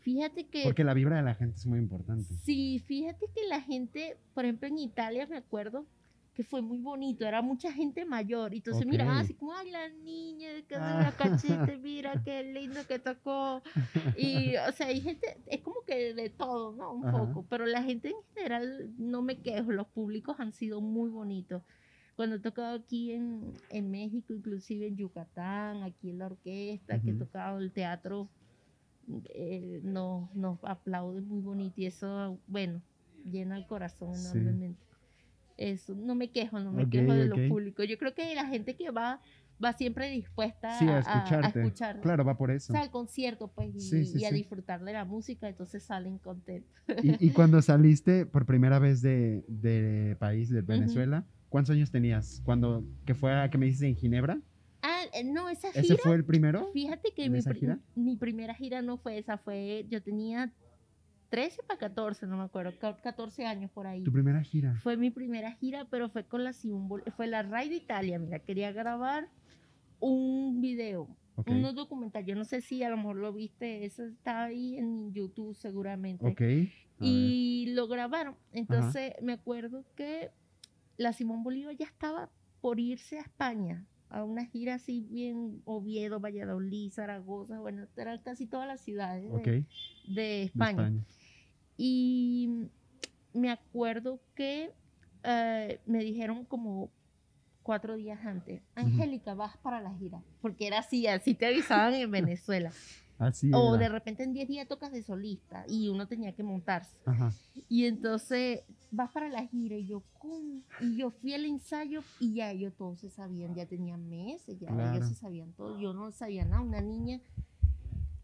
Fíjate 0.00 0.46
que... 0.48 0.64
Porque 0.64 0.84
la 0.84 0.92
vibra 0.92 1.16
de 1.16 1.22
la 1.22 1.34
gente 1.34 1.56
es 1.56 1.66
muy 1.66 1.78
importante. 1.78 2.34
Sí, 2.42 2.82
fíjate 2.86 3.26
que 3.34 3.48
la 3.48 3.62
gente, 3.62 4.18
por 4.34 4.44
ejemplo 4.44 4.68
en 4.68 4.78
Italia 4.78 5.26
me 5.26 5.38
acuerdo 5.38 5.86
que 6.34 6.42
fue 6.44 6.60
muy 6.60 6.78
bonito, 6.78 7.24
era 7.24 7.42
mucha 7.42 7.72
gente 7.72 8.04
mayor, 8.04 8.54
y 8.54 8.58
entonces 8.58 8.86
mira, 8.86 9.18
así 9.18 9.34
como, 9.34 9.52
ay, 9.52 9.70
la 9.70 9.88
niña 9.88 10.52
de 10.52 10.64
la 10.70 11.08
ah. 11.08 11.14
cachete, 11.16 11.76
mira 11.82 12.22
qué 12.24 12.42
lindo 12.42 12.80
que 12.86 12.98
tocó, 12.98 13.62
y 14.16 14.56
o 14.56 14.72
sea, 14.72 14.88
hay 14.88 15.00
gente, 15.00 15.38
es 15.46 15.60
como 15.60 15.82
que 15.86 16.14
de 16.14 16.30
todo, 16.30 16.72
¿no? 16.72 16.92
Un 16.92 17.10
poco, 17.10 17.46
pero 17.48 17.66
la 17.66 17.82
gente 17.82 18.08
en 18.08 18.34
general, 18.34 18.92
no 18.98 19.22
me 19.22 19.40
quejo, 19.40 19.72
los 19.72 19.86
públicos 19.86 20.36
han 20.40 20.52
sido 20.52 20.80
muy 20.80 21.08
bonitos. 21.08 21.62
Cuando 22.16 22.36
he 22.36 22.40
tocado 22.40 22.76
aquí 22.76 23.10
en, 23.10 23.52
en 23.70 23.90
México, 23.90 24.34
inclusive 24.34 24.86
en 24.86 24.96
Yucatán, 24.96 25.82
aquí 25.82 26.10
en 26.10 26.18
la 26.18 26.26
orquesta, 26.26 27.00
que 27.00 27.10
he 27.10 27.14
tocado 27.14 27.58
el 27.58 27.72
teatro 27.72 28.28
eh, 29.30 29.80
nos, 29.82 30.28
aplaude 30.62 31.20
muy 31.20 31.40
bonito 31.40 31.80
y 31.80 31.86
eso, 31.86 32.38
bueno, 32.46 32.80
llena 33.24 33.56
el 33.56 33.66
corazón 33.66 34.14
enormemente. 34.14 34.82
Eso, 35.56 35.94
no 35.94 36.14
me 36.14 36.30
quejo, 36.30 36.58
no 36.58 36.72
me 36.72 36.88
quejo 36.88 37.12
de 37.12 37.26
lo 37.26 37.36
público. 37.48 37.84
Yo 37.84 37.96
creo 37.96 38.14
que 38.14 38.34
la 38.34 38.46
gente 38.46 38.74
que 38.76 38.90
va 38.90 39.20
va 39.62 39.72
siempre 39.72 40.10
dispuesta 40.10 40.78
a, 40.78 41.48
escuchar. 41.48 42.00
Claro, 42.00 42.24
va 42.24 42.36
por 42.36 42.50
eso. 42.50 42.72
O 42.72 42.74
sea, 42.74 42.82
al 42.82 42.90
concierto, 42.90 43.48
pues, 43.48 43.92
y, 43.92 44.24
a 44.24 44.30
disfrutar 44.30 44.82
de 44.84 44.92
la 44.92 45.04
música, 45.04 45.48
entonces 45.48 45.82
salen 45.82 46.18
contentos. 46.18 46.72
¿Y, 47.02 47.30
cuando 47.30 47.60
saliste 47.62 48.26
por 48.26 48.46
primera 48.46 48.78
vez 48.78 49.02
de, 49.02 49.44
de 49.48 50.16
país, 50.18 50.50
de 50.50 50.62
Venezuela, 50.62 51.24
cuántos 51.48 51.74
años 51.74 51.90
tenías? 51.90 52.42
Cuando, 52.44 52.84
que 53.04 53.14
fue 53.14 53.32
a, 53.32 53.50
que 53.50 53.58
me 53.58 53.66
dices 53.66 53.82
en 53.82 53.96
Ginebra. 53.96 54.40
Eh, 55.12 55.24
no, 55.24 55.48
esa 55.48 55.70
gira. 55.70 55.82
¿Ese 55.82 55.96
fue 55.96 56.14
el 56.14 56.24
primero? 56.24 56.70
Fíjate 56.72 57.12
que 57.14 57.30
mi, 57.30 57.40
mi, 57.94 58.16
primera 58.16 58.54
gira 58.54 58.82
no 58.82 58.98
fue 58.98 59.18
esa, 59.18 59.38
fue, 59.38 59.86
yo 59.88 60.02
tenía 60.02 60.52
13 61.34 61.62
para 61.64 61.78
14, 61.80 62.28
no 62.28 62.36
me 62.36 62.44
acuerdo, 62.44 62.72
14 62.78 63.44
años 63.44 63.68
por 63.72 63.88
ahí. 63.88 64.04
¿Tu 64.04 64.12
primera 64.12 64.40
gira? 64.42 64.76
Fue 64.76 64.96
mi 64.96 65.10
primera 65.10 65.50
gira, 65.50 65.84
pero 65.90 66.08
fue 66.08 66.22
con 66.24 66.44
la 66.44 66.52
Simón 66.52 67.02
fue 67.16 67.26
la 67.26 67.42
Ray 67.42 67.68
de 67.70 67.74
Italia, 67.74 68.20
mira, 68.20 68.38
quería 68.38 68.70
grabar 68.70 69.28
un 69.98 70.60
video, 70.60 71.08
Ok. 71.34 71.48
un 71.50 71.74
documental. 71.74 72.24
Yo 72.24 72.36
no 72.36 72.44
sé 72.44 72.60
si 72.60 72.84
a 72.84 72.88
lo 72.88 72.96
mejor 72.98 73.16
lo 73.16 73.32
viste, 73.32 73.84
eso 73.84 74.04
está 74.04 74.44
ahí 74.44 74.76
en 74.76 75.12
YouTube 75.12 75.56
seguramente. 75.56 76.24
Ok. 76.24 76.40
a 76.40 76.44
ver. 76.44 76.68
y 77.00 77.72
lo 77.74 77.88
grabaron. 77.88 78.36
Entonces 78.52 79.14
me 79.20 79.32
acuerdo 79.32 79.84
que 79.96 80.30
la 80.96 81.12
Simón 81.12 81.42
Bolívar 81.42 81.74
ya 81.76 81.86
estaba 81.86 82.30
por 82.60 82.78
irse 82.78 83.18
a 83.18 83.22
España 83.22 83.84
a 84.08 84.22
una 84.22 84.46
gira 84.46 84.74
así 84.74 85.00
bien 85.00 85.60
Oviedo, 85.64 86.20
Valladolid, 86.20 86.92
Zaragoza, 86.92 87.58
bueno, 87.58 87.88
eran 87.96 88.22
casi 88.22 88.46
todas 88.46 88.68
las 88.68 88.80
ciudades 88.80 89.24
de, 89.28 89.36
Ok. 89.36 89.44
de 89.44 89.64
de 90.14 90.42
España. 90.44 90.70
España. 90.70 91.04
Y 91.76 92.68
me 93.32 93.50
acuerdo 93.50 94.20
que 94.34 94.72
eh, 95.22 95.80
me 95.86 96.04
dijeron 96.04 96.44
como 96.44 96.90
cuatro 97.62 97.96
días 97.96 98.24
antes, 98.24 98.62
Angélica, 98.74 99.34
vas 99.34 99.56
para 99.58 99.80
la 99.80 99.94
gira, 99.94 100.22
porque 100.42 100.66
era 100.66 100.80
así, 100.80 101.06
así 101.06 101.34
te 101.34 101.46
avisaban 101.46 101.94
en 101.94 102.10
Venezuela. 102.10 102.70
Así 103.16 103.48
o 103.54 103.76
de 103.78 103.88
repente 103.88 104.24
en 104.24 104.32
10 104.32 104.48
días 104.48 104.66
tocas 104.68 104.90
de 104.90 105.00
solista 105.02 105.64
y 105.68 105.88
uno 105.88 106.08
tenía 106.08 106.32
que 106.32 106.42
montarse. 106.42 106.96
Ajá. 107.06 107.32
Y 107.68 107.86
entonces 107.86 108.62
vas 108.90 109.10
para 109.12 109.28
la 109.28 109.46
gira 109.46 109.76
y 109.76 109.86
yo, 109.86 110.02
¿cómo? 110.18 110.62
Y 110.80 110.96
yo 110.96 111.10
fui 111.10 111.32
al 111.32 111.44
ensayo 111.44 112.02
y 112.18 112.34
ya 112.34 112.50
ellos 112.50 112.74
todos 112.76 112.98
se 112.98 113.10
sabían, 113.10 113.54
ya 113.54 113.66
tenían 113.66 114.08
meses, 114.10 114.58
ya 114.58 114.66
Claro. 114.68 114.96
ellos 114.96 115.08
se 115.08 115.14
sabían 115.14 115.52
todo. 115.52 115.78
Yo 115.80 115.94
no 115.94 116.10
sabía 116.10 116.44
nada, 116.44 116.60
una 116.62 116.80
niña. 116.80 117.20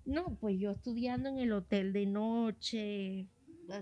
No, 0.06 0.34
pues 0.40 0.58
yo 0.58 0.72
estudiando 0.72 1.28
en 1.28 1.38
el 1.38 1.52
hotel 1.52 1.92
de 1.92 2.06
noche, 2.06 3.28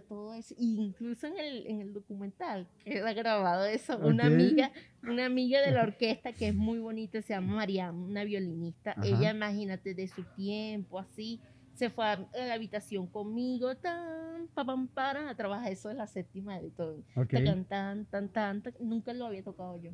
todo 0.00 0.34
eso. 0.34 0.54
Incluso 0.58 1.26
en 1.26 1.38
el, 1.38 1.66
en 1.66 1.80
el 1.80 1.92
documental 1.92 2.66
queda 2.84 3.12
grabado 3.12 3.64
eso. 3.64 3.98
Una 3.98 4.26
amiga, 4.26 4.72
una 5.02 5.26
amiga 5.26 5.60
de 5.60 5.72
la 5.72 5.82
orquesta 5.88 6.32
que 6.32 6.48
es 6.48 6.54
muy 6.54 6.78
bonita, 6.78 7.20
se 7.22 7.34
llama 7.34 7.56
Mariam, 7.56 8.04
una 8.04 8.24
violinista. 8.24 8.92
Ajá. 8.92 9.06
Ella, 9.06 9.30
imagínate, 9.30 9.94
de 9.94 10.08
su 10.08 10.22
tiempo, 10.36 10.98
así, 10.98 11.40
se 11.74 11.90
fue 11.90 12.04
a 12.04 12.28
la 12.32 12.54
habitación 12.54 13.06
conmigo, 13.06 13.76
tan, 13.76 14.48
pa, 14.54 14.64
pam, 14.64 14.88
para, 14.88 15.30
a 15.30 15.34
trabajar 15.36 15.70
eso 15.70 15.88
de 15.88 15.94
la 15.94 16.06
séptima 16.06 16.60
de 16.60 16.70
todo. 16.70 17.04
Tan, 17.30 17.64
tan, 17.64 18.04
tan, 18.06 18.28
tan, 18.28 18.62
nunca 18.80 19.12
lo 19.12 19.26
había 19.26 19.44
tocado 19.44 19.80
yo. 19.80 19.92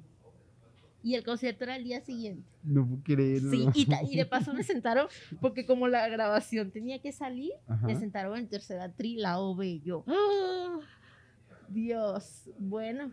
Y 1.05 1.17
el 1.17 1.23
concierto 1.23 1.65
era 1.65 1.77
el 1.77 1.85
día 1.85 2.01
siguiente. 2.01 2.49
No 2.63 2.87
puedo 2.89 3.03
creerlo. 3.05 3.51
Sí, 3.51 3.69
y, 3.75 4.13
y 4.13 4.17
de 4.17 4.25
paso 4.27 4.55
me 4.55 4.63
sentaron, 4.63 5.07
porque 5.41 5.67
como 5.67 5.87
la 5.87 6.09
grabación 6.09 6.71
tenía 6.71 6.99
que 7.03 7.13
salir, 7.13 7.53
Ajá. 7.69 7.87
me 7.87 7.95
sentaron 7.95 8.39
en 8.39 8.49
tercera 8.49 8.91
tri, 8.91 9.17
la 9.17 9.39
OB, 9.39 9.63
y 9.65 9.81
yo. 9.83 10.03
¡ah! 10.09 10.79
Dios, 11.69 12.49
bueno, 12.59 13.13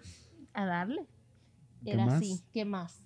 a 0.54 0.66
darle. 0.66 1.06
¿Qué 1.84 1.92
Era 1.92 2.06
más? 2.06 2.14
así, 2.16 2.42
¿qué 2.54 2.64
más? 2.64 3.04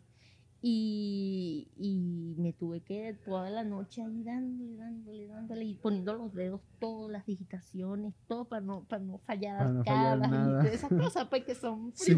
Y, 0.62 1.67
y 1.78 2.36
me 2.41 2.52
tuve 2.54 2.82
que 2.82 3.13
toda 3.26 3.50
la 3.52 3.63
noche 3.63 4.02
ahí 4.02 4.24
dándole, 4.24 4.76
dándole, 4.78 5.28
dándole 5.28 5.65
y 5.65 5.76
poniendo 5.76 6.13
los 6.15 6.34
dedos, 6.34 6.62
todas 6.80 7.12
las 7.12 7.26
digitaciones, 7.26 8.15
todo 8.28 8.45
para 8.45 8.62
no, 8.62 8.84
para 8.84 9.04
no 9.04 9.19
fallar 9.19 9.58
Para 9.60 9.71
no 9.71 9.84
fallar 9.84 10.06
arcadas 10.08 10.28
y 10.28 10.32
nada. 10.32 10.60
todas 10.62 10.74
esas 10.74 10.89
cosas 10.91 11.28
pues, 11.30 11.43
que 11.43 11.56
son 11.56 11.91
Sí. 11.95 12.15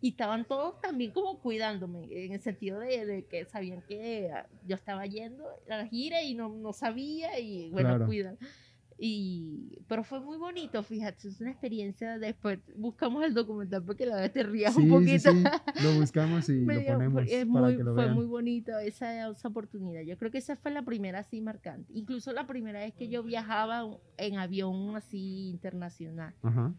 Y 0.00 0.10
estaban 0.10 0.44
todos 0.46 0.80
también 0.80 1.10
como 1.12 1.38
cuidándome, 1.40 2.06
en 2.10 2.32
el 2.32 2.40
sentido 2.40 2.78
de, 2.80 3.04
de 3.06 3.24
que 3.26 3.44
sabían 3.44 3.82
que 3.82 4.30
ah, 4.32 4.46
yo 4.66 4.76
estaba 4.76 5.04
yendo 5.06 5.44
a 5.70 5.76
la 5.78 5.86
gira 5.86 6.22
y 6.22 6.34
no, 6.34 6.48
no 6.48 6.72
sabía 6.72 7.38
y 7.38 7.70
bueno, 7.70 7.90
Claro. 7.90 8.06
cuidan. 8.06 8.38
Y, 8.96 9.80
pero 9.88 10.04
fue 10.04 10.20
muy 10.20 10.38
bonito, 10.38 10.80
fíjate, 10.84 11.26
es 11.28 11.40
una 11.40 11.50
experiencia. 11.50 12.16
Después 12.18 12.60
buscamos 12.76 13.24
el 13.24 13.34
documental 13.34 13.82
porque 13.84 14.06
la 14.06 14.16
vez 14.20 14.32
te 14.32 14.44
rías 14.44 14.72
Sí, 14.74 14.82
un 14.88 15.04
sí, 15.04 15.18
poquito. 15.28 15.32
sí. 15.32 15.82
Lo 15.84 15.94
buscamos 16.00 16.48
y 16.48 16.52
Me 16.60 16.76
lo 16.76 16.92
ponemos 16.92 17.24
es 17.26 17.44
para 17.46 17.60
muy- 17.66 17.76
que 17.76 17.82
lo 17.82 17.94
fue 17.94 18.04
vean. 18.04 18.14
muy 18.14 18.26
bonito 18.26 18.78
esa, 18.78 19.28
esa 19.30 19.48
oportunidad. 19.48 20.02
Yo 20.02 20.16
creo 20.16 20.30
que 20.30 20.38
esa 20.38 20.54
fue 20.56 20.70
la 20.70 20.82
primera 20.82 21.18
así 21.18 21.40
marcante. 21.40 21.92
Incluso 21.92 22.32
la 22.32 22.46
primera 22.46 22.80
vez 22.80 22.94
que 22.94 23.08
yo 23.08 23.22
viajaba 23.24 23.84
en 24.16 24.38
avión 24.38 24.94
así 24.96 25.48
internacional. 25.50 26.32
Ajá. 26.42 26.72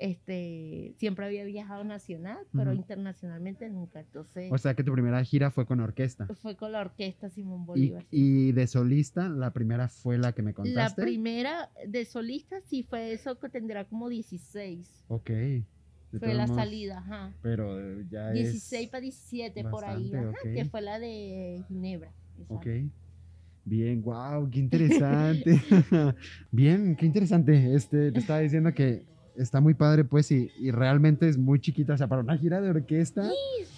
Este, 0.00 0.94
siempre 0.96 1.26
había 1.26 1.44
viajado 1.44 1.84
nacional, 1.84 2.38
pero 2.54 2.72
internacionalmente 2.72 3.68
nunca. 3.68 4.00
Entonces 4.00 4.50
O 4.50 4.56
sea 4.56 4.74
que 4.74 4.82
tu 4.82 4.92
primera 4.92 5.22
gira 5.24 5.50
fue 5.50 5.66
con 5.66 5.78
orquesta. 5.80 6.26
fue 6.40 6.56
con 6.56 6.72
la 6.72 6.80
orquesta 6.80 7.28
Simón 7.28 7.62
Y, 7.62 7.66
Bolívar. 7.66 8.02
sí. 8.04 8.48
y 8.48 8.52
de 8.52 8.66
solista, 8.66 9.28
la 9.28 9.52
primera 9.52 9.88
fue 9.88 10.16
la 10.16 10.32
que 10.32 10.42
me 10.42 10.50
La 10.52 10.54
contaste. 10.54 11.02
primera 11.02 11.68
de 11.86 12.04
solista 12.06 12.60
sí 12.62 12.82
fue 12.82 13.12
eso 13.12 13.38
que 13.38 13.50
tendrá 13.50 13.84
como 13.84 14.08
16. 14.08 15.04
Ok. 15.08 15.30
fue 16.18 16.34
la 16.34 16.46
salida, 16.46 16.98
ajá. 16.98 17.34
Pero 17.42 17.78
eh, 17.78 18.06
ya 18.10 18.30
16 18.30 18.84
es... 18.84 18.88
para 18.90 19.02
17 19.02 19.64
por 19.64 19.84
ahí, 19.84 20.10
ajá, 20.14 20.30
ok. 20.30 20.54
que 20.54 20.64
fue 20.64 20.80
la 20.80 20.98
de 20.98 21.62
Ginebra. 21.68 22.12
Ok. 22.48 22.66
exacto. 22.66 22.96
Bien, 23.66 24.02
wow, 24.02 24.48
qué 24.50 24.58
interesante. 24.58 25.60
Bien, 26.50 26.96
qué 26.96 27.04
interesante. 27.06 27.74
Este, 27.74 28.10
te 28.10 28.18
estaba 28.18 28.40
diciendo 28.40 28.72
que 28.72 29.04
está 29.40 29.60
muy 29.60 29.74
padre, 29.74 30.04
pues, 30.04 30.30
y, 30.30 30.50
y 30.58 30.70
realmente 30.70 31.28
es 31.28 31.38
muy 31.38 31.60
chiquita. 31.60 31.94
O 31.94 31.96
sea, 31.96 32.06
para 32.08 32.22
una 32.22 32.36
gira 32.36 32.60
de 32.60 32.70
orquesta. 32.70 33.28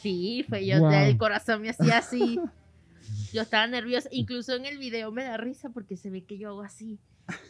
Sí, 0.01 0.45
fue 0.49 0.67
yo, 0.67 0.79
Guau. 0.79 0.93
el 0.93 1.17
corazón 1.17 1.63
me 1.63 1.71
hacía 1.71 1.99
así. 1.99 2.41
Yo 3.33 3.43
estaba 3.43 3.67
nerviosa, 3.67 4.09
incluso 4.13 4.55
en 4.55 4.65
el 4.65 4.79
video 4.79 5.11
me 5.11 5.25
da 5.25 5.37
risa 5.37 5.71
porque 5.71 5.97
se 5.97 6.09
ve 6.09 6.25
que 6.25 6.39
yo 6.39 6.51
hago 6.51 6.63
así, 6.63 6.99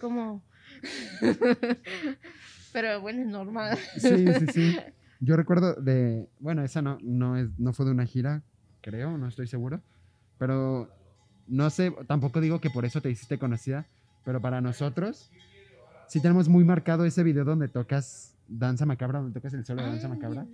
como... 0.00 0.42
Pero 2.72 3.00
bueno, 3.00 3.20
es 3.20 3.26
normal. 3.28 3.78
Sí, 3.98 4.24
sí, 4.38 4.46
sí. 4.52 4.76
Yo 5.20 5.36
recuerdo 5.36 5.74
de. 5.74 6.28
Bueno, 6.40 6.64
esa 6.64 6.80
no, 6.80 6.98
no, 7.02 7.36
es, 7.36 7.48
no 7.58 7.72
fue 7.72 7.84
de 7.84 7.92
una 7.92 8.06
gira, 8.06 8.42
creo, 8.80 9.18
no 9.18 9.28
estoy 9.28 9.46
seguro. 9.46 9.82
Pero 10.38 10.88
no 11.46 11.68
sé, 11.68 11.92
tampoco 12.06 12.40
digo 12.40 12.60
que 12.60 12.70
por 12.70 12.84
eso 12.84 13.00
te 13.02 13.10
hiciste 13.10 13.38
conocida, 13.38 13.86
pero 14.24 14.40
para 14.40 14.60
nosotros 14.60 15.30
sí 16.12 16.20
tenemos 16.20 16.46
muy 16.46 16.62
marcado 16.62 17.06
ese 17.06 17.22
video 17.22 17.44
donde 17.44 17.68
tocas 17.68 18.36
Danza 18.46 18.84
Macabra, 18.84 19.20
donde 19.20 19.32
tocas 19.32 19.54
el 19.54 19.64
solo 19.64 19.82
de 19.82 19.88
Danza 19.88 20.08
Macabra, 20.08 20.46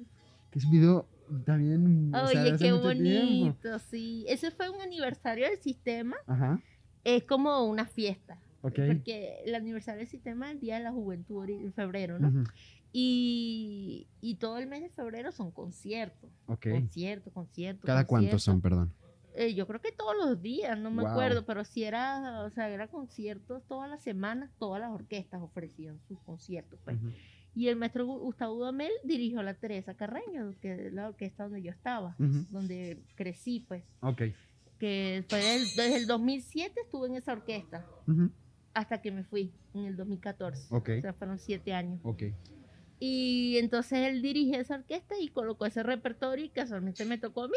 que 0.53 0.59
es 0.61 0.65
un 0.65 0.71
video 0.71 1.09
también. 1.45 2.15
o 2.15 2.29
sea, 2.29 2.43
Oye, 2.43 2.53
hace 2.53 2.65
qué 2.65 2.73
mucho 2.73 2.93
tiempo. 2.93 3.29
bonito, 3.35 3.79
sí. 3.91 4.25
Ese 4.29 4.53
fue 4.53 4.71
un 4.71 4.81
aniversario 4.81 5.49
del 5.49 5.59
sistema, 5.59 6.17
Ajá, 6.29 6.61
es 7.03 7.25
como 7.25 7.65
una 7.65 7.87
fiesta. 7.87 8.39
ok. 8.63 8.79
Porque 8.87 9.43
el 9.45 9.55
aniversario 9.57 9.99
del 9.99 10.09
sistema 10.09 10.47
es 10.47 10.55
el 10.55 10.61
Día 10.61 10.79
de 10.79 10.85
la 10.85 10.93
Juventud 10.93 11.49
en 11.51 11.73
febrero, 11.73 12.21
¿no? 12.21 12.45
Y, 12.93 14.07
y 14.21 14.37
todo 14.37 14.59
el 14.59 14.67
mes 14.69 14.83
de 14.83 14.89
febrero 14.91 15.33
son 15.33 15.51
conciertos. 15.51 16.31
Ok. 16.47 16.69
Conciertos, 16.71 17.33
conciertos. 17.33 17.85
¿Cada 17.85 18.07
cuántos 18.07 18.31
conciertos. 18.31 18.43
son, 18.45 18.61
perdón? 18.61 18.93
Eh, 19.41 19.55
yo 19.55 19.67
creo 19.69 19.81
que 19.81 19.93
todos 19.93 20.17
los 20.17 20.43
días, 20.43 20.77
no 20.79 20.91
me 20.91 21.03
acuerdo, 21.13 21.45
pero 21.47 21.65
si 21.65 21.85
era, 21.85 22.43
o 22.43 22.51
sea, 22.51 22.69
era 22.71 22.89
conciertos 22.89 23.63
todas 23.69 23.89
las 23.89 24.03
semanas, 24.03 24.51
todas 24.59 24.81
las 24.81 24.91
orquestas 24.91 25.41
ofrecían 25.41 26.01
sus 26.09 26.19
conciertos, 26.23 26.81
pues. 26.85 26.99
Y 27.55 27.69
el 27.69 27.77
maestro 27.77 28.05
Gu- 28.07 28.19
Gustavo 28.21 28.55
Dudamel 28.57 28.91
dirigió 29.05 29.43
la 29.43 29.55
Teresa 29.55 29.95
Carreño, 29.95 30.55
que 30.61 30.87
es 30.89 30.93
la 30.93 31.09
orquesta 31.09 31.45
donde 31.45 31.63
yo 31.63 31.71
estaba, 31.71 32.15
donde 32.51 32.99
crecí, 33.15 33.65
pues. 33.69 33.85
Ok. 34.01 34.23
Que 34.79 35.25
fue 35.29 35.39
del- 35.41 35.67
desde 35.77 35.97
el 35.97 36.07
2007 36.07 36.81
estuve 36.85 37.07
en 37.09 37.15
esa 37.17 37.33
orquesta, 37.33 37.87
hasta 38.75 39.01
que 39.01 39.11
me 39.13 39.23
fui 39.25 39.53
en 39.75 39.85
el 39.87 39.97
2014. 39.97 40.67
Ok. 40.75 40.89
O 40.99 41.01
sea, 41.01 41.13
fueron 41.15 41.39
siete 41.39 41.73
años. 41.75 42.01
Ok. 42.05 42.25
Y 43.01 43.57
entonces 43.59 44.01
él 44.09 44.23
dirige 44.23 44.59
esa 44.59 44.75
orquesta 44.77 45.15
y 45.21 45.29
colocó 45.29 45.67
ese 45.67 45.83
repertorio 45.85 46.45
y 46.45 46.49
casualmente 46.49 47.05
me 47.05 47.19
tocó 47.19 47.45
a 47.45 47.49
mí. 47.49 47.55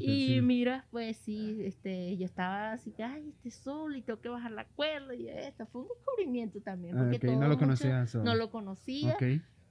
Y 0.00 0.40
mira, 0.40 0.86
pues 0.90 1.16
sí, 1.18 1.58
este, 1.62 2.16
yo 2.16 2.24
estaba 2.24 2.72
así 2.72 2.90
que, 2.92 3.02
ay, 3.02 3.28
este 3.28 3.50
solo 3.50 3.96
y 3.96 4.02
tengo 4.02 4.20
que 4.20 4.28
bajar 4.28 4.52
la 4.52 4.64
cuerda 4.66 5.14
y 5.14 5.28
esto. 5.28 5.66
Fue 5.66 5.82
un 5.82 5.88
descubrimiento 5.88 6.60
también. 6.60 6.96
Ah, 6.96 7.00
Porque 7.02 7.16
ok, 7.16 7.22
todo 7.22 7.34
no 7.34 7.40
lo 7.42 7.48
mucho- 7.48 7.58
conocías. 7.60 8.14
o- 8.14 8.24
No 8.24 8.34
lo 8.34 8.50
conocía. 8.50 9.14
Ok. 9.14 9.22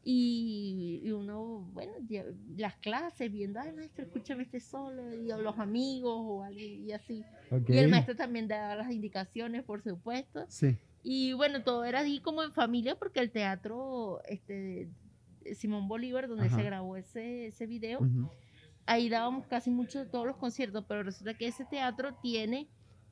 Y, 0.08 1.01
y 1.04 1.12
uno, 1.12 1.67
bueno, 1.73 1.93
ya- 2.08 2.25
las 2.58 2.75
clases, 2.78 3.32
viendo, 3.32 3.60
ay, 3.60 3.73
maestro, 3.73 4.06
escúchame 4.06 4.43
este 4.43 4.60
solo, 4.60 5.13
y 5.15 5.32
a 5.32 5.38
los 5.38 5.58
amigos 5.58 6.13
o 6.15 6.43
alguien 6.43 6.88
y 6.88 6.91
así. 6.91 7.23
ok. 7.49 7.69
Y 7.71 7.78
el 7.80 7.89
maestro 7.89 8.15
también 8.15 8.47
daba 8.47 8.75
las 8.75 8.91
indicaciones, 8.91 9.63
por 9.63 9.82
supuesto. 9.82 10.45
Sí. 10.47 10.78
Y 11.01 11.34
bueno, 11.34 11.63
todo 11.63 11.86
era 11.86 12.01
así 12.01 12.19
como 12.19 12.43
en 12.43 12.51
familia, 12.51 12.95
porque 12.95 13.19
el 13.19 13.32
teatro, 13.32 14.21
este, 14.28 14.89
Simón 15.56 15.88
Bolívar, 15.88 16.28
donde 16.28 16.47
Ajá. 16.47 16.56
se 16.58 16.63
grabó 16.63 16.97
ese, 16.97 17.47
ese 17.47 17.65
video, 17.65 17.99
ujú, 17.99 18.30
ahí 18.86 19.10
dábamos 19.10 19.48
casi 19.48 19.71
mucho 19.71 20.00
de 20.00 20.06
todos 20.06 20.26
los 20.26 20.38
conciertos, 20.38 20.86
pero 20.88 21.04
resulta 21.04 21.34
que 21.34 21.48
ese 21.48 21.65
teatro 21.65 22.15
tiene 22.21 22.67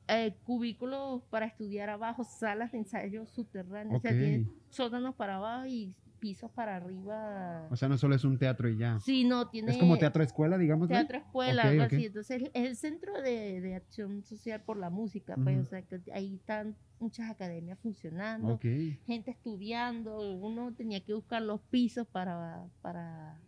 eh, 0.08 0.34
cubículos 0.44 1.22
para 1.30 1.46
estudiar 1.46 1.90
abajo, 1.90 2.24
salas 2.24 2.72
de 2.72 2.78
ensayo 2.78 3.26
subterráneos, 3.26 3.98
o 3.98 4.00
sea, 4.00 4.10
tiene 4.10 4.46
sótanos 4.68 5.14
para 5.14 5.36
abajo 5.36 5.66
y 5.66 5.94
pisos 6.18 6.50
para 6.52 6.76
arriba. 6.76 7.68
O 7.70 7.76
sea, 7.76 7.88
no 7.88 7.98
solo 7.98 8.14
es 8.14 8.24
un 8.24 8.38
teatro 8.38 8.68
y 8.68 8.78
ya. 8.78 8.98
Sí, 9.00 9.24
no, 9.24 9.48
tiene 9.48 9.72
Es 9.72 9.78
como 9.78 9.98
teatro 9.98 10.22
escuela, 10.22 10.56
digamos. 10.56 10.88
teatro 10.88 11.18
escuela, 11.18 11.64
algo 11.64 11.82
así. 11.82 12.06
Entonces 12.06 12.42
es 12.54 12.64
el 12.66 12.76
centro 12.76 13.20
de, 13.20 13.60
de 13.60 13.74
acción 13.74 14.22
social 14.24 14.62
por 14.62 14.78
la 14.78 14.88
música, 14.88 15.36
pues, 15.42 15.58
o 15.58 15.64
sea, 15.64 15.82
que 15.82 16.00
ahí 16.12 16.36
están 16.36 16.76
muchas 16.98 17.30
academias 17.30 17.78
funcionando 17.80 18.58
gente 19.06 19.30
estudiando, 19.30 20.18
uno 20.36 20.72
tenía 20.72 21.04
que 21.04 21.12
buscar 21.12 21.42
los 21.42 21.60
pisos 21.60 22.06
para, 22.06 22.64
para 22.80 23.38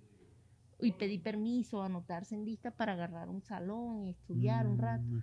y 0.81 0.93
pedí 0.93 1.19
permiso, 1.19 1.83
anotarse 1.83 2.35
en 2.35 2.45
lista 2.45 2.71
para 2.71 2.93
agarrar 2.93 3.29
un 3.29 3.43
salón 3.43 4.05
y 4.05 4.11
estudiar 4.11 4.67
un 4.67 4.79
rato. 4.79 5.03
Mm. 5.05 5.23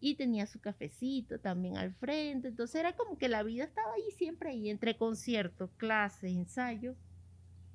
Y 0.00 0.14
tenía 0.14 0.46
su 0.46 0.60
cafecito 0.60 1.38
también 1.40 1.76
al 1.76 1.92
frente. 1.94 2.48
Entonces 2.48 2.76
era 2.80 2.94
como 2.94 3.18
que 3.18 3.28
la 3.28 3.42
vida 3.42 3.64
estaba 3.64 3.92
ahí 3.94 4.10
siempre 4.16 4.50
ahí, 4.50 4.70
entre 4.70 4.96
conciertos, 4.96 5.70
clases, 5.76 6.32
ensayos. 6.32 6.96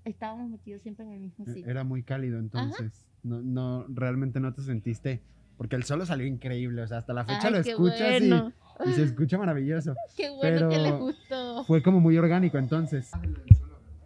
Estábamos 0.05 0.49
metidos 0.49 0.81
siempre 0.81 1.05
en 1.05 1.11
el 1.13 1.19
mismo 1.19 1.45
E- 1.47 1.53
sitio. 1.53 1.69
Era 1.71 1.83
muy 1.83 2.03
cálido 2.03 2.39
entonces. 2.39 3.05
No, 3.23 3.41
no, 3.41 3.85
realmente 3.87 4.39
no 4.39 4.53
te 4.53 4.61
sentiste. 4.61 5.21
Porque 5.57 5.75
el 5.75 5.83
solo 5.83 6.05
salió 6.05 6.25
increíble. 6.25 6.81
O 6.81 6.87
sea, 6.87 6.97
hasta 6.97 7.13
la 7.13 7.23
fecha 7.25 7.47
Ay, 7.47 7.53
lo 7.53 7.59
escuchas 7.59 8.21
y- 8.21 8.29
bueno. 8.29 8.51
y, 8.85 8.91
se 8.93 9.03
escucha 9.03 9.37
maravilloso. 9.37 9.93
Qué 10.17 10.29
bueno 10.29 10.67
que 10.69 10.77
les 10.77 10.91
pero 10.91 10.99
gustó. 10.99 11.63
Fue 11.65 11.81
como 11.83 11.99
muy 11.99 12.17
orgánico 12.17 12.57
entonces. 12.57 13.11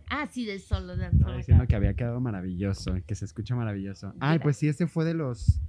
Ah, 0.09 0.27
sí, 0.31 0.45
del 0.45 0.59
solo 0.61 0.95
de 0.95 1.07
Estaba 1.07 1.35
diciendo 1.35 1.67
que 1.67 1.75
había 1.75 1.93
quedado 1.93 2.19
maravilloso, 2.21 2.95
que 3.05 3.15
se 3.15 3.25
escucha 3.25 3.55
maravilloso. 3.55 4.13
Ay, 4.19 4.39
pues 4.39 4.57
sí, 4.57 4.67
ese 4.67 4.87
fue 4.87 5.05
de 5.05 5.13
los. 5.13 5.61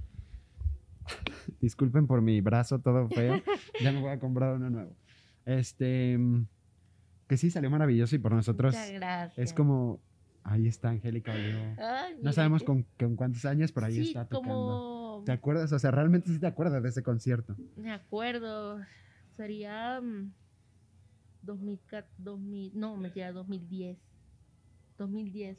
Disculpen 1.61 2.07
por 2.07 2.21
mi 2.21 2.39
brazo 2.41 2.79
todo 2.79 3.07
feo. 3.09 3.41
Ya 3.81 3.91
me 3.91 4.01
voy 4.01 4.11
a 4.11 4.19
comprar 4.19 4.55
uno 4.55 4.69
nuevo. 4.69 4.95
Este. 5.45 6.17
mm, 6.17 6.45
Que 7.27 7.37
sí 7.37 7.49
salió 7.49 7.69
maravilloso 7.69 8.15
y 8.15 8.19
por 8.19 8.33
nosotros 8.33 8.73
Muchas 8.75 8.91
gracias. 8.91 9.37
es 9.37 9.53
como. 9.53 9.99
Ahí 10.43 10.67
está 10.67 10.89
Angélica. 10.89 11.33
Ay, 11.33 12.17
No 12.23 12.31
sabemos 12.31 12.63
con, 12.63 12.85
con 12.97 13.15
cuántos 13.15 13.45
años, 13.45 13.71
pero 13.71 13.87
ahí 13.87 13.95
sí, 13.95 14.01
está 14.07 14.25
tocando. 14.25 14.53
como 14.53 15.23
¿Te 15.25 15.33
acuerdas? 15.33 15.71
O 15.73 15.79
sea, 15.79 15.91
realmente 15.91 16.29
sí 16.31 16.39
te 16.39 16.47
acuerdas 16.47 16.81
de 16.81 16.89
ese 16.89 17.03
concierto. 17.03 17.55
me 17.75 17.91
acuerdo, 17.91 18.79
sería 19.35 19.99
mm, 20.01 20.31
2000, 21.43 21.79
2000, 22.17 22.71
no, 22.79 22.95
mentira, 22.97 23.31
2010. 23.33 23.97
2010. 24.99 25.57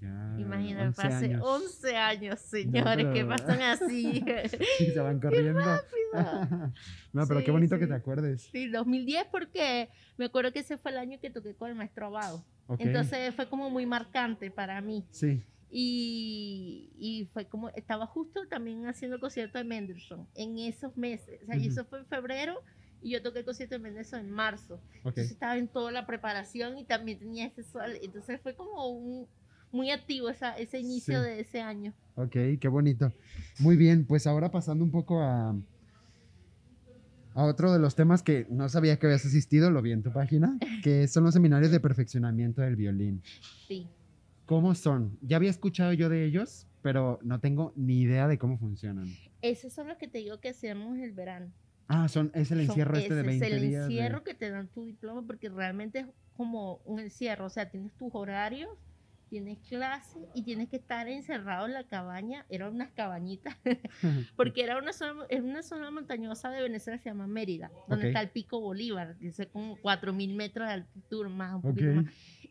Ya. 0.00 0.36
Imagínate, 0.38 0.86
11 0.88 1.02
hace 1.06 1.24
años. 1.24 1.42
11 1.42 1.96
años, 1.96 2.40
señores, 2.40 3.06
que 3.06 3.12
pero- 3.24 3.28
pasan 3.28 3.62
así. 3.62 4.22
Sí, 4.78 4.86
se 4.92 5.00
van 5.00 5.18
corriendo. 5.20 5.60
no, 7.12 7.26
pero 7.26 7.40
Sí, 7.40 7.46
qué 7.46 7.50
bonito 7.50 7.78
que 7.78 7.84
sí. 7.84 7.88
te 7.90 7.94
acuerdes. 7.96 8.42
Sí, 8.52 8.68
2010 8.68 9.26
porque 9.30 9.88
me 10.18 10.26
acuerdo 10.26 10.52
que 10.52 10.58
ese 10.58 10.76
fue 10.76 10.90
el 10.90 10.98
año 10.98 11.18
que 11.20 11.30
toqué 11.30 11.54
con 11.54 11.70
el 11.70 11.74
maestro 11.74 12.06
Abado. 12.06 12.44
Ok. 12.66 12.80
Entonces 12.80 13.34
fue 13.34 13.48
como 13.48 13.70
muy 13.70 13.86
marcante 13.86 14.50
para 14.50 14.78
mí. 14.82 15.06
Sí. 15.10 15.42
Y, 15.70 16.90
y 16.98 17.26
fue 17.32 17.46
como, 17.46 17.68
estaba 17.70 18.06
justo 18.06 18.46
también 18.48 18.86
haciendo 18.86 19.16
el 19.16 19.20
concierto 19.20 19.58
de 19.58 19.64
Mendelssohn 19.64 20.26
en 20.34 20.58
esos 20.58 20.96
meses. 20.96 21.40
O 21.42 21.46
sea, 21.46 21.56
y 21.56 21.60
Ujú. 21.60 21.68
eso 21.70 21.84
fue 21.86 22.00
en 22.00 22.06
febrero 22.06 22.62
y 23.02 23.10
yo 23.12 23.22
toqué 23.22 23.40
el 23.40 23.44
concierto 23.44 23.76
de 23.76 23.80
Mendelssohn 23.80 24.20
en 24.20 24.30
marzo. 24.30 24.80
Entonces 24.96 25.30
estaba 25.30 25.56
en 25.56 25.68
toda 25.68 25.92
la 25.92 26.06
preparación 26.06 26.78
y 26.78 26.84
también 26.84 27.18
tenía 27.18 27.46
ese 27.46 27.62
sol. 27.62 27.92
Entonces 28.02 28.40
fue 28.42 28.54
como 28.54 28.88
un, 28.90 29.26
muy 29.70 29.90
activo 29.90 30.28
esa, 30.30 30.56
ese 30.58 30.78
inicio 30.80 31.20
Sí. 31.22 31.28
de 31.28 31.40
ese 31.40 31.60
año. 31.60 31.94
Ok, 32.16 32.36
qué 32.60 32.68
bonito. 32.68 33.12
Muy 33.60 33.76
bien, 33.76 34.04
pues 34.06 34.26
ahora 34.26 34.50
pasando 34.50 34.82
un 34.84 34.90
poco 34.90 35.22
a, 35.22 35.54
a 37.34 37.44
otro 37.44 37.72
de 37.72 37.78
los 37.78 37.94
temas 37.94 38.22
que 38.22 38.46
no 38.50 38.68
sabía 38.68 38.98
que 38.98 39.06
habías 39.06 39.24
asistido, 39.24 39.70
lo 39.70 39.80
vi 39.82 39.92
en 39.92 40.02
tu 40.02 40.12
página, 40.12 40.58
que 40.82 41.06
son 41.08 41.24
los 41.24 41.34
seminarios 41.34 41.70
de 41.70 41.80
perfeccionamiento 41.80 42.62
del 42.62 42.76
violín. 42.76 43.22
Sí. 43.68 43.86
¿Cómo 44.46 44.74
son? 44.74 45.18
Ya 45.22 45.36
había 45.36 45.50
escuchado 45.50 45.92
yo 45.92 46.08
de 46.08 46.24
ellos, 46.24 46.66
pero 46.82 47.18
no 47.22 47.38
tengo 47.38 47.72
ni 47.76 48.00
idea 48.00 48.26
de 48.26 48.38
cómo 48.38 48.58
funcionan. 48.58 49.06
Esos 49.42 49.72
son 49.72 49.88
los 49.88 49.98
que 49.98 50.08
te 50.08 50.18
digo 50.18 50.40
que 50.40 50.48
hacemos 50.48 50.98
el 50.98 51.12
verano. 51.12 51.52
Ah, 51.88 52.06
son, 52.08 52.30
es 52.34 52.50
el 52.50 52.58
Son- 52.58 52.66
encierro 52.70 52.96
este 52.98 53.14
de 53.14 53.20
ese 53.22 53.26
20 53.28 53.46
es 53.46 53.52
el 53.54 53.60
días. 53.68 53.88
de- 53.88 53.94
encierro 53.94 54.22
que 54.22 54.34
te 54.34 54.50
dan 54.50 54.68
tu 54.68 54.84
diploma 54.84 55.26
porque 55.26 55.48
realmente 55.48 56.00
es 56.00 56.06
como 56.34 56.76
un 56.84 57.00
encierro. 57.00 57.46
O 57.46 57.50
sea, 57.50 57.70
tienes 57.70 57.92
tus 57.96 58.10
horarios, 58.14 58.68
tienes 59.28 59.58
clases 59.68 60.22
y 60.34 60.42
tienes 60.42 60.68
que 60.68 60.76
estar 60.76 61.08
encerrado 61.08 61.66
en 61.66 61.74
la 61.74 61.84
cabaña. 61.84 62.46
Eran 62.48 62.74
unas 62.74 62.90
cabañitas 62.90 63.56
porque 64.36 64.62
era 64.62 64.78
una 64.78 64.92
zona, 64.92 65.24
es 65.28 65.40
una 65.40 65.62
zona 65.62 65.90
montañosa 65.90 66.50
de 66.50 66.62
Venezuela, 66.62 66.98
se 66.98 67.10
llama 67.10 67.26
Mérida, 67.26 67.70
donde 67.86 68.08
está 68.08 68.20
el 68.20 68.30
Pico 68.30 68.60
Bolívar, 68.60 69.16
es 69.20 69.46
como 69.52 69.76
4.000 69.78 70.34
metros 70.34 70.66
de 70.66 70.74
altitud, 70.74 71.26
más 71.28 71.54
un 71.54 71.62
poquito 71.62 71.92
más. 71.92 72.06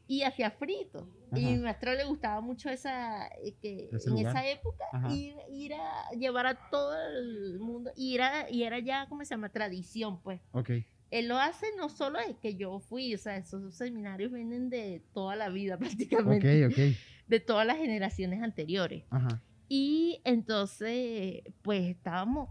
Y 0.10 0.24
hacía 0.24 0.52
frito. 0.52 1.10
Y 1.34 1.46
a 1.46 1.50
mi 1.50 1.58
maestro 1.58 1.94
le 1.94 2.06
gustaba 2.06 2.40
mucho 2.40 2.70
esa, 2.70 3.28
eh, 3.44 3.56
que 3.62 3.90
en 3.92 4.10
lugar. 4.12 4.38
esa 4.38 4.48
época, 4.48 4.86
ir, 5.12 5.36
ir 5.50 5.74
a 5.74 6.10
llevar 6.18 6.48
a 6.48 6.70
todo 6.70 6.96
el 6.96 7.60
mundo, 7.60 7.92
y 7.98 8.16
era, 8.16 8.50
y 8.50 8.64
era 8.64 8.80
ya, 8.80 9.08
¿cómo 9.10 9.26
se 9.26 9.32
llama? 9.32 9.50
Tradición, 9.50 10.22
pues. 10.22 10.40
Ok, 10.54 10.70
Él 11.10 11.28
lo 11.28 11.38
hace 11.38 11.68
no 11.78 11.90
solo 11.90 12.20
de 12.20 12.36
que 12.36 12.56
yo 12.56 12.80
fui, 12.80 13.14
o 13.14 13.18
sea, 13.18 13.38
esos 13.38 13.74
seminarios 13.76 14.32
vienen 14.32 14.70
de 14.70 15.02
toda 15.14 15.36
la 15.36 15.50
vida 15.50 15.78
prácticamente, 15.80 16.66
ok. 16.66 16.98
de 17.28 17.40
todas 17.40 17.66
las 17.66 17.78
generaciones 17.78 18.42
anteriores. 18.44 19.04
Ajá. 19.10 19.42
Y 19.70 20.22
entonces, 20.24 21.42
pues 21.62 21.86
estábamos, 21.88 22.50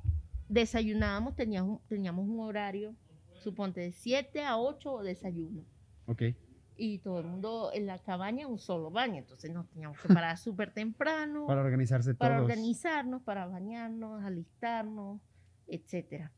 desayunábamos, 0.49 1.35
teníamos, 1.35 1.81
teníamos 1.89 2.29
un 2.29 2.41
horario, 2.41 2.95
suponte 3.43 3.81
de 3.81 3.93
7 3.93 4.45
a 4.45 4.59
8 4.59 5.03
desayuno. 5.03 5.65
Ok. 6.07 6.23
Y 6.79 6.99
todo 6.99 7.21
el 7.21 7.27
mundo 7.27 7.71
en 7.73 7.87
la 7.87 7.99
cabaña, 7.99 8.47
un 8.47 8.59
solo 8.59 8.91
baño. 8.91 9.17
Entonces 9.17 9.51
nos 9.51 9.67
teníamos 9.69 9.99
que 9.99 10.09
parar 10.09 10.37
súper 10.37 10.75
temprano 10.75 11.47
Para 11.47 11.63
organizarse 11.63 12.15
para 12.15 12.37
todos. 12.37 12.51
organizarnos, 12.51 13.23
para 13.23 13.47
bañarnos, 13.47 14.23
alistarnos, 14.23 15.21
etcétera. 15.67 16.33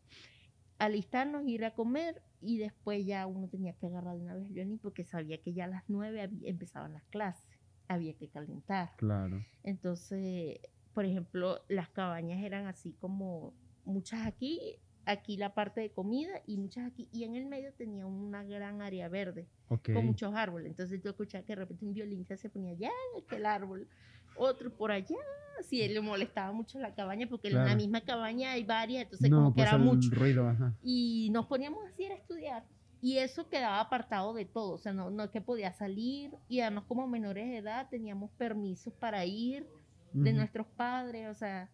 Alistarnos, 0.78 1.44
ir 1.46 1.64
a 1.64 1.74
comer 1.74 2.22
y 2.40 2.58
después 2.58 3.04
ya 3.04 3.26
uno 3.26 3.48
tenía 3.48 3.72
que 3.72 3.86
agarrar 3.86 4.16
de 4.16 4.22
una 4.22 4.34
vez 4.34 4.48
violín 4.52 4.78
porque 4.78 5.04
sabía 5.04 5.38
que 5.38 5.52
ya 5.52 5.64
a 5.64 5.68
las 5.68 5.84
9 5.88 6.22
había- 6.22 6.48
empezaban 6.48 6.92
las 6.92 7.04
clases, 7.06 7.44
había 7.88 8.14
que 8.14 8.28
calentar. 8.28 8.92
Claro. 8.96 9.44
Entonces, 9.64 10.58
por 10.94 11.04
ejemplo, 11.04 11.60
las 11.68 11.88
cabañas 11.90 12.42
eran 12.42 12.66
así 12.66 12.92
como 13.00 13.54
muchas 13.84 14.26
aquí, 14.26 14.76
aquí 15.04 15.36
la 15.36 15.54
parte 15.54 15.80
de 15.80 15.90
comida 15.90 16.42
y 16.46 16.58
muchas 16.58 16.86
aquí, 16.86 17.08
y 17.12 17.24
en 17.24 17.34
el 17.34 17.46
medio 17.46 17.72
tenía 17.72 18.06
una 18.06 18.44
gran 18.44 18.82
área 18.82 19.08
verde 19.08 19.48
con 19.94 20.06
muchos 20.06 20.34
árboles. 20.34 20.68
Entonces 20.68 21.00
tú 21.00 21.08
escuchabas 21.08 21.44
que 21.46 21.52
de 21.52 21.60
repente 21.62 21.84
un 21.86 21.94
violinista 21.94 22.36
se 22.36 22.50
ponía 22.50 22.72
allá 22.72 22.90
en 23.16 23.22
aquel 23.24 23.46
árbol, 23.46 23.88
otro 24.36 24.70
por 24.76 24.92
allá. 24.92 25.16
Si 25.62 25.82
él 25.82 25.94
le 25.94 26.00
molestaba 26.00 26.52
mucho 26.52 26.78
la 26.78 26.94
cabaña, 26.94 27.26
porque 27.28 27.48
en 27.48 27.54
la 27.54 27.74
misma 27.74 28.00
cabaña 28.00 28.52
hay 28.52 28.64
varias, 28.64 29.04
entonces 29.04 29.30
no, 29.30 29.38
como 29.38 29.50
que 29.50 29.62
pues 29.62 29.68
era 29.68 29.78
mucho. 29.78 30.10
ruido, 30.12 30.48
ajá. 30.48 30.74
Y 30.82 31.28
nos 31.32 31.46
poníamos 31.46 31.84
así 31.86 32.04
a 32.04 32.14
estudiar. 32.14 32.64
Y 33.00 33.18
eso 33.18 33.48
quedaba 33.48 33.80
apartado 33.80 34.34
de 34.34 34.44
todo, 34.44 34.72
o 34.72 34.78
sea, 34.78 34.92
no, 34.92 35.10
no 35.10 35.24
es 35.24 35.30
que 35.30 35.40
podía 35.40 35.72
salir. 35.72 36.32
Y 36.48 36.60
además 36.60 36.84
como 36.88 37.06
menores 37.06 37.46
de 37.48 37.58
edad 37.58 37.88
teníamos 37.88 38.30
permisos 38.32 38.92
para 38.94 39.24
ir 39.24 39.68
de 40.12 40.32
nuestros 40.32 40.66
padres, 40.66 41.28
o 41.28 41.34
sea, 41.34 41.70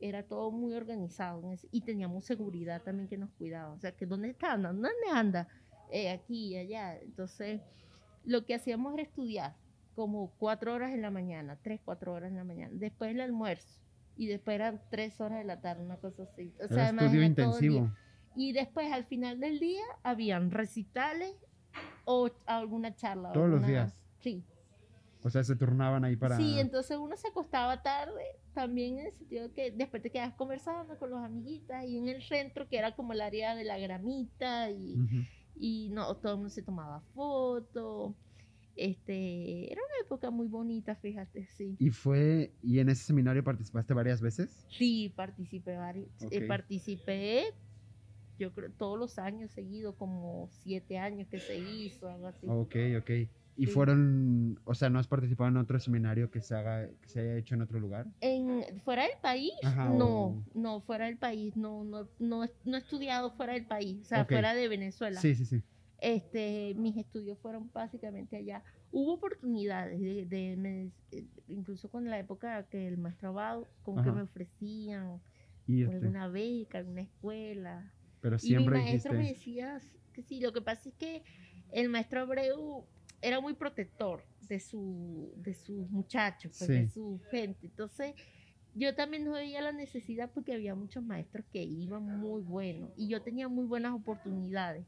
era 0.00 0.22
todo 0.22 0.50
muy 0.50 0.74
organizado. 0.74 1.42
y 1.70 1.80
teníamos 1.82 2.24
seguridad 2.24 2.82
también 2.82 3.08
que 3.08 3.18
nos 3.18 3.30
cuidaba. 3.30 3.72
O 3.72 3.78
sea, 3.78 3.92
que 3.92 4.06
¿dónde 4.06 4.30
está? 4.30 4.56
¿Dónde 4.56 4.88
anda? 5.12 5.48
Eh, 5.90 6.10
aquí 6.10 6.48
y 6.48 6.56
allá. 6.56 6.98
Entonces, 6.98 7.60
lo 8.24 8.44
que 8.44 8.54
hacíamos 8.54 8.94
era 8.94 9.02
estudiar 9.02 9.54
como 9.94 10.30
cuatro 10.38 10.74
horas 10.74 10.92
en 10.92 11.02
la 11.02 11.10
mañana, 11.10 11.58
tres, 11.62 11.80
cuatro 11.84 12.12
horas 12.14 12.30
en 12.30 12.36
la 12.36 12.44
mañana. 12.44 12.72
Después 12.74 13.10
el 13.10 13.20
almuerzo. 13.20 13.80
Y 14.16 14.26
después 14.26 14.54
eran 14.56 14.80
tres 14.90 15.20
horas 15.20 15.38
de 15.38 15.44
la 15.44 15.60
tarde, 15.60 15.84
una 15.84 15.96
cosa 15.96 16.24
así. 16.24 16.52
O 16.62 16.68
sea, 16.68 16.90
estudio 16.90 17.22
intensivo. 17.22 17.90
Y 18.34 18.52
después, 18.52 18.90
al 18.92 19.04
final 19.04 19.40
del 19.40 19.58
día, 19.58 19.82
habían 20.02 20.50
recitales 20.50 21.34
o 22.04 22.30
alguna 22.46 22.94
charla. 22.94 23.32
Todos 23.32 23.48
los 23.48 23.56
alguna- 23.62 23.68
días. 23.84 23.96
Sí. 24.20 24.44
O 25.24 25.30
sea, 25.30 25.44
se 25.44 25.54
turnaban 25.56 26.04
ahí 26.04 26.16
para. 26.16 26.36
Sí, 26.36 26.58
entonces 26.58 26.98
uno 26.98 27.16
se 27.16 27.28
acostaba 27.28 27.80
tarde, 27.82 28.22
también 28.54 28.98
en 28.98 29.06
el 29.06 29.12
sentido 29.12 29.52
que 29.54 29.70
después 29.70 30.02
te 30.02 30.10
quedas 30.10 30.34
conversando 30.34 30.98
con 30.98 31.10
los 31.10 31.20
amiguitas 31.22 31.84
y 31.84 31.96
en 31.96 32.08
el 32.08 32.22
centro, 32.22 32.68
que 32.68 32.76
era 32.78 32.96
como 32.96 33.12
el 33.12 33.20
área 33.20 33.54
de 33.54 33.62
la 33.64 33.78
gramita, 33.78 34.68
y, 34.70 34.94
Ujú. 34.94 35.16
y 35.56 35.90
no, 35.90 36.16
todo 36.16 36.32
el 36.32 36.38
mundo 36.38 36.50
se 36.50 36.62
tomaba 36.62 37.00
fotos. 37.14 38.14
Este, 38.76 39.70
era 39.72 39.80
una 39.80 40.06
época 40.06 40.30
muy 40.30 40.46
bonita, 40.48 40.96
fíjate, 40.96 41.46
sí. 41.46 41.76
Y 41.78 41.90
fue. 41.90 42.52
¿Y 42.62 42.78
en 42.78 42.88
ese 42.88 43.04
seminario 43.04 43.44
participaste 43.44 43.94
varias 43.94 44.20
veces? 44.20 44.66
Sí, 44.70 45.12
participé 45.16 45.76
varios, 45.76 46.08
eh, 46.30 46.40
Ok. 46.42 46.48
participé, 46.48 47.44
yo 48.38 48.52
creo, 48.52 48.70
todos 48.72 48.98
los 48.98 49.18
años 49.18 49.50
seguidos, 49.52 49.94
como 49.96 50.48
siete 50.50 50.98
años 50.98 51.28
que 51.28 51.38
se 51.38 51.58
hizo, 51.58 52.08
algo 52.08 52.26
así. 52.28 52.46
Ok, 52.48 52.76
ok. 52.98 53.10
¿Y 53.54 53.66
Sí. 53.66 53.72
fueron. 53.72 54.58
O 54.64 54.74
sea, 54.74 54.88
¿no 54.88 54.98
has 54.98 55.06
participado 55.06 55.50
en 55.50 55.58
otro 55.58 55.78
seminario 55.78 56.30
que 56.30 56.40
se 56.40 56.54
haga, 56.54 56.88
que 57.02 57.08
se 57.08 57.20
haya 57.20 57.36
hecho 57.36 57.54
en 57.54 57.60
otro 57.62 57.78
lugar? 57.78 58.06
En, 58.20 58.80
fuera 58.80 59.02
del 59.02 59.18
país, 59.20 59.52
Ajá, 59.62 59.90
no, 59.90 60.26
o- 60.28 60.42
no, 60.54 60.80
fuera 60.80 61.04
del 61.06 61.18
país, 61.18 61.54
no, 61.56 61.84
no, 61.84 62.08
no, 62.18 62.44
he- 62.44 62.52
no 62.64 62.76
he 62.78 62.80
estudiado 62.80 63.30
fuera 63.36 63.52
del 63.52 63.66
país, 63.66 64.00
o 64.00 64.04
sea, 64.06 64.22
Ok. 64.22 64.30
fuera 64.30 64.54
de 64.54 64.68
Venezuela. 64.68 65.20
Sí, 65.20 65.34
sí, 65.34 65.44
sí. 65.44 65.62
Este, 66.02 66.74
mis 66.76 66.96
estudios 66.96 67.38
fueron 67.38 67.70
básicamente 67.72 68.36
allá. 68.36 68.64
Hubo 68.90 69.14
oportunidades, 69.14 70.00
de, 70.00 70.26
de- 70.26 70.56
me- 70.56 70.90
eh, 71.12 71.28
incluso 71.46 71.90
con 71.90 72.10
la 72.10 72.18
época 72.18 72.66
que 72.68 72.88
el 72.88 72.98
maestro 72.98 73.28
Abad, 73.30 73.62
como 73.82 74.02
que 74.02 74.10
Ajá. 74.10 74.16
me 74.18 74.22
ofrecían 74.22 75.22
Y 75.66 75.84
alguna 75.84 76.28
beca, 76.28 76.78
alguna 76.78 77.02
escuela. 77.02 77.94
pero 78.20 78.36
Y 78.36 78.48
mi 78.48 78.48
siempre 78.48 78.78
maestro 78.80 79.12
me 79.14 79.28
decía 79.28 79.80
que 80.12 80.22
sí, 80.22 80.40
lo 80.40 80.52
que 80.52 80.60
pasa 80.62 80.88
es 80.88 80.94
que 80.96 81.22
el 81.72 81.88
maestro 81.88 82.20
Abreu 82.22 82.84
era 83.20 83.40
muy 83.40 83.54
protector 83.54 84.24
de, 84.40 84.58
su, 84.58 85.32
de 85.36 85.54
sus 85.54 85.88
muchachos, 85.90 86.52
pues, 86.58 86.68
de 86.70 86.88
su 86.88 87.20
gente. 87.30 87.66
Entonces, 87.66 88.14
yo 88.74 88.94
también 88.94 89.24
no 89.24 89.32
veía 89.32 89.60
la 89.62 89.72
necesidad 89.72 90.32
porque 90.32 90.54
había 90.54 90.74
muchos 90.74 91.04
maestros 91.04 91.46
que 91.52 91.62
iban 91.62 92.02
muy 92.02 92.42
buenos 92.42 92.90
y 92.96 93.08
yo 93.08 93.22
tenía 93.22 93.48
muy 93.48 93.66
buenas 93.66 93.94
oportunidades. 93.94 94.86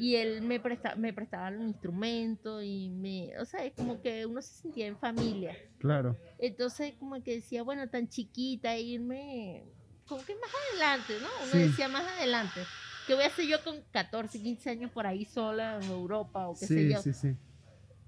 Y 0.00 0.16
él 0.16 0.40
me, 0.40 0.58
presta, 0.60 0.94
me 0.96 1.12
prestaba 1.12 1.50
los 1.50 1.62
instrumentos 1.62 2.62
y 2.64 2.88
me, 2.88 3.38
o 3.38 3.44
sea, 3.44 3.64
es 3.64 3.74
como 3.74 4.00
que 4.00 4.24
uno 4.24 4.40
se 4.40 4.54
sentía 4.62 4.86
en 4.86 4.96
familia. 4.98 5.54
Claro. 5.78 6.16
Entonces, 6.38 6.94
como 6.98 7.22
que 7.22 7.34
decía, 7.36 7.62
bueno, 7.62 7.88
tan 7.90 8.08
chiquita, 8.08 8.78
irme, 8.78 9.62
como 10.06 10.24
que 10.24 10.34
más 10.36 10.50
adelante, 10.72 11.18
¿no? 11.20 11.28
Uno 11.44 11.52
Sí. 11.52 11.58
decía 11.58 11.88
más 11.88 12.06
adelante. 12.16 12.62
¿Qué 13.06 13.14
voy 13.14 13.24
a 13.24 13.26
hacer 13.26 13.44
yo 13.46 13.62
con 13.62 13.76
14, 13.90 14.40
15 14.40 14.70
años 14.70 14.90
por 14.90 15.06
ahí 15.06 15.26
sola 15.26 15.76
en 15.82 15.90
Europa 15.90 16.48
o 16.48 16.54
qué 16.58 16.66
sé 16.66 16.74
Sí, 16.74 16.88
yo? 16.92 17.02
sí, 17.02 17.12
sí. 17.12 17.36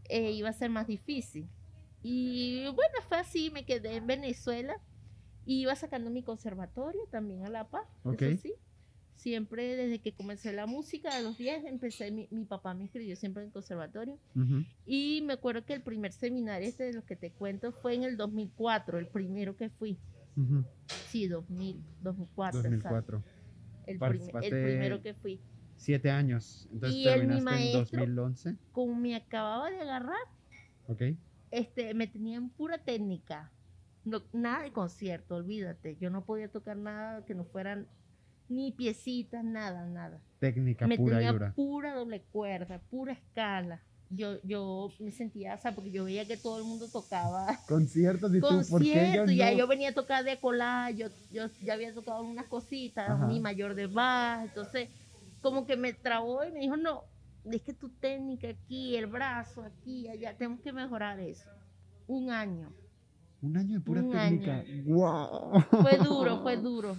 eh, 0.09 0.31
iba 0.33 0.49
a 0.49 0.53
ser 0.55 0.71
más 0.71 0.87
difícil. 0.87 1.49
Y 2.03 2.65
bueno, 2.65 2.95
fue 3.09 3.19
así, 3.19 3.51
me 3.51 3.65
quedé 3.67 3.97
en 3.97 4.07
Venezuela 4.07 4.75
y 5.45 5.61
iba 5.63 5.75
sacando 5.77 6.11
mi 6.11 6.23
conservatorio 6.23 7.03
también 7.11 7.45
a 7.45 7.51
La 7.51 7.69
Paz, 7.69 7.87
Ok. 8.05 8.23
eso 8.23 8.41
sí. 8.43 8.55
Siempre 9.15 9.77
desde 9.77 10.01
que 10.01 10.13
comencé 10.13 10.53
la 10.53 10.67
música, 10.67 11.11
a 11.17 11.21
los 11.21 11.39
10 11.39 11.65
empecé, 11.67 12.11
mi, 12.11 12.27
mi 12.31 12.45
papá 12.45 12.75
me 12.75 12.83
inscribió 12.85 13.15
siempre 13.15 13.43
en 13.43 13.49
el 13.49 13.53
conservatorio. 13.53 14.19
Y 14.85 15.23
me 15.25 15.35
acuerdo 15.35 15.65
que 15.65 15.75
el 15.75 15.83
primer 15.83 16.13
seminario 16.13 16.69
este 16.69 16.85
de 16.85 16.93
los 16.95 17.05
que 17.05 17.15
te 17.15 17.31
cuento 17.31 17.71
fue 17.73 17.95
en 17.95 18.03
el 18.03 18.17
2004, 18.17 18.99
el 18.99 19.07
primero 19.07 19.57
que 19.57 19.69
fui. 19.71 19.99
Sí, 21.09 21.29
2000, 21.29 21.83
2004. 22.03 22.61
exacto. 22.61 23.23
2004. 23.23 23.23
El, 23.87 23.99
primer- 23.99 24.45
el 24.45 24.51
primero 24.51 25.03
que 25.03 25.15
fui. 25.15 25.41
Siete 25.77 26.11
años. 26.11 26.69
Entonces 26.73 26.99
Y 26.99 27.05
terminaste 27.05 27.39
en 27.39 27.45
maestro- 27.45 27.81
2011. 28.01 28.57
Como 28.73 28.95
me 28.95 29.15
acababa 29.17 29.71
de 29.71 29.81
agarrar, 29.81 30.17
Ok. 30.89 31.03
este, 31.51 31.93
me 31.95 32.07
tenían 32.07 32.49
pura 32.51 32.79
técnica. 32.79 33.53
No, 34.05 34.23
nada 34.33 34.63
de 34.65 34.73
concierto, 34.73 35.37
olvídate. 35.37 35.97
Yo 36.01 36.11
no 36.11 36.25
podía 36.25 36.49
tocar 36.49 36.77
nada 36.77 37.25
que 37.25 37.35
no 37.35 37.45
fueran 37.45 37.87
ni 38.49 38.73
piecitas, 38.73 39.45
nada, 39.45 39.87
nada. 39.87 40.21
Técnica 40.39 40.87
me 40.87 40.97
pura 40.97 41.15
y 41.15 41.19
tenía 41.19 41.33
dura. 41.33 41.53
pura 41.55 41.95
doble 41.95 42.23
cuerda, 42.33 42.81
pura 42.91 43.13
escala. 43.13 43.81
Yo, 44.11 44.37
yo 44.43 44.91
me 44.99 45.11
sentía, 45.11 45.55
o 45.55 45.59
sea, 45.59 45.75
porque 45.75 45.91
yo 45.91 46.05
veía 46.05 46.27
que 46.27 46.37
todo 46.37 46.59
el 46.59 46.65
mundo 46.65 46.87
tocaba 46.87 47.59
Conciertos 47.67 48.35
y 48.35 48.41
tú, 48.41 48.47
¿por 48.69 48.83
qué 48.83 48.89
yo 48.89 49.23
conciertos. 49.23 49.35
Ya 49.35 49.51
no? 49.53 49.57
yo 49.57 49.67
venía 49.67 49.89
a 49.89 49.95
tocar 49.95 50.23
de 50.23 50.39
colar, 50.39 50.95
yo, 50.95 51.09
yo 51.31 51.47
ya 51.63 51.73
había 51.73 51.95
tocado 51.95 52.23
unas 52.23 52.45
cositas, 52.47 53.09
Ajá. 53.09 53.27
mi 53.27 53.41
mayor 53.41 53.75
de 53.75 53.87
baja. 53.87 54.45
Entonces, 54.45 54.91
como 55.41 55.67
que 55.67 55.79
me 55.79 55.95
trabó 55.95 56.45
y 56.45 56.53
me 56.53 56.61
dijo, 56.61 56.77
no, 56.77 57.05
es 57.51 57.63
que 57.63 57.73
tu 57.73 57.89
técnica 57.89 58.49
aquí, 58.49 58.97
el 58.97 59.07
brazo 59.07 59.63
aquí, 59.63 60.09
allá, 60.09 60.37
tenemos 60.37 60.61
que 60.61 60.73
mejorar 60.73 61.19
eso. 61.19 61.49
Un 62.07 62.31
año. 62.31 62.73
Un 63.41 63.57
año 63.57 63.79
de 63.79 63.81
pura 63.81 64.03
Un 64.03 64.13
técnica. 64.13 64.65
¡Wow! 64.85 65.61
Fue 65.83 65.97
duro, 65.99 66.39
fue 66.43 66.57
duro. 66.57 66.97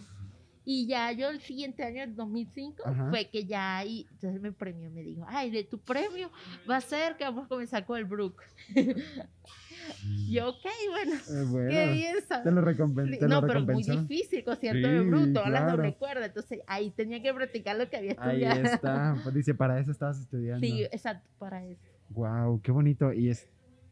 Y 0.65 0.87
ya 0.87 1.11
yo 1.11 1.29
el 1.29 1.41
siguiente 1.41 1.83
año, 1.83 2.03
el 2.03 2.15
2005, 2.15 2.83
Ajá. 2.85 3.09
fue 3.09 3.29
que 3.29 3.45
ya 3.45 3.77
ahí, 3.77 4.07
entonces 4.11 4.39
me 4.41 4.51
premio, 4.53 4.89
me 4.91 5.03
dijo, 5.03 5.25
ay, 5.27 5.51
de 5.51 5.63
tu 5.65 5.77
premio 5.79 6.31
va 6.69 6.77
a 6.77 6.81
ser 6.81 7.17
que 7.17 7.25
vamos 7.25 7.45
a 7.45 7.47
comenzar 7.49 7.85
con 7.85 7.97
el 7.97 8.05
Brook. 8.05 8.41
yo, 10.29 10.49
ok, 10.49 10.65
bueno, 10.91 11.13
Eh, 11.15 11.45
bueno, 11.49 11.69
qué 11.69 11.91
bien, 11.91 12.15
te 12.15 12.21
¿sabes? 12.21 12.53
lo, 12.53 12.61
recompen 12.61 13.17
te 13.19 13.27
no, 13.27 13.41
lo 13.41 13.47
pero 13.47 13.61
muy 13.65 13.83
difícil, 13.83 14.43
concierto 14.43 14.87
Sí, 14.87 14.93
de 14.93 15.01
Brook, 15.01 15.33
todas 15.33 15.51
las 15.51 15.61
claro. 15.63 15.77
doble 15.77 15.95
cuerda, 15.95 16.25
entonces 16.27 16.61
ahí 16.67 16.91
tenía 16.91 17.21
que 17.21 17.33
practicar 17.33 17.75
lo 17.77 17.89
que 17.89 17.97
había 17.97 18.15
Ahí 18.19 18.43
estudiado. 18.43 18.61
está. 18.75 19.17
Pues 19.23 19.35
dice, 19.35 19.53
para 19.53 19.79
eso 19.79 19.91
estabas 19.91 20.19
estudiando. 20.19 20.65
Sí, 20.65 20.83
exacto, 20.83 21.29
para 21.37 21.65
eso. 21.65 21.81
Wow, 22.09 22.61
qué 22.61 22.71
bonito. 22.71 23.11
Y 23.11 23.29
es, 23.29 23.47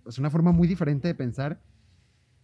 es 0.08 0.18
una 0.20 0.30
forma 0.30 0.52
muy 0.52 0.68
diferente 0.68 1.08
de 1.08 1.16
pensar. 1.16 1.60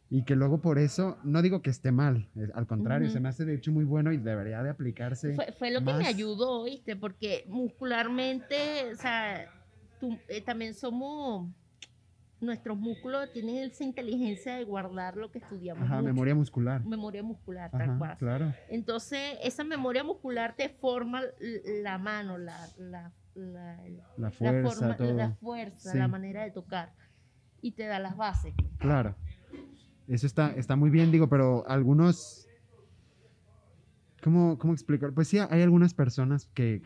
Y 0.10 0.24
que 0.24 0.36
luego 0.36 0.62
por 0.62 0.80
eso, 0.80 1.18
no 1.24 1.42
digo 1.42 1.62
que 1.62 1.70
esté 1.70 1.92
mal, 1.92 2.30
eh, 2.36 2.48
al 2.54 2.66
contrario, 2.66 3.08
Ujú. 3.08 3.14
se 3.14 3.20
me 3.20 3.28
hace 3.30 3.44
de 3.44 3.56
hecho 3.56 3.72
muy 3.74 3.84
bueno 3.84 4.12
y 4.14 4.18
debería 4.18 4.64
de 4.64 4.70
aplicarse. 4.70 5.34
Fue, 5.36 5.52
fue 5.52 5.70
lo 5.72 5.80
que 5.80 5.86
me 5.86 5.94
más. 5.94 6.08
ayudó, 6.08 6.64
¿viste? 6.64 6.96
Porque 6.96 7.44
muscularmente, 7.50 8.92
o 8.94 8.96
sea, 8.96 9.50
tú- 10.00 10.18
eh, 10.30 10.42
también 10.42 10.74
somos, 10.76 11.50
nuestros 12.40 12.78
músculos 12.78 13.32
tienen 13.34 13.58
esa 13.70 13.84
inteligencia 13.84 14.56
de 14.56 14.64
guardar 14.64 15.18
lo 15.18 15.32
que 15.32 15.40
estudiamos. 15.40 15.84
Ajá, 15.84 15.96
mucho. 15.96 16.06
memoria 16.08 16.36
muscular. 16.36 16.86
Memoria 16.86 17.24
muscular, 17.24 17.72
tal 17.72 17.82
Ajá, 17.82 17.98
cual. 17.98 18.18
claro. 18.18 18.54
Entonces, 18.70 19.38
esa 19.44 19.64
memoria 19.64 20.04
muscular 20.04 20.56
te 20.56 20.70
forma 20.70 21.22
la 21.84 21.98
mano, 21.98 22.38
la, 22.38 22.68
la, 22.78 23.12
la, 23.34 23.76
La 23.88 24.04
la 24.18 24.32
fuerza, 24.32 24.70
forma- 24.76 24.96
todo. 24.98 25.14
la 25.14 25.32
fuerza, 25.32 25.92
Sí. 25.92 25.98
la 25.98 26.08
manera 26.08 26.44
de 26.44 26.52
tocar. 26.52 26.94
Y 27.62 27.72
te 27.72 27.88
da 27.88 27.98
las 28.00 28.16
bases. 28.16 28.54
Claro. 28.78 29.16
Eso 30.08 30.26
está, 30.26 30.54
está 30.56 30.76
muy 30.76 30.90
bien, 30.90 31.12
digo, 31.12 31.28
pero 31.30 31.68
algunos. 31.68 32.48
¿Cómo, 34.24 34.58
¿Cómo 34.58 34.74
explicar? 34.74 35.14
Pues 35.14 35.28
sí, 35.28 35.38
hay 35.38 35.62
algunas 35.62 35.94
personas 35.94 36.50
que 36.54 36.82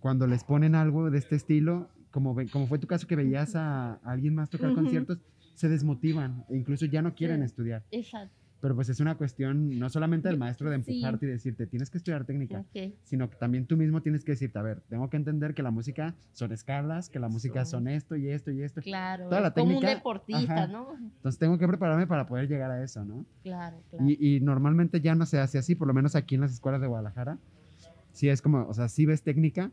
cuando 0.00 0.26
les 0.26 0.44
ponen 0.44 0.74
algo 0.74 1.10
de 1.10 1.18
este 1.18 1.34
estilo, 1.36 1.90
como, 2.10 2.34
ve- 2.34 2.50
como 2.50 2.66
fue 2.68 2.78
tu 2.78 2.86
caso 2.86 3.06
que 3.06 3.16
veías 3.16 3.56
a, 3.56 3.94
a 3.94 4.00
alguien 4.04 4.34
más 4.34 4.50
tocar 4.50 4.74
conciertos, 4.74 5.18
se 5.54 5.68
desmotivan 5.68 6.44
e 6.50 6.56
incluso 6.58 6.84
ya 6.86 7.00
no 7.00 7.14
quieren 7.14 7.40
Sí. 7.40 7.46
estudiar. 7.46 7.84
Exacto. 7.90 8.34
Pero 8.60 8.74
pues 8.74 8.88
es 8.88 8.98
una 9.00 9.16
cuestión 9.16 9.78
no 9.78 9.90
solamente 9.90 10.28
del 10.28 10.38
maestro 10.38 10.70
de 10.70 10.76
sí. 10.82 10.90
empujarte 10.92 11.26
y 11.26 11.28
decirte, 11.28 11.66
tienes 11.66 11.90
que 11.90 11.98
estudiar 11.98 12.24
técnica, 12.24 12.64
sino 13.02 13.28
que 13.28 13.36
también 13.36 13.66
tú 13.66 13.76
mismo 13.76 14.00
tienes 14.00 14.24
que 14.24 14.32
decirte, 14.32 14.58
a 14.58 14.62
ver, 14.62 14.80
tengo 14.88 15.10
que 15.10 15.18
entender 15.18 15.54
que 15.54 15.62
la 15.62 15.70
música 15.70 16.14
son 16.32 16.50
escalas, 16.52 17.10
que 17.10 17.18
la 17.18 17.28
música 17.28 17.64
Son- 17.66 17.88
esto 17.88 18.16
y 18.16 18.30
esto 18.30 18.50
y 18.50 18.62
esto. 18.62 18.80
Claro. 18.80 19.28
Toda 19.28 19.40
la 19.42 19.52
como 19.52 19.66
un 19.66 19.70
técnica, 19.80 19.94
deportista, 19.94 20.54
ajá. 20.54 20.66
¿no? 20.66 20.94
Entonces 20.98 21.38
tengo 21.38 21.58
que 21.58 21.68
prepararme 21.68 22.06
para 22.06 22.26
poder 22.26 22.48
llegar 22.48 22.70
a 22.70 22.82
eso, 22.82 23.04
¿no? 23.04 23.26
Claro, 23.42 23.82
claro. 23.90 24.06
Y, 24.08 24.36
y 24.36 24.40
normalmente 24.40 25.00
ya 25.00 25.14
no 25.14 25.26
se 25.26 25.38
hace 25.40 25.58
así, 25.58 25.74
por 25.74 25.86
lo 25.86 25.92
menos 25.92 26.14
aquí 26.16 26.34
en 26.36 26.40
las 26.40 26.52
escuelas 26.52 26.80
de 26.80 26.86
Guadalajara. 26.86 27.38
Sí 28.12 28.28
es 28.28 28.40
como, 28.40 28.66
o 28.66 28.72
sea, 28.72 28.88
sí 28.88 29.04
ves 29.06 29.22
técnica, 29.22 29.72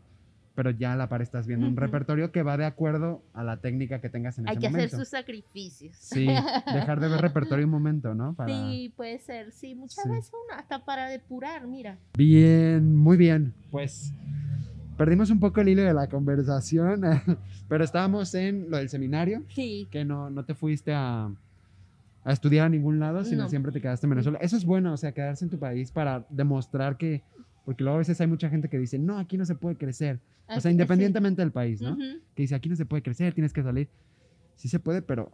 pero 0.56 0.70
ya 0.72 0.94
a 0.94 0.96
la 0.96 1.08
par 1.10 1.22
estás 1.22 1.48
viendo 1.48 1.66
un 1.68 1.78
repertorio 1.78 2.32
que 2.32 2.44
va 2.44 2.58
de 2.58 2.66
acuerdo 2.66 3.24
a 3.34 3.44
la 3.44 3.58
técnica 3.58 4.02
que 4.02 4.10
tengas 4.10 4.38
en 4.38 4.48
Hay 4.48 4.54
ese 4.56 4.62
que 4.62 4.70
momento. 4.70 4.88
hacer 4.88 5.00
sus 5.00 5.08
sacrificios. 5.10 5.96
Sí, 5.98 6.28
dejar 6.74 7.00
de 7.00 7.08
ver 7.08 7.22
repertorio 7.22 7.66
un 7.66 7.72
momento, 7.72 8.14
¿no? 8.14 8.34
Para... 8.34 8.54
Sí, 8.54 8.94
puede 8.96 9.20
ser. 9.20 9.52
Sí, 9.54 9.76
muchas 9.76 10.04
Sí. 10.04 10.10
veces 10.10 10.32
uno 10.34 10.60
hasta 10.60 10.84
para 10.84 11.08
depurar, 11.10 11.68
mira. 11.68 11.98
Bien, 12.18 12.96
muy 12.96 13.18
bien. 13.18 13.54
Pues 13.72 14.14
perdimos 14.98 15.30
un 15.32 15.40
poco 15.40 15.62
el 15.62 15.70
hilo 15.70 15.84
de 15.84 15.94
la 15.94 16.08
conversación, 16.08 17.02
pero 17.70 17.84
estábamos 17.84 18.34
en 18.36 18.70
lo 18.70 18.78
del 18.78 18.90
seminario, 18.90 19.44
Sí, 19.50 19.88
que 19.90 20.06
no, 20.06 20.30
no 20.30 20.44
te 20.46 20.54
fuiste 20.54 20.94
a, 20.94 21.32
a 22.24 22.32
estudiar 22.34 22.66
a 22.68 22.70
ningún 22.70 23.00
lado, 23.00 23.24
sino 23.24 23.44
No. 23.44 23.50
siempre 23.50 23.72
te 23.72 23.82
quedaste 23.82 24.06
en 24.06 24.12
Venezuela. 24.12 24.38
Eso 24.42 24.58
es 24.58 24.66
bueno, 24.66 24.94
o 24.94 24.98
sea, 24.98 25.12
quedarse 25.14 25.46
en 25.46 25.50
tu 25.50 25.58
país 25.58 25.92
para 25.92 26.26
demostrar 26.30 26.98
que, 26.98 27.24
porque 27.66 27.84
luego 27.84 27.96
a 27.96 28.00
veces 28.00 28.20
hay 28.22 28.28
mucha 28.28 28.50
gente 28.50 28.70
que 28.70 28.78
dice, 28.80 28.98
no, 29.00 29.18
aquí 29.18 29.38
no 29.38 29.46
se 29.46 29.56
puede 29.56 29.76
crecer. 29.78 30.20
O 30.48 30.60
sea, 30.60 30.72
independientemente 30.72 31.42
del 31.42 31.52
país. 31.52 31.82
¿no? 31.82 31.92
Ujú. 31.94 32.20
Que 32.36 32.44
dice, 32.44 32.56
aquí 32.56 32.68
no 32.70 32.76
se 32.76 32.86
puede 32.86 33.04
crecer, 33.04 33.34
tienes 33.34 33.54
que 33.54 33.64
salir. 33.64 33.90
Sí 34.56 34.68
se 34.68 34.80
puede, 34.80 35.02
pero 35.02 35.32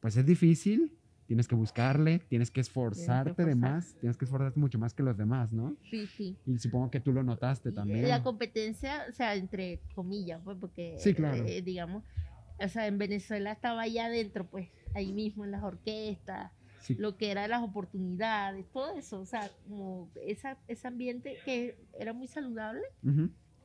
pues 0.00 0.16
es 0.16 0.24
difícil. 0.26 0.92
Tienes 1.26 1.48
que 1.48 1.54
buscarle, 1.54 2.18
tienes 2.28 2.50
que 2.50 2.60
esforzarte 2.60 3.30
de 3.44 3.52
esforzarte. 3.52 3.54
más, 3.56 3.96
tienes 3.98 4.18
que 4.18 4.26
esforzarte 4.26 4.60
mucho 4.60 4.78
más 4.78 4.92
que 4.92 5.02
los 5.02 5.16
demás, 5.16 5.50
¿no? 5.52 5.74
Sí, 5.90 6.06
sí. 6.06 6.36
Y 6.44 6.58
supongo 6.58 6.90
que 6.90 7.00
tú 7.00 7.12
lo 7.14 7.22
notaste 7.22 7.72
también. 7.72 8.06
La 8.06 8.22
competencia, 8.22 9.06
o 9.08 9.12
sea, 9.12 9.34
entre 9.34 9.80
comillas, 9.94 10.42
pues, 10.44 10.58
porque, 10.60 10.96
Sí, 10.98 11.14
claro. 11.14 11.42
eh, 11.46 11.62
digamos, 11.62 12.04
o 12.60 12.68
sea, 12.68 12.86
en 12.88 12.98
Venezuela 12.98 13.52
estaba 13.52 13.80
allá 13.80 14.04
adentro, 14.04 14.46
pues, 14.46 14.68
ahí 14.94 15.14
mismo 15.14 15.46
en 15.46 15.52
las 15.52 15.62
orquestas, 15.62 16.52
Sí, 16.84 16.94
lo 16.96 17.16
que 17.16 17.30
eran 17.30 17.48
las 17.48 17.62
oportunidades, 17.62 18.70
todo 18.70 18.94
eso, 18.94 19.20
o 19.20 19.24
sea, 19.24 19.50
como 19.66 20.10
esa, 20.26 20.58
ese 20.68 20.86
ambiente 20.86 21.38
que 21.46 21.78
era 21.98 22.12
muy 22.12 22.28
saludable, 22.28 22.82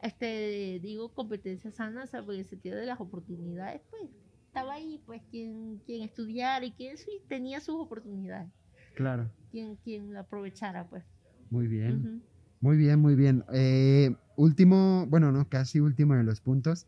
este, 0.02 0.80
digo, 0.82 1.14
competencia 1.14 1.70
sana, 1.70 2.06
o 2.06 2.08
sea, 2.08 2.22
porque 2.22 2.36
en 2.36 2.44
el 2.44 2.50
sentido 2.50 2.78
de 2.78 2.86
las 2.86 3.02
oportunidades, 3.02 3.82
pues, 3.90 4.04
estaba 4.48 4.76
ahí, 4.76 5.02
pues, 5.06 5.22
quien, 5.30 5.82
quien 5.86 6.04
estudiara 6.04 6.66
y 6.66 6.72
quien 6.72 6.98
sí 6.98 7.22
tenía 7.28 7.60
sus 7.60 7.76
oportunidades, 7.76 8.50
claro, 8.96 9.30
quien, 9.52 9.76
quien 9.76 10.14
la 10.14 10.22
aprovechara, 10.22 10.88
pues. 10.88 11.04
muy 11.50 11.68
bien. 11.68 12.24
Muy 12.62 12.76
bien, 12.76 13.00
muy 13.00 13.16
bien. 13.16 13.46
Eh, 13.54 14.14
último, 14.36 15.06
bueno, 15.08 15.32
no, 15.32 15.48
casi 15.48 15.80
último 15.80 16.16
de 16.16 16.24
los 16.24 16.42
puntos, 16.42 16.88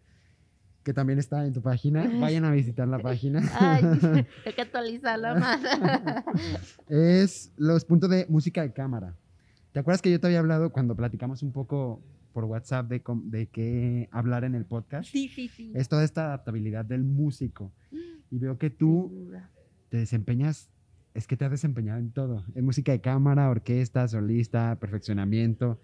que 0.84 0.94
también 0.94 1.20
está 1.20 1.46
en 1.46 1.54
tu 1.54 1.62
página. 1.62 2.10
Vayan 2.20 2.46
a 2.46 2.52
visitar 2.52 2.88
la 2.88 3.00
página. 3.00 3.42
Ay, 3.60 3.84
hay 4.46 4.54
que 4.54 4.62
actualizarla 4.62 5.36
más. 5.36 5.62
es 6.90 7.52
los 7.58 7.86
puntos 7.86 8.10
de 8.10 8.26
música 8.30 8.62
de 8.62 8.74
cámara. 8.74 9.16
¿Te 9.72 9.80
acuerdas 9.80 10.02
que 10.02 10.12
yo 10.12 10.20
te 10.20 10.28
había 10.28 10.40
hablado 10.40 10.72
cuando 10.72 10.96
platicamos 10.96 11.44
un 11.44 11.52
poco 11.52 12.02
por 12.34 12.46
WhatsApp 12.46 12.88
de, 12.90 13.02
de 13.26 13.48
qué 13.48 14.10
hablar 14.12 14.44
en 14.44 14.56
el 14.56 14.66
podcast? 14.66 15.10
sí, 15.10 15.28
sí, 15.30 15.48
sí. 15.48 15.72
Es 15.76 15.88
toda 15.90 16.04
esta 16.04 16.26
adaptabilidad 16.26 16.86
del 16.86 17.04
músico. 17.04 17.72
Y 18.30 18.38
veo 18.40 18.58
que 18.58 18.70
tú 18.70 19.30
te 19.90 19.98
desempeñas, 19.98 20.70
es 21.14 21.28
que 21.28 21.36
te 21.38 21.46
has 21.46 21.52
desempeñado 21.52 22.00
en 22.00 22.12
todo, 22.12 22.46
en 22.56 22.64
música 22.66 22.92
de 22.94 23.02
cámara, 23.02 23.50
orquesta, 23.50 24.08
solista, 24.08 24.78
perfeccionamiento, 24.80 25.80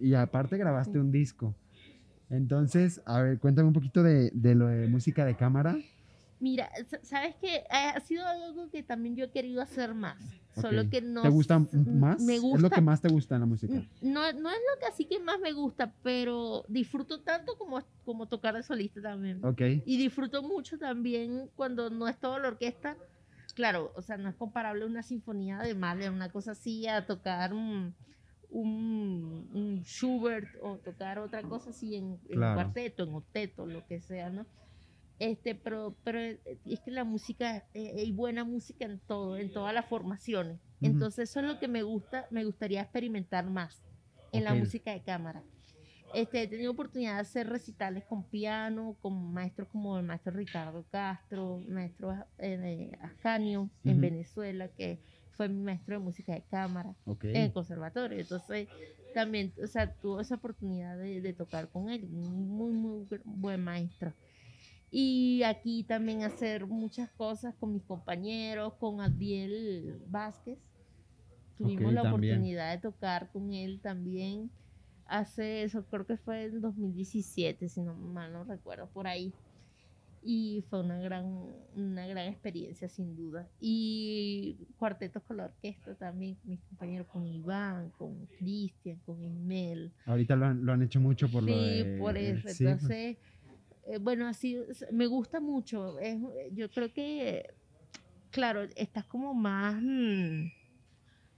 y, 0.00 0.08
y 0.08 0.14
aparte 0.14 0.56
grabaste 0.56 0.94
Sí. 0.94 0.98
un 0.98 1.10
disco. 1.12 1.54
Entonces, 2.30 3.00
a 3.06 3.20
ver, 3.20 3.38
cuéntame 3.38 3.68
un 3.68 3.74
poquito 3.74 4.02
de, 4.02 4.30
de 4.32 4.54
lo 4.54 4.66
de 4.68 4.88
música 4.88 5.24
de 5.24 5.36
cámara 5.36 5.76
Mira, 6.40 6.68
sa- 6.88 7.00
sabes 7.02 7.36
que 7.36 7.64
ha 7.70 7.98
sido 8.00 8.26
algo 8.26 8.68
que 8.68 8.82
también 8.82 9.16
yo 9.16 9.24
he 9.26 9.30
querido 9.30 9.62
hacer 9.62 9.94
más. 9.94 10.18
Solo 10.60 10.82
Ok. 10.82 10.88
que 10.90 11.00
no. 11.00 11.22
¿Te 11.22 11.28
gusta 11.30 11.56
s- 11.56 11.76
más? 11.90 12.20
Me 12.20 12.38
gusta. 12.38 12.56
Es 12.56 12.62
lo 12.62 12.70
que 12.70 12.80
más 12.82 13.00
te 13.00 13.08
gusta 13.08 13.36
en 13.36 13.40
la 13.42 13.46
música. 13.46 13.74
No, 14.02 14.20
no 14.32 14.50
es 14.50 14.56
lo 14.74 14.80
que 14.80 14.86
así 14.86 15.06
que 15.06 15.20
más 15.20 15.38
me 15.40 15.52
gusta, 15.52 15.94
pero 16.02 16.64
disfruto 16.68 17.20
tanto 17.22 17.56
como, 17.56 17.82
como 18.04 18.26
tocar 18.26 18.54
de 18.54 18.62
solista 18.62 19.00
también. 19.00 19.42
Ok. 19.44 19.60
Y 19.86 19.96
disfruto 19.96 20.42
mucho 20.42 20.76
también 20.76 21.48
cuando 21.56 21.88
no 21.88 22.08
es 22.08 22.18
toda 22.18 22.38
la 22.40 22.48
orquesta. 22.48 22.96
Claro, 23.54 23.92
o 23.96 24.02
sea, 24.02 24.18
no 24.18 24.28
es 24.28 24.34
comparable 24.34 24.84
una 24.84 25.02
sinfonía 25.02 25.58
de 25.60 25.74
Mahler, 25.74 26.10
una 26.10 26.28
cosa 26.30 26.50
así, 26.50 26.86
a 26.88 27.06
tocar 27.06 27.54
un, 27.54 27.94
un, 28.54 29.48
un 29.52 29.82
Schubert 29.84 30.48
o 30.62 30.78
tocar 30.78 31.18
otra 31.18 31.42
cosa 31.42 31.70
así 31.70 31.96
en, 31.96 32.18
en 32.28 32.36
Claro. 32.38 32.54
cuarteto, 32.54 33.02
en 33.02 33.14
octeto, 33.14 33.66
lo 33.66 33.84
que 33.86 34.00
sea, 34.00 34.30
¿no? 34.30 34.46
Este, 35.18 35.54
pero, 35.54 35.96
pero 36.04 36.18
es 36.20 36.80
que 36.84 36.90
la 36.90 37.04
música, 37.04 37.64
eh, 37.74 37.94
hay 37.98 38.12
buena 38.12 38.44
música 38.44 38.84
en 38.84 39.00
todo, 39.00 39.36
en 39.36 39.52
todas 39.52 39.74
las 39.74 39.86
formaciones. 39.86 40.60
Entonces 40.80 41.30
eso 41.30 41.40
es 41.40 41.46
lo 41.46 41.58
que 41.58 41.68
me 41.68 41.82
gusta, 41.82 42.26
me 42.30 42.44
gustaría 42.44 42.82
experimentar 42.82 43.48
más 43.48 43.82
en 44.32 44.44
la 44.44 44.54
música 44.54 44.92
de 44.92 45.02
cámara. 45.02 45.42
Este, 46.14 46.42
he 46.42 46.46
tenido 46.46 46.72
oportunidad 46.72 47.14
de 47.14 47.20
hacer 47.22 47.48
recitales 47.48 48.04
con 48.04 48.22
piano, 48.24 48.96
con 49.00 49.32
maestros 49.32 49.68
como 49.68 49.98
el 49.98 50.04
maestro 50.04 50.32
Ricardo 50.32 50.84
Castro, 50.90 51.60
maestro 51.68 52.14
eh, 52.38 52.92
Ascanio 53.00 53.70
en. 53.84 54.00
Venezuela, 54.00 54.68
que 54.68 55.00
fue 55.36 55.48
mi 55.48 55.62
maestro 55.62 55.98
de 55.98 56.04
música 56.04 56.34
de 56.34 56.44
cámara 56.44 56.96
en 57.32 57.42
el 57.44 57.52
conservatorio. 57.52 58.20
Entonces, 58.20 58.68
también, 59.12 59.54
o 59.62 59.66
sea, 59.66 59.94
tuve 59.94 60.22
esa 60.22 60.36
oportunidad 60.36 60.98
de, 60.98 61.20
de 61.20 61.32
tocar 61.34 61.70
con 61.70 61.90
él, 61.90 62.08
muy, 62.08 62.72
muy 62.72 63.06
buen 63.24 63.62
maestro. 63.62 64.14
Y 64.90 65.42
aquí 65.44 65.84
también 65.84 66.22
hacer 66.22 66.66
muchas 66.66 67.10
cosas 67.12 67.54
con 67.56 67.72
mis 67.72 67.84
compañeros, 67.84 68.74
con 68.78 69.00
Adiel 69.00 70.02
Vázquez. 70.06 70.58
Tuvimos 71.56 71.92
la 71.92 72.02
también. 72.02 72.12
oportunidad 72.34 72.72
de 72.74 72.80
tocar 72.80 73.30
con 73.32 73.52
él 73.52 73.80
también 73.80 74.50
hace 75.06 75.62
eso, 75.64 75.86
creo 75.88 76.06
que 76.06 76.16
fue 76.16 76.44
en 76.44 76.60
2017, 76.60 77.68
si 77.68 77.82
no 77.82 77.94
mal 77.94 78.32
no 78.32 78.44
recuerdo, 78.44 78.90
por 78.90 79.06
ahí. 79.06 79.34
Y 80.26 80.64
fue 80.70 80.80
una 80.80 80.98
gran, 81.00 81.26
una 81.76 82.06
gran 82.06 82.26
experiencia, 82.28 82.88
sin 82.88 83.14
duda. 83.14 83.46
Y 83.60 84.56
cuartetos 84.78 85.22
con 85.24 85.36
la 85.36 85.44
orquesta 85.44 85.94
también, 85.96 86.38
mis 86.44 86.60
compañeros 86.62 87.06
con 87.08 87.26
Iván, 87.26 87.90
con 87.90 88.24
Cristian, 88.38 88.98
con 89.04 89.22
Emel. 89.22 89.92
Ahorita 90.06 90.34
lo 90.34 90.46
han, 90.46 90.64
lo 90.64 90.72
han 90.72 90.80
hecho 90.82 90.98
mucho 90.98 91.28
por 91.28 91.42
lo 91.42 91.52
Sí, 91.52 91.84
de... 91.84 91.96
por 91.98 92.16
eso. 92.16 92.40
sí, 92.40 92.42
pues, 92.42 92.60
Entonces, 92.60 93.18
eh, 93.86 93.98
bueno, 94.00 94.26
así 94.26 94.56
me 94.92 95.06
gusta 95.06 95.40
mucho. 95.40 95.98
Es, 95.98 96.18
yo 96.52 96.70
creo 96.70 96.90
que, 96.90 97.44
claro, 98.30 98.62
estás 98.76 99.04
como 99.04 99.34
más, 99.34 99.76
mm, 99.82 100.46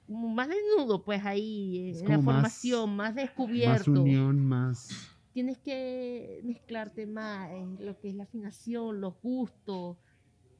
como 0.06 0.28
más 0.28 0.48
desnudo, 0.48 1.04
pues 1.04 1.24
ahí, 1.24 1.90
en 1.98 2.08
la 2.08 2.18
más- 2.18 2.24
formación, 2.24 2.90
más 2.90 3.08
más 3.08 3.14
descubierto. 3.16 4.00
unión, 4.02 4.38
más... 4.46 5.12
Tienes 5.36 5.58
que 5.58 6.40
mezclarte 6.44 7.06
más 7.06 7.50
en 7.50 7.76
lo 7.84 8.00
que 8.00 8.08
es 8.08 8.14
la 8.14 8.22
afinación, 8.22 9.02
los 9.02 9.20
gustos, 9.20 9.98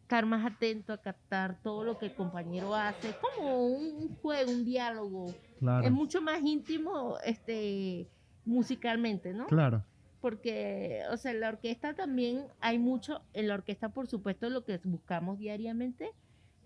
estar 0.03 0.27
más 0.27 0.45
atento 0.45 0.93
a 0.93 0.99
captar 1.01 1.62
todo 1.62 1.83
lo 1.83 1.97
que 1.97 2.05
el 2.05 2.14
compañero 2.14 2.74
hace. 2.74 3.09
Es 3.09 3.16
como 3.16 3.68
un 3.68 4.14
juego, 4.16 4.51
un 4.53 4.66
diálogo. 4.66 5.35
Claro. 5.61 5.83
Es 5.87 5.91
mucho 5.91 6.20
más 6.20 6.43
íntimo 6.43 7.16
este, 7.24 8.07
musicalmente, 8.45 9.33
¿no? 9.33 9.47
Claro. 9.47 9.83
porque, 10.20 11.01
o 11.11 11.16
sea, 11.16 11.31
en 11.33 11.41
la 11.41 11.49
orquesta 11.49 11.95
también 11.95 12.45
hay 12.61 12.79
mucho, 12.79 13.22
en 13.33 13.49
la 13.49 13.55
orquesta 13.55 13.89
por 13.89 14.09
supuesto 14.09 14.51
lo 14.51 14.62
que 14.66 14.79
buscamos 14.85 15.39
diariamente 15.39 16.11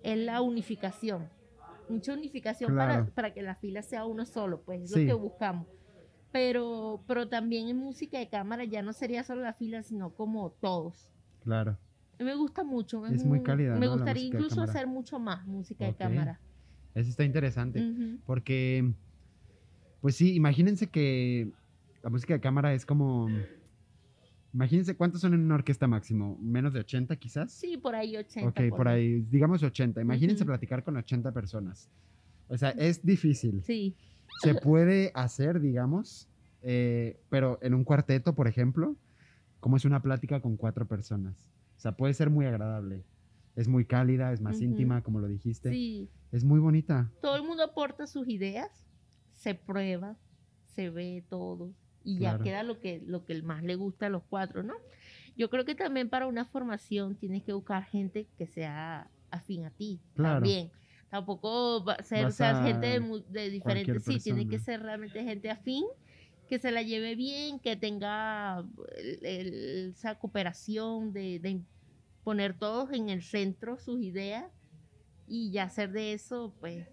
es 0.03 0.19
la 0.19 0.41
unificación, 0.41 1.29
mucha 1.89 2.15
unificación 2.15 2.73
Claro. 2.73 3.05
para, 3.05 3.15
para 3.15 3.35
que 3.35 3.43
la 3.43 3.55
fila 3.55 3.83
sea 3.83 4.05
uno 4.05 4.25
solo, 4.27 4.63
pues 4.63 4.83
es 4.83 4.91
Sí. 4.91 5.05
lo 5.05 5.15
que 5.15 5.23
buscamos. 5.23 5.69
Pero, 6.33 7.03
pero 7.09 7.28
también 7.28 7.68
en 7.68 7.76
música 7.78 8.18
de 8.18 8.28
cámara 8.28 8.64
ya 8.64 8.83
no 8.83 8.93
sería 8.93 9.24
solo 9.24 9.43
la 9.43 9.53
fila, 9.53 9.83
sino 9.83 10.14
como 10.14 10.51
todos. 10.53 11.11
Claro. 11.43 11.76
Me 12.18 12.35
gusta 12.35 12.62
mucho. 12.62 13.05
Es 13.07 13.24
muy 13.24 13.39
un- 13.39 13.45
cálida, 13.45 13.76
Me 13.76 13.89
gustaría 13.89 14.24
incluso 14.24 14.62
hacer 14.62 14.87
mucho 14.87 15.18
más 15.18 15.47
música 15.47 15.87
de 15.87 15.95
cámara. 15.95 16.41
Eso 16.95 17.11
está 17.11 17.24
interesante. 17.24 17.83
Porque, 18.26 18.93
pues 20.01 20.16
sí, 20.16 20.35
imagínense 20.35 20.89
que 20.89 21.51
la 22.03 22.11
música 22.11 22.35
de 22.35 22.41
cámara 22.41 22.74
es 22.74 22.85
como... 22.87 23.28
Imagínense 24.53 24.97
cuántos 24.97 25.20
son 25.20 25.33
en 25.35 25.41
una 25.43 25.55
orquesta 25.55 25.87
máximo. 25.87 26.37
¿Menos 26.41 26.72
de 26.72 26.81
80 26.81 27.14
quizás? 27.16 27.53
Sí, 27.53 27.76
por 27.76 27.95
ahí 27.95 28.16
80. 28.16 28.49
Ok, 28.49 28.76
por 28.76 28.89
ahí, 28.89 29.20
digamos 29.31 29.62
80. 29.62 30.01
Imagínense 30.01 30.43
Ujú. 30.43 30.49
platicar 30.49 30.83
con 30.83 30.97
80 30.97 31.33
personas. 31.33 31.89
O 32.49 32.59
sea, 32.59 32.70
es 32.70 33.05
difícil. 33.05 33.62
Sí, 33.62 33.95
Se 34.39 34.55
puede 34.55 35.11
hacer, 35.14 35.61
digamos, 35.61 36.28
eh, 36.62 37.20
pero 37.28 37.59
en 37.62 37.74
un 37.74 37.85
cuarteto, 37.85 38.35
por 38.35 38.49
ejemplo, 38.49 38.97
como 39.61 39.76
es 39.76 39.85
una 39.85 40.01
plática 40.03 40.41
con 40.41 40.57
cuatro 40.57 40.87
personas. 40.87 41.47
O 41.76 41.81
sea, 41.81 41.93
puede 41.93 42.14
ser 42.14 42.31
muy 42.31 42.47
agradable. 42.47 43.05
Es 43.57 43.68
muy 43.68 43.85
cálida, 43.85 44.33
es 44.33 44.41
más 44.41 44.61
íntima, 44.61 45.03
como 45.03 45.20
lo 45.20 45.28
dijiste. 45.28 45.70
sí. 45.70 46.09
Es 46.33 46.45
muy 46.45 46.61
bonita. 46.61 47.11
todo 47.20 47.35
el 47.35 47.43
mundo 47.43 47.64
aporta 47.64 48.07
sus 48.07 48.28
ideas, 48.28 48.87
se 49.33 49.57
prueba, 49.57 50.16
se 50.76 50.89
ve 50.89 51.24
todo 51.28 51.72
y 52.05 52.18
Claro. 52.18 52.39
ya 52.39 52.45
queda 52.45 52.62
lo 52.62 52.78
que, 52.78 53.03
lo 53.05 53.24
que 53.24 53.43
más 53.43 53.64
le 53.64 53.74
gusta 53.74 54.07
a 54.07 54.11
los 54.11 54.22
cuatro, 54.22 54.62
¿no? 54.62 54.74
Yo 55.37 55.51
creo 55.51 55.64
que 55.64 55.74
también 55.74 56.09
para 56.09 56.28
una 56.28 56.45
formación 56.45 57.16
tienes 57.16 57.43
que 57.43 57.53
buscar 57.53 57.83
gente 57.85 58.28
que 58.39 58.47
sea 58.47 59.11
afín 59.33 59.64
a 59.64 59.70
ti, 59.70 60.01
Claro. 60.14 60.37
también. 60.37 60.70
Tampoco 61.11 61.85
va 61.85 61.95
a 61.95 62.03
ser 62.05 62.27
o 62.27 62.31
sea, 62.31 62.51
a 62.51 62.63
gente 62.63 62.87
de, 62.87 63.25
de 63.29 63.51
diferentes, 63.51 64.05
sí, 64.05 64.21
tiene 64.21 64.47
que 64.49 64.59
ser 64.61 64.81
realmente 64.83 65.23
gente 65.25 65.51
afín, 65.51 65.85
que 66.49 66.59
se 66.59 66.71
la 66.71 66.83
lleve 66.83 67.17
bien, 67.17 67.59
que 67.61 67.77
tenga 67.77 68.61
el- 68.97 69.19
el- 69.27 69.91
esa 69.91 70.17
cooperación 70.19 71.13
de, 71.13 71.41
de 71.41 71.63
poner 72.23 72.59
todos 72.59 72.93
en 72.93 73.09
el 73.09 73.23
centro 73.23 73.77
sus 73.79 74.01
ideas 74.03 74.45
y 75.27 75.53
ya 75.53 75.65
hacer 75.65 75.93
de 75.93 76.13
eso, 76.13 76.57
pues, 76.61 76.87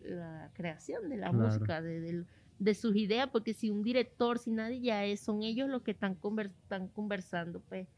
la 0.00 0.50
creación 0.54 1.08
de 1.08 1.16
la 1.16 1.30
Claro. 1.30 1.44
música, 1.44 1.82
de, 1.82 2.26
de 2.58 2.74
sus 2.74 2.96
ideas, 2.96 3.28
porque 3.30 3.54
si 3.54 3.70
un 3.70 3.82
director, 3.82 4.38
si 4.38 4.50
nadie 4.50 4.80
ya 4.82 5.04
es, 5.04 5.20
son 5.22 5.42
ellos 5.42 5.68
los 5.68 5.82
que 5.82 5.92
están, 5.92 6.18
conver- 6.20 6.54
están 6.62 6.88
conversando, 6.88 7.60
pues, 7.68 7.88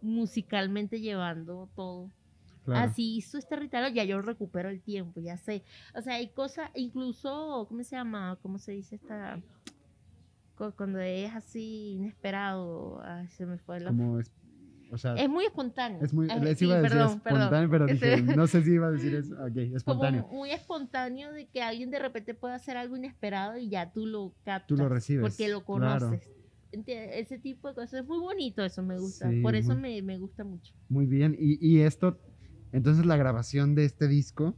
musicalmente 0.00 1.00
llevando 1.00 1.70
todo. 1.74 2.12
Claro. 2.64 2.90
Así 2.90 3.16
hizo 3.16 3.36
este 3.38 3.56
ritual, 3.56 3.92
ya 3.92 4.04
yo 4.04 4.20
recupero 4.22 4.68
el 4.70 4.80
tiempo, 4.80 5.20
ya 5.20 5.36
sé. 5.36 5.64
O 5.94 6.00
sea, 6.02 6.14
hay 6.14 6.28
cosas, 6.28 6.70
incluso, 6.74 7.66
¿cómo 7.68 7.82
se 7.84 7.96
llama? 7.96 8.38
¿Cómo 8.42 8.58
se 8.58 8.72
dice 8.72 8.96
esta? 8.96 9.38
cu- 10.56 10.72
Cuando 10.76 10.98
es 11.00 11.32
así 11.34 11.92
inesperado, 11.94 13.00
ay, 13.02 13.28
se 13.28 13.44
me 13.46 13.58
fue 13.58 13.80
la... 13.80 13.90
Como 13.90 14.18
es, 14.20 14.30
o 14.90 14.98
sea, 14.98 15.14
Es 15.14 15.28
muy 15.28 15.44
espontáneo. 15.44 15.98
es 16.02 16.12
muy, 16.14 16.26
Eh, 16.30 16.40
les 16.40 16.58
sí, 16.58 16.66
iba 16.66 16.76
a 16.76 16.80
decir 16.80 16.96
perdón, 16.98 17.20
perdón. 17.20 17.40
espontáneo, 17.42 17.70
pero 17.70 17.86
Este- 17.88 18.16
dije, 18.16 18.36
no 18.36 18.46
sé 18.46 18.62
si 18.62 18.70
iba 18.72 18.86
a 18.86 18.90
decir 18.92 19.14
eso. 19.16 19.34
Ok, 19.44 19.56
espontáneo. 19.74 20.22
como 20.26 20.38
muy 20.38 20.50
espontáneo 20.52 21.32
de 21.32 21.46
que 21.48 21.62
alguien 21.62 21.90
de 21.90 21.98
repente 21.98 22.34
pueda 22.34 22.54
hacer 22.54 22.76
algo 22.76 22.96
inesperado 22.96 23.58
y 23.58 23.68
ya 23.68 23.92
tú 23.92 24.06
lo 24.06 24.32
captas. 24.44 24.68
Tú 24.68 24.76
lo 24.76 24.88
recibes. 24.88 25.22
Porque 25.22 25.48
lo 25.48 25.64
claro. 25.64 26.06
conoces. 26.06 26.30
¿Entiendes? 26.72 27.10
Ese 27.18 27.38
tipo 27.38 27.68
de 27.68 27.74
cosas 27.74 28.00
es 28.00 28.06
muy 28.06 28.18
bonito, 28.18 28.64
eso 28.64 28.82
me 28.82 28.98
gusta. 28.98 29.30
Sí, 29.30 29.40
Por 29.42 29.54
eso 29.54 29.72
muy- 29.74 29.80
me, 29.82 30.02
me 30.02 30.18
gusta 30.18 30.42
mucho. 30.44 30.74
Muy 30.88 31.06
bien. 31.06 31.36
Y, 31.38 31.58
y 31.64 31.80
esto, 31.82 32.18
entonces 32.74 33.06
la 33.06 33.16
grabación 33.16 33.74
de 33.74 33.84
este 33.86 34.08
disco. 34.08 34.56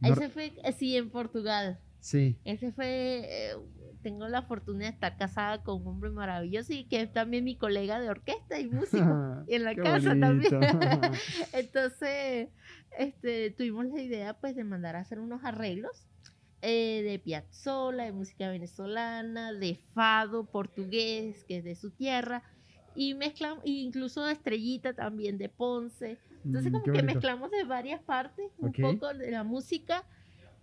no- 0.00 0.08
Ese 0.14 0.28
fue, 0.30 0.52
eh, 0.64 0.72
sí, 0.72 0.96
en 0.96 1.10
Portugal. 1.10 1.80
sí, 2.00 2.38
Ese 2.44 2.72
fue, 2.72 3.24
eh, 3.24 3.54
tengo 4.02 4.28
la 4.28 4.42
fortuna 4.42 4.84
de 4.84 4.90
estar 4.92 5.16
casada 5.16 5.62
con 5.64 5.82
un 5.82 5.88
hombre 5.88 6.10
maravilloso 6.10 6.72
y 6.72 6.86
que 6.88 7.00
es 7.02 7.12
también 7.12 7.42
mi 7.44 7.56
colega 7.58 7.98
de 8.00 8.08
orquesta 8.08 8.60
y 8.60 8.68
músico. 8.68 9.44
Y 9.48 9.54
en 9.56 9.64
la 9.64 9.74
casa 9.74 10.14
bonito. 10.14 10.60
también. 10.60 10.60
Entonces, 11.52 12.48
este, 12.96 13.50
tuvimos 13.50 13.86
la 13.86 14.00
idea 14.00 14.34
pues 14.40 14.54
de 14.54 14.64
mandar 14.64 14.96
a 14.96 15.00
hacer 15.00 15.18
unos 15.20 15.42
arreglos 15.44 16.06
eh, 16.62 17.02
de 17.04 17.18
piazzolla, 17.18 18.04
de 18.04 18.12
música 18.12 18.48
venezolana, 18.50 19.52
de 19.52 19.80
fado 19.92 20.46
portugués, 20.50 21.44
que 21.46 21.58
es 21.58 21.64
de 21.64 21.74
su 21.76 21.90
tierra, 21.90 22.42
y 22.94 23.14
mezclamos, 23.14 23.64
e 23.64 23.70
incluso 23.70 24.24
de 24.24 24.32
estrellita 24.32 24.92
también 24.94 25.38
de 25.38 25.48
Ponce. 25.48 26.18
Entonces 26.48 26.72
Mm, 26.72 26.80
como 26.80 26.92
que 26.92 27.02
mezclamos 27.02 27.50
de 27.50 27.64
varias 27.64 28.02
partes 28.02 28.46
un 28.58 28.70
Ok. 28.70 28.78
poco 28.80 29.12
de 29.14 29.30
la 29.30 29.44
música 29.44 30.04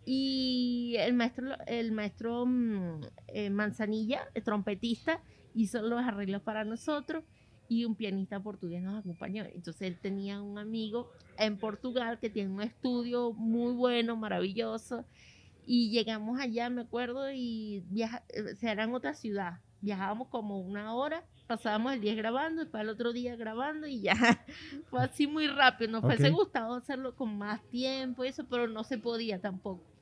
y 0.03 0.95
el 0.99 1.13
maestro, 1.13 1.55
el 1.67 1.91
maestro 1.91 2.45
mm, 2.45 3.01
eh, 3.27 3.49
Manzanilla, 3.49 4.21
el 4.33 4.43
trompetista, 4.43 5.21
hizo 5.53 5.81
los 5.81 6.01
arreglos 6.01 6.41
para 6.41 6.63
nosotros 6.65 7.23
y 7.69 7.85
un 7.85 7.95
pianista 7.95 8.39
portugués 8.39 8.81
nos 8.81 8.99
acompañó. 8.99 9.45
Entonces 9.45 9.83
él 9.83 9.99
tenía 9.99 10.41
un 10.41 10.57
amigo 10.57 11.11
en 11.37 11.57
Portugal 11.57 12.19
que 12.19 12.29
tiene 12.29 12.51
un 12.51 12.61
estudio 12.61 13.33
muy 13.33 13.73
bueno, 13.73 14.15
maravilloso. 14.15 15.05
Y 15.67 15.89
llegamos 15.89 16.39
allá, 16.39 16.69
me 16.69 16.81
acuerdo, 16.81 17.31
y 17.31 17.83
viaja, 17.89 18.23
eh, 18.29 18.53
o 18.53 18.55
sea, 18.55 18.71
era 18.71 18.83
en 18.83 18.93
otra 18.93 19.15
ciudad. 19.15 19.61
Viajábamos 19.81 20.27
como 20.29 20.59
una 20.59 20.93
hora 20.93 21.23
pasábamos 21.45 21.93
el 21.93 22.01
día 22.01 22.15
grabando, 22.15 22.61
después 22.63 22.81
el 22.81 22.89
otro 22.89 23.13
día 23.13 23.35
grabando 23.35 23.87
y 23.87 24.01
ya. 24.01 24.13
Fue 24.89 25.03
así 25.03 25.27
muy 25.27 25.47
rápido. 25.47 25.91
Nos 25.91 26.05
fuese 26.05 26.29
Ok. 26.29 26.35
gustado 26.35 26.75
hacerlo 26.75 27.15
con 27.15 27.37
más 27.37 27.61
tiempo 27.69 28.25
y 28.25 28.29
eso, 28.29 28.47
pero 28.47 28.67
no 28.67 28.83
se 28.83 28.97
podía 28.97 29.39
tampoco. 29.41 29.94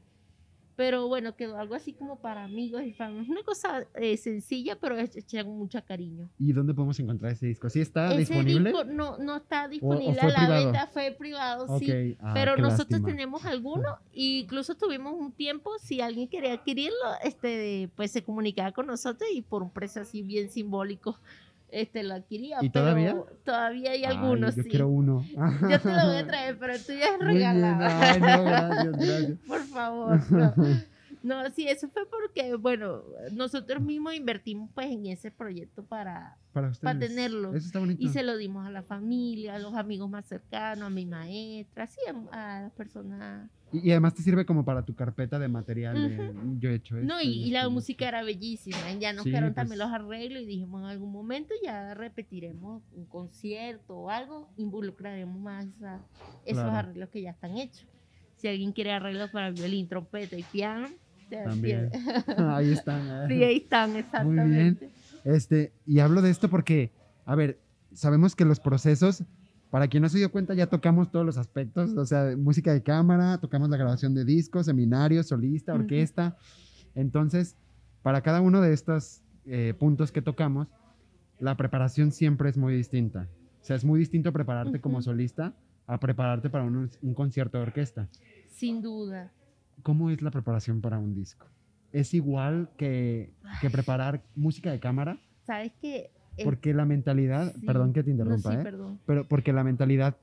Pero 0.75 1.07
bueno, 1.07 1.35
quedó 1.35 1.59
algo 1.59 1.75
así 1.75 1.93
como 1.93 2.19
para 2.19 2.43
amigos 2.45 2.81
y 2.83 2.93
fans. 2.93 3.29
Una 3.29 3.43
cosa 3.43 3.85
eh, 3.93 4.17
sencilla, 4.17 4.75
pero 4.79 4.97
hecha 4.97 5.43
con 5.43 5.55
mucho 5.57 5.79
cariño. 5.85 6.29
¿Y 6.39 6.51
dónde 6.51 6.73
podemos 6.73 6.99
encontrar 6.99 7.31
ese 7.33 7.45
disco? 7.45 7.69
¿Sí 7.69 7.79
está 7.79 8.07
Ese 8.07 8.17
disponible? 8.19 8.71
disco 8.71 8.83
no, 8.85 9.17
no 9.19 9.37
está 9.37 9.67
disponible 9.67 10.19
a 10.19 10.27
la 10.29 10.35
privado? 10.39 10.63
venta, 10.65 10.87
fue 10.87 11.11
privado, 11.11 11.65
Ok, 11.75 11.79
sí. 11.83 12.17
ah, 12.21 12.31
Pero 12.33 12.57
nosotros 12.57 12.89
lástima. 13.01 13.07
tenemos 13.09 13.45
alguno, 13.45 13.99
e 14.13 14.39
incluso 14.41 14.75
tuvimos 14.75 15.13
un 15.13 15.31
tiempo, 15.31 15.71
si 15.79 16.01
alguien 16.01 16.27
quería 16.27 16.53
adquirirlo, 16.53 16.97
este, 17.23 17.89
pues 17.95 18.11
se 18.11 18.23
comunicaba 18.23 18.71
con 18.71 18.87
nosotros 18.87 19.29
y 19.31 19.43
por 19.43 19.61
un 19.61 19.69
precio 19.69 20.01
así 20.01 20.23
bien 20.23 20.49
simbólico, 20.49 21.19
este, 21.73 22.03
lo 22.03 22.13
adquiría. 22.13 22.57
¿Y 22.61 22.69
pero 22.69 22.85
todavía? 22.85 23.15
Todavía 23.43 23.91
hay 23.91 24.05
Ay, 24.05 24.15
algunos, 24.15 24.55
yo 24.55 24.63
sí. 24.63 24.69
quiero 24.69 24.87
uno. 24.87 25.25
Yo 25.69 25.79
te 25.79 25.91
lo 25.91 26.05
voy 26.05 26.17
a 26.17 26.27
traer, 26.27 26.57
pero 26.59 26.73
tú 26.77 26.93
ya 26.93 27.15
es 27.15 27.19
regalado. 27.19 27.83
Ay, 27.99 28.19
no, 28.21 28.43
gracias, 28.43 28.97
gracias. 28.97 29.37
Por 29.47 29.61
favor, 29.63 30.31
no. 30.31 30.53
No, 31.23 31.49
sí, 31.51 31.65
eso 31.69 31.87
fue 31.89 32.03
porque, 32.09 32.53
bueno, 32.55 33.01
nosotros 33.31 33.81
mismos 33.81 34.13
invertimos 34.13 34.69
pues 34.75 34.87
en 34.91 35.05
ese 35.05 35.31
proyecto 35.31 35.81
para, 35.85 36.37
Para 36.51 36.99
tenerlo. 36.99 37.55
Eso 37.55 37.67
está 37.67 37.79
bonito. 37.79 38.03
y 38.03 38.09
se 38.09 38.23
lo 38.23 38.35
dimos 38.35 38.67
a 38.67 38.69
la 38.69 38.83
familia, 38.83 39.55
a 39.55 39.59
los 39.59 39.73
amigos 39.73 40.09
más 40.09 40.25
cercanos, 40.25 40.85
a 40.85 40.89
mi 40.89 41.05
maestra, 41.05 41.85
así 41.85 42.01
a, 42.31 42.63
las 42.63 42.73
personas. 42.73 43.49
Y, 43.71 43.87
y 43.87 43.91
además 43.91 44.15
te 44.15 44.21
sirve 44.21 44.45
como 44.45 44.65
para 44.65 44.83
tu 44.83 44.95
carpeta 44.95 45.39
de 45.39 45.47
material. 45.47 45.95
de, 45.95 46.33
yo 46.59 46.69
he 46.69 46.75
hecho 46.75 46.97
esto. 46.97 47.07
No, 47.07 47.21
y, 47.21 47.29
y 47.45 47.51
la 47.51 47.69
música 47.69 48.05
era 48.05 48.21
bellísima. 48.21 48.77
Ya 48.99 49.13
nos 49.13 49.23
Sí, 49.23 49.29
quedaron 49.29 49.53
pues. 49.53 49.55
también 49.55 49.79
los 49.79 49.91
arreglos 49.93 50.43
y 50.43 50.45
dijimos 50.45 50.81
en 50.83 50.89
algún 50.89 51.13
momento 51.13 51.53
ya 51.63 51.93
repetiremos 51.93 52.83
un 52.91 53.05
concierto 53.05 53.95
o 53.95 54.09
algo, 54.09 54.49
involucraremos 54.57 55.39
más 55.39 55.67
esos 56.45 56.63
Claro. 56.63 56.77
arreglos 56.79 57.09
que 57.09 57.21
ya 57.21 57.29
están 57.31 57.57
hechos. 57.57 57.87
Si 58.35 58.49
alguien 58.49 58.73
quiere 58.73 58.91
arreglos 58.91 59.29
para 59.29 59.51
violín, 59.51 59.87
trompeta 59.87 60.35
y 60.37 60.43
piano. 60.43 60.89
También. 61.29 61.89
Ahí 62.37 62.71
están. 62.71 63.27
sí, 63.27 63.43
ahí 63.43 63.57
están, 63.57 63.95
exactamente. 63.95 64.89
Este, 65.23 65.73
y 65.85 65.99
hablo 65.99 66.21
de 66.21 66.29
esto 66.29 66.49
porque, 66.49 66.91
a 67.25 67.35
ver, 67.35 67.59
sabemos 67.93 68.35
que 68.35 68.45
los 68.45 68.59
procesos, 68.59 69.23
para 69.69 69.87
quien 69.87 70.03
no 70.03 70.09
se 70.09 70.17
dio 70.17 70.31
cuenta, 70.31 70.53
ya 70.53 70.67
tocamos 70.67 71.11
todos 71.11 71.25
los 71.25 71.37
aspectos, 71.37 71.95
o 71.97 72.05
sea, 72.05 72.35
música 72.37 72.73
de 72.73 72.83
cámara, 72.83 73.39
tocamos 73.39 73.69
la 73.69 73.77
grabación 73.77 74.13
de 74.13 74.25
discos, 74.25 74.65
seminarios, 74.65 75.27
solista, 75.27 75.73
orquesta. 75.73 76.37
Entonces, 76.95 77.55
para 78.01 78.21
cada 78.21 78.41
uno 78.41 78.61
de 78.61 78.73
estos 78.73 79.21
eh, 79.45 79.73
puntos 79.77 80.11
que 80.11 80.21
tocamos, 80.21 80.67
la 81.39 81.57
preparación 81.57 82.11
siempre 82.11 82.49
es 82.49 82.57
muy 82.57 82.75
distinta. 82.75 83.29
O 83.61 83.65
sea, 83.65 83.75
es 83.75 83.85
muy 83.85 83.99
distinto 83.99 84.31
prepararte 84.33 84.81
como 84.81 85.01
solista 85.01 85.53
a 85.87 85.99
prepararte 85.99 86.49
para 86.49 86.63
un, 86.63 86.89
un 87.01 87.13
concierto 87.13 87.57
de 87.57 87.63
orquesta. 87.63 88.09
Sin 88.49 88.81
duda. 88.81 89.31
¿Cómo 89.81 90.09
es 90.09 90.21
la 90.21 90.31
preparación 90.31 90.81
para 90.81 90.97
un 90.99 91.13
disco? 91.13 91.47
¿Es 91.91 92.13
igual 92.13 92.69
que, 92.77 93.33
que 93.61 93.69
preparar 93.69 94.23
música 94.35 94.71
de 94.71 94.79
cámara? 94.79 95.17
¿Sabes 95.45 95.71
qué? 95.81 96.11
El- 96.37 96.45
Porque 96.45 96.73
la 96.73 96.85
mentalidad, 96.85 97.53
sí. 97.53 97.65
perdón 97.65 97.93
que 97.93 98.03
te 98.03 98.09
No, 98.11 98.17
interrumpa, 98.21 98.51
sí, 98.51 98.57
¿eh? 98.57 98.63
perdón. 98.63 98.99
pero 99.05 99.27
porque 99.27 99.53
la 99.53 99.63
mentalidad 99.63 100.15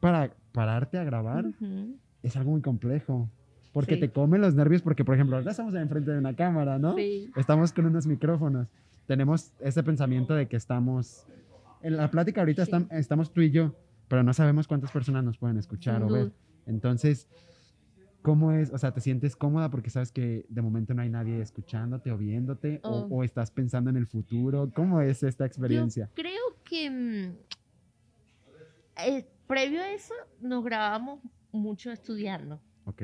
para 0.00 0.32
pararte 0.52 0.98
a 0.98 1.04
grabar 1.04 1.46
Ujú. 1.46 1.96
es 2.22 2.36
algo 2.36 2.52
muy 2.52 2.62
complejo. 2.62 3.28
Porque 3.72 3.94
Sí. 3.94 4.00
te 4.00 4.10
comen 4.10 4.40
los 4.40 4.54
nervios, 4.54 4.80
porque 4.80 5.04
por 5.04 5.14
ejemplo, 5.14 5.36
ahora 5.36 5.50
estamos 5.50 5.74
enfrente 5.74 6.10
de 6.10 6.18
una 6.18 6.34
cámara, 6.34 6.78
¿no? 6.78 6.94
Sí. 6.96 7.30
Estamos 7.36 7.72
con 7.72 7.84
unos 7.86 8.06
micrófonos. 8.06 8.66
Tenemos 9.06 9.52
ese 9.60 9.82
pensamiento 9.82 10.34
de 10.34 10.48
que 10.48 10.56
estamos. 10.56 11.26
En 11.82 11.96
la 11.96 12.10
plática 12.10 12.40
ahorita 12.40 12.64
estamos 12.90 13.32
tú 13.32 13.42
y 13.42 13.50
yo, 13.50 13.74
pero 14.08 14.22
no 14.22 14.32
sabemos 14.32 14.66
cuántas 14.66 14.90
personas 14.90 15.22
nos 15.22 15.36
pueden 15.36 15.58
escuchar 15.58 15.96
Sin 16.00 16.10
o 16.10 16.12
ver. 16.12 16.32
Entonces, 16.66 17.28
¿cómo 18.22 18.52
es? 18.52 18.72
O 18.72 18.78
sea, 18.78 18.92
¿te 18.92 19.00
sientes 19.00 19.36
cómoda 19.36 19.70
porque 19.70 19.90
sabes 19.90 20.12
que 20.12 20.44
de 20.48 20.62
momento 20.62 20.94
no 20.94 21.02
hay 21.02 21.08
nadie 21.10 21.40
escuchándote 21.40 22.10
o 22.10 22.18
viéndote? 22.18 22.80
O, 22.84 23.06
Oh. 23.10 23.16
o 23.16 23.24
estás 23.24 23.50
pensando 23.50 23.90
en 23.90 23.96
el 23.96 24.06
futuro? 24.06 24.70
¿Cómo 24.74 25.00
es 25.00 25.22
esta 25.22 25.46
experiencia? 25.46 26.06
Yo 26.08 26.14
creo 26.14 26.62
que 26.64 27.34
eh, 29.06 29.26
previo 29.46 29.80
a 29.82 29.90
eso 29.92 30.14
nos 30.40 30.64
grabamos 30.64 31.20
mucho 31.52 31.90
estudiando, 31.90 32.60
Ok. 32.84 33.02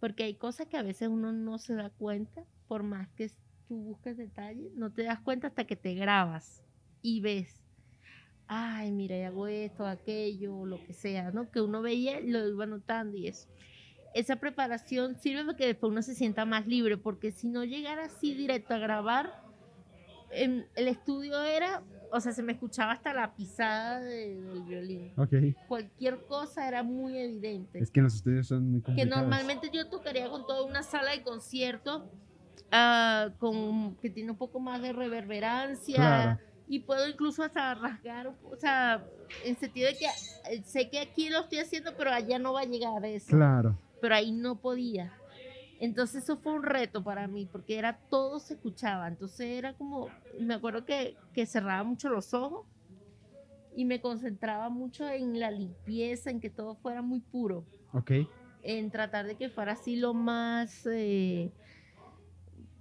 porque 0.00 0.24
hay 0.24 0.34
cosas 0.34 0.66
que 0.66 0.76
a 0.76 0.82
veces 0.82 1.08
uno 1.08 1.32
no 1.32 1.58
se 1.58 1.74
da 1.74 1.90
cuenta, 1.90 2.44
por 2.66 2.82
más 2.82 3.08
que 3.10 3.30
tú 3.68 3.76
busques 3.76 4.16
detalles, 4.16 4.72
no 4.74 4.90
te 4.92 5.04
das 5.04 5.20
cuenta 5.20 5.46
hasta 5.48 5.64
que 5.64 5.76
te 5.76 5.94
grabas 5.94 6.62
y 7.02 7.20
ves, 7.20 7.60
ay, 8.48 8.90
mira, 8.90 9.26
hago 9.26 9.46
esto, 9.46 9.86
aquello, 9.86 10.66
lo 10.66 10.82
que 10.84 10.92
sea, 10.92 11.30
¿no? 11.30 11.50
Que 11.50 11.60
uno 11.60 11.82
veía, 11.82 12.20
lo 12.20 12.48
iba 12.48 12.66
notando 12.66 13.16
y 13.16 13.28
eso. 13.28 13.48
Esa 14.14 14.36
preparación 14.36 15.16
sirve 15.16 15.44
para 15.44 15.56
que 15.56 15.66
después 15.66 15.90
uno 15.90 16.02
se 16.02 16.14
sienta 16.14 16.44
más 16.44 16.66
libre, 16.66 16.96
porque 16.98 17.32
si 17.32 17.48
no 17.48 17.64
llegara 17.64 18.04
así 18.04 18.34
directo 18.34 18.74
a 18.74 18.78
grabar, 18.78 19.42
en 20.30 20.66
el 20.76 20.88
estudio 20.88 21.42
era, 21.42 21.82
o 22.10 22.20
sea, 22.20 22.32
se 22.32 22.42
me 22.42 22.52
escuchaba 22.52 22.92
hasta 22.92 23.12
la 23.14 23.34
pisada 23.34 24.00
de- 24.00 24.40
del 24.40 24.62
violín. 24.62 25.12
Ok. 25.16 25.32
Cualquier 25.68 26.24
cosa 26.26 26.66
era 26.68 26.82
muy 26.82 27.16
evidente. 27.18 27.78
Es 27.78 27.90
que 27.90 28.00
los 28.00 28.14
estudios 28.14 28.46
son 28.48 28.70
muy 28.70 28.80
que 28.80 28.86
complicados. 28.86 29.20
normalmente 29.22 29.70
yo 29.72 29.88
tocaría 29.88 30.28
con 30.30 30.46
toda 30.46 30.64
una 30.64 30.82
sala 30.82 31.10
de 31.12 31.22
concierto 31.22 32.10
ah, 32.70 33.28
con 33.38 33.96
que 33.96 34.08
tiene 34.08 34.30
un 34.30 34.38
poco 34.38 34.58
más 34.58 34.80
de 34.80 34.92
reverberancia 34.94 35.96
Claro. 35.96 36.38
y 36.66 36.80
puedo 36.80 37.06
incluso 37.08 37.42
hasta 37.42 37.74
rasgar, 37.74 38.28
o 38.50 38.56
sea, 38.56 39.04
en 39.44 39.56
sentido 39.58 39.88
de 39.90 39.96
que 39.98 40.06
eh, 40.50 40.62
sé 40.64 40.88
que 40.88 40.98
aquí 41.00 41.28
lo 41.28 41.40
estoy 41.40 41.58
haciendo, 41.58 41.94
pero 41.96 42.10
allá 42.10 42.38
no 42.38 42.54
va 42.54 42.60
a 42.60 42.64
llegar 42.64 43.04
eso 43.04 43.36
Claro. 43.36 43.78
Pero 44.02 44.16
ahí 44.16 44.32
no 44.32 44.56
podía. 44.56 45.12
Entonces 45.78 46.24
eso 46.24 46.36
fue 46.36 46.52
un 46.52 46.64
reto 46.64 47.02
para 47.02 47.28
mí, 47.28 47.48
porque 47.50 47.78
era 47.78 48.00
todo 48.10 48.40
se 48.40 48.54
escuchaba. 48.54 49.06
Entonces 49.08 49.46
era 49.46 49.74
como, 49.74 50.08
me 50.40 50.54
acuerdo 50.54 50.84
que, 50.84 51.16
que 51.32 51.46
cerraba 51.46 51.84
mucho 51.84 52.08
los 52.10 52.34
ojos 52.34 52.66
y 53.76 53.84
me 53.84 54.00
concentraba 54.00 54.68
mucho 54.68 55.08
en 55.08 55.38
la 55.38 55.50
limpieza, 55.52 56.30
en 56.30 56.40
que 56.40 56.50
todo 56.50 56.74
fuera 56.74 57.00
muy 57.00 57.20
puro, 57.20 57.64
Ok. 57.92 58.10
en 58.64 58.90
tratar 58.90 59.26
de 59.26 59.36
que 59.36 59.48
fuera 59.48 59.72
así 59.72 59.96
lo 59.96 60.14
más, 60.14 60.84
eh, 60.86 61.50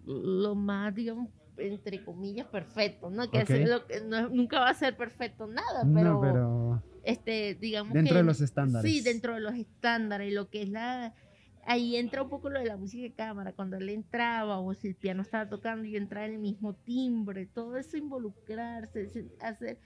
lo 0.05 0.55
más, 0.55 0.93
digamos, 0.93 1.29
entre 1.57 2.03
comillas, 2.03 2.47
perfecto, 2.47 3.09
¿no? 3.09 3.29
Que 3.29 3.39
Ok. 3.39 3.49
eso 3.49 3.55
es 3.55 3.69
lo 3.69 3.85
que 3.85 4.01
no- 4.01 4.29
nunca 4.29 4.59
va 4.59 4.69
a 4.69 4.73
ser 4.73 4.95
perfecto 4.97 5.47
nada, 5.47 5.83
pero, 5.93 6.13
no, 6.13 6.21
pero 6.21 6.83
este, 7.03 7.55
digamos 7.55 7.93
dentro 7.93 8.13
que 8.15 8.19
de 8.19 8.23
los 8.23 8.41
estándares. 8.41 8.91
Sí, 8.91 9.01
dentro 9.01 9.33
de 9.35 9.41
los 9.41 9.55
estándares, 9.55 10.33
lo 10.33 10.49
que 10.49 10.63
es 10.63 10.69
la... 10.69 11.13
Ahí 11.65 11.95
entra 11.95 12.23
un 12.23 12.29
poco 12.29 12.49
lo 12.49 12.59
de 12.59 12.65
la 12.65 12.75
música 12.77 13.03
de 13.03 13.13
cámara, 13.13 13.53
cuando 13.53 13.77
él 13.77 13.87
entraba 13.89 14.59
o 14.59 14.73
si 14.73 14.87
el 14.87 14.95
piano 14.95 15.21
estaba 15.21 15.47
tocando 15.47 15.85
y 15.85 15.95
entraba 15.95 16.25
en 16.25 16.33
el 16.33 16.39
mismo 16.39 16.73
timbre, 16.73 17.45
todo 17.45 17.77
eso 17.77 17.97
involucrarse, 17.97 19.07
se- 19.09 19.31
hacer... 19.41 19.77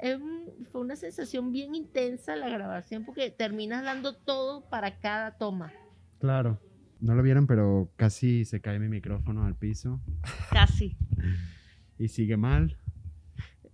un- 0.00 0.64
fue 0.70 0.80
una 0.80 0.94
sensación 0.96 1.50
bien 1.52 1.74
intensa 1.74 2.36
la 2.36 2.48
grabación 2.48 3.04
porque 3.04 3.30
terminas 3.30 3.82
dando 3.84 4.14
todo 4.14 4.68
para 4.68 4.98
cada 5.00 5.36
toma. 5.36 5.72
Claro. 6.20 6.60
No 7.04 7.14
lo 7.14 7.22
vieron, 7.22 7.46
pero 7.46 7.90
casi 7.96 8.44
se 8.46 8.60
cae 8.60 8.78
mi 8.78 8.88
micrófono 8.88 9.44
al 9.44 9.54
piso 9.56 10.00
Casi. 10.50 10.96
y 11.98 12.08
sigue 12.08 12.36
mal. 12.38 12.78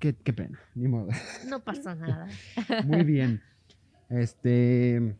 Qué, 0.01 0.17
qué 0.17 0.33
pena, 0.33 0.59
ni 0.75 0.89
modo. 0.89 1.09
No 1.49 1.63
pasa 1.63 1.95
nada. 1.97 2.27
Muy 2.85 3.05
bien. 3.05 3.41
Este, 4.13 5.15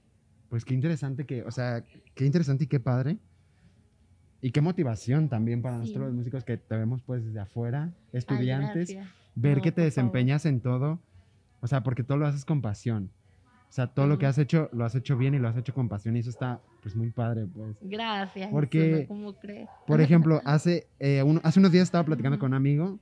pues 0.49 0.65
qué 0.65 0.75
interesante 0.75 1.25
que, 1.25 1.45
o 1.45 1.53
sea, 1.53 1.85
qué 2.17 2.27
interesante 2.27 2.65
y 2.65 2.67
qué 2.67 2.81
padre. 2.81 3.19
Y 4.43 4.51
qué 4.51 4.61
motivación 4.61 5.29
también 5.29 5.63
para 5.63 5.77
Sí. 5.77 5.83
nosotros 5.83 6.07
los 6.07 6.15
músicos 6.17 6.43
que 6.45 6.57
te 6.57 6.77
vemos 6.77 7.01
pues 7.03 7.25
desde 7.25 7.39
afuera, 7.39 7.93
estudiantes, 8.13 8.97
ver 9.37 9.59
No, 9.59 9.63
que 9.63 9.71
te 9.71 9.77
favor. 9.83 9.85
desempeñas 9.85 10.45
en 10.45 10.61
todo, 10.61 11.01
o 11.61 11.69
sea, 11.69 11.85
porque 11.85 12.03
todo 12.03 12.19
lo 12.19 12.27
haces 12.27 12.45
con 12.45 12.63
pasión. 12.63 13.13
O 13.71 13.73
sea, 13.73 13.87
todo 13.87 14.09
lo 14.09 14.19
que 14.19 14.27
has 14.27 14.37
hecho, 14.37 14.69
lo 14.73 14.85
has 14.85 14.97
hecho 14.97 15.17
bien 15.17 15.33
y 15.35 15.39
lo 15.39 15.47
has 15.47 15.57
hecho 15.57 15.73
con 15.73 15.89
pasión 15.89 16.17
y 16.17 16.19
eso 16.21 16.31
está 16.31 16.61
pues 16.83 16.97
muy 16.97 17.11
padre, 17.11 17.47
pues. 17.47 17.77
Gracias. 17.81 18.49
Porque- 18.51 19.05
¿Cómo 19.07 19.35
crees? 19.35 19.69
Por 19.87 20.01
ejemplo, 20.29 20.41
hace, 20.45 20.89
eh, 20.99 21.23
uno- 21.23 21.41
hace 21.45 21.61
unos 21.61 21.71
días 21.71 21.85
estaba 21.85 22.03
platicando 22.05 22.39
con 22.41 22.49
un 22.51 22.55
amigo, 22.55 22.99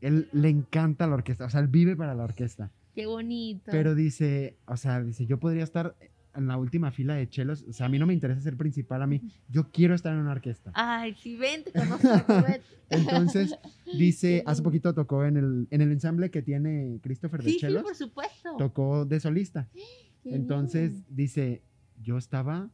él 0.00 0.28
le 0.32 0.48
encanta 0.48 1.06
la 1.06 1.14
orquesta, 1.14 1.44
o 1.44 1.50
sea, 1.50 1.60
él 1.60 1.68
vive 1.68 1.94
para 1.94 2.12
la 2.14 2.24
orquesta. 2.24 2.72
Qué 2.94 3.06
bonito. 3.06 3.70
Pero 3.70 3.94
dice, 3.94 4.56
o 4.66 4.76
sea, 4.76 5.00
dice, 5.00 5.26
yo 5.26 5.38
podría 5.38 5.62
estar 5.62 5.94
en 6.36 6.46
la 6.46 6.56
última 6.56 6.90
fila 6.90 7.14
de 7.14 7.28
chelos. 7.28 7.64
O 7.68 7.72
sea, 7.72 7.86
a 7.86 7.88
mí 7.88 7.98
no 7.98 8.06
me 8.06 8.14
interesa 8.14 8.40
ser 8.40 8.56
principal, 8.56 9.02
a 9.02 9.06
mí, 9.06 9.20
yo 9.48 9.70
quiero 9.70 9.94
estar 9.94 10.12
en 10.12 10.20
una 10.20 10.32
orquesta. 10.32 10.70
Ay, 10.74 11.14
sí, 11.14 11.36
vente 11.36 11.72
con 11.72 11.88
nosotros. 11.88 12.44
Entonces, 12.90 13.54
dice, 13.98 14.42
hace 14.46 14.62
poquito 14.62 14.94
tocó 14.94 15.24
en 15.24 15.36
el, 15.36 15.68
en 15.70 15.80
el 15.80 15.92
ensamble 15.92 16.30
que 16.30 16.42
tiene 16.42 16.98
Christopher 17.02 17.42
de 17.42 17.48
Sí, 17.50 17.54
sí, 17.54 17.60
chelos, 17.60 17.82
por 17.82 17.94
supuesto. 17.94 18.56
tocó 18.58 19.04
de 19.04 19.20
solista. 19.20 19.68
Entonces, 20.24 21.04
dice, 21.08 21.62
yo 22.02 22.16
estaba, 22.18 22.70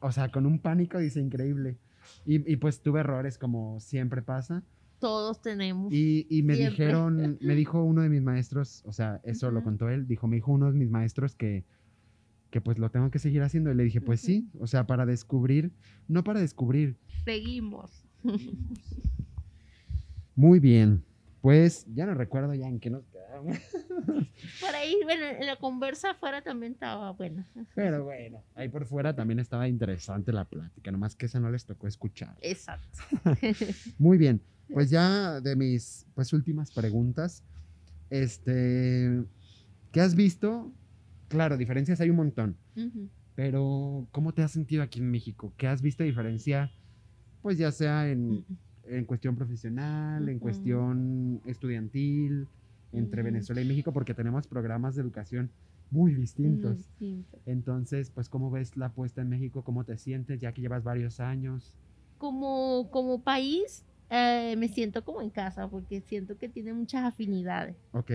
o 0.00 0.12
sea, 0.12 0.30
con 0.30 0.46
un 0.46 0.58
pánico, 0.58 0.98
dice, 0.98 1.20
increíble. 1.20 1.78
Y, 2.26 2.50
y 2.52 2.56
pues 2.56 2.82
tuve 2.82 3.00
errores, 3.00 3.38
como 3.38 3.78
siempre 3.80 4.22
pasa. 4.22 4.62
Todos 4.98 5.40
tenemos. 5.42 5.92
Y, 5.92 6.26
y 6.30 6.42
me 6.42 6.54
Siempre. 6.54 6.84
dijeron, 6.84 7.38
me 7.40 7.54
dijo 7.56 7.82
uno 7.82 8.02
de 8.02 8.08
mis 8.08 8.22
maestros, 8.22 8.82
o 8.84 8.92
sea, 8.92 9.20
eso 9.24 9.50
lo 9.50 9.64
contó 9.64 9.88
él, 9.88 10.06
dijo, 10.06 10.28
me 10.28 10.36
dijo 10.36 10.52
uno 10.52 10.70
de 10.70 10.78
mis 10.78 10.90
maestros 10.90 11.34
que, 11.34 11.64
que 12.52 12.60
pues 12.60 12.78
lo 12.78 12.90
tengo 12.90 13.10
que 13.10 13.18
seguir 13.18 13.42
haciendo. 13.42 13.72
Y 13.72 13.74
le 13.74 13.82
dije, 13.82 14.00
pues 14.00 14.20
sí, 14.20 14.48
o 14.60 14.68
sea, 14.68 14.86
para 14.86 15.06
descubrir, 15.06 15.72
no 16.06 16.22
para 16.22 16.38
descubrir. 16.38 16.96
Seguimos. 17.24 18.04
Muy 20.36 20.60
bien, 20.60 21.02
pues 21.40 21.86
ya 21.94 22.06
no 22.06 22.14
recuerdo 22.14 22.54
ya 22.54 22.68
en 22.68 22.78
qué 22.78 22.90
nos 22.90 23.04
quedamos. 23.06 23.58
Por 24.60 24.74
ahí, 24.74 24.96
bueno, 25.04 25.26
en 25.26 25.46
la 25.46 25.56
conversa 25.56 26.10
afuera 26.10 26.42
también 26.42 26.72
estaba 26.72 27.10
buena. 27.12 27.48
Pero 27.74 28.04
bueno, 28.04 28.42
ahí 28.54 28.68
por 28.68 28.86
fuera 28.86 29.14
también 29.14 29.38
estaba 29.38 29.68
interesante 29.68 30.32
la 30.32 30.44
plática, 30.44 30.90
nomás 30.90 31.16
que 31.16 31.26
esa 31.26 31.40
no 31.40 31.50
les 31.50 31.64
tocó 31.64 31.86
escuchar. 31.86 32.36
Exacto. 32.40 32.98
Muy 33.98 34.18
bien, 34.18 34.40
pues 34.72 34.90
ya 34.90 35.40
de 35.40 35.56
mis 35.56 36.06
pues 36.14 36.32
últimas 36.32 36.72
preguntas, 36.72 37.42
este, 38.10 39.24
¿qué 39.92 40.00
has 40.00 40.14
visto? 40.14 40.72
Claro, 41.32 41.56
diferencias 41.56 41.98
hay 42.02 42.10
un 42.10 42.16
montón, 42.16 42.56
pero 43.34 44.06
¿cómo 44.12 44.34
te 44.34 44.42
has 44.42 44.52
sentido 44.52 44.82
aquí 44.82 45.00
en 45.00 45.10
México? 45.10 45.54
¿Qué 45.56 45.66
has 45.66 45.80
visto 45.80 46.04
diferencia? 46.04 46.70
Pues 47.40 47.56
ya 47.56 47.72
sea 47.72 48.10
en, 48.10 48.44
en 48.84 49.06
cuestión 49.06 49.34
profesional, 49.34 50.28
en 50.28 50.38
cuestión 50.38 51.40
estudiantil, 51.46 52.46
entre. 52.92 53.22
Venezuela 53.22 53.62
y 53.62 53.64
México, 53.64 53.94
porque 53.94 54.12
tenemos 54.12 54.46
programas 54.46 54.94
de 54.94 55.00
educación 55.00 55.50
muy 55.90 56.14
distintos. 56.14 56.76
Distinto. 56.76 57.38
Entonces, 57.46 58.10
pues, 58.10 58.28
¿cómo 58.28 58.50
ves 58.50 58.76
la 58.76 58.90
puesta 58.90 59.22
en 59.22 59.30
México? 59.30 59.62
¿Cómo 59.62 59.84
te 59.84 59.96
sientes 59.96 60.38
ya 60.38 60.52
que 60.52 60.60
llevas 60.60 60.84
varios 60.84 61.18
años? 61.18 61.72
Como, 62.18 62.90
como 62.90 63.22
país, 63.22 63.86
eh, 64.10 64.54
me 64.58 64.68
siento 64.68 65.02
como 65.02 65.22
en 65.22 65.30
casa 65.30 65.66
porque 65.68 66.02
siento 66.02 66.36
que 66.36 66.50
tiene 66.50 66.74
muchas 66.74 67.04
afinidades. 67.04 67.76
¿Ok? 67.92 68.10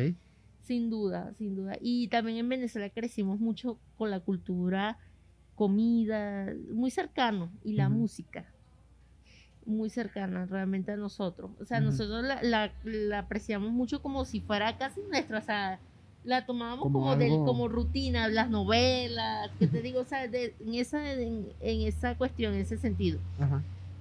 Sin 0.67 0.89
duda, 0.89 1.33
sin 1.37 1.55
duda. 1.55 1.77
Y 1.81 2.09
también 2.09 2.37
en 2.37 2.49
Venezuela 2.49 2.89
crecimos 2.89 3.39
mucho 3.39 3.79
con 3.97 4.11
la 4.11 4.19
cultura, 4.19 4.97
comida, 5.55 6.53
muy 6.73 6.91
cercano, 6.91 7.51
y 7.63 7.73
la 7.73 7.87
música, 7.89 8.51
muy 9.65 9.89
cercana 9.89 10.45
realmente 10.45 10.91
a 10.91 10.97
nosotros. 10.97 11.51
O 11.59 11.65
sea, 11.65 11.79
nosotros 11.81 12.23
la, 12.23 12.41
la- 12.43 12.71
la 12.83 13.19
apreciamos 13.19 13.71
mucho 13.71 14.01
como 14.01 14.23
si 14.25 14.39
fuera 14.41 14.77
casi 14.77 15.01
nuestra, 15.09 15.39
o 15.39 15.41
sea, 15.41 15.79
la 16.23 16.45
tomábamos 16.45 16.83
Como 16.83 16.99
como, 16.99 17.15
del, 17.15 17.29
como 17.45 17.67
rutina, 17.69 18.27
las 18.27 18.49
novelas, 18.49 19.49
que 19.59 19.67
te 19.67 19.81
digo, 19.81 20.01
o 20.01 20.05
sea, 20.05 20.27
de- 20.27 20.53
en, 20.59 20.75
esa, 20.75 21.13
en, 21.13 21.47
en 21.61 21.81
esa 21.87 22.17
cuestión, 22.17 22.53
en 22.53 22.61
ese 22.61 22.77
sentido. 22.77 23.19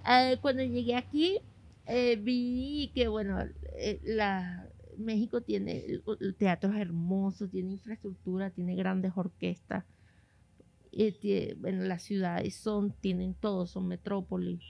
Eh, 0.08 0.36
cuando 0.40 0.62
llegué 0.62 0.94
aquí, 0.96 1.38
eh, 1.86 2.16
vi 2.16 2.90
que, 2.94 3.08
bueno, 3.08 3.38
eh, 3.76 4.00
la, 4.04 4.68
México 4.98 5.40
tiene 5.42 6.00
teatros 6.38 6.74
hermosos, 6.76 7.50
tiene 7.50 7.72
infraestructura, 7.72 8.50
tiene 8.50 8.74
grandes 8.76 9.12
orquestas. 9.16 9.84
eh, 10.92 11.56
bueno, 11.58 11.84
las 11.84 12.02
ciudades 12.02 12.54
son, 12.56 12.92
tienen 13.00 13.34
todo, 13.34 13.66
son 13.66 13.88
metrópolis, 13.88 14.62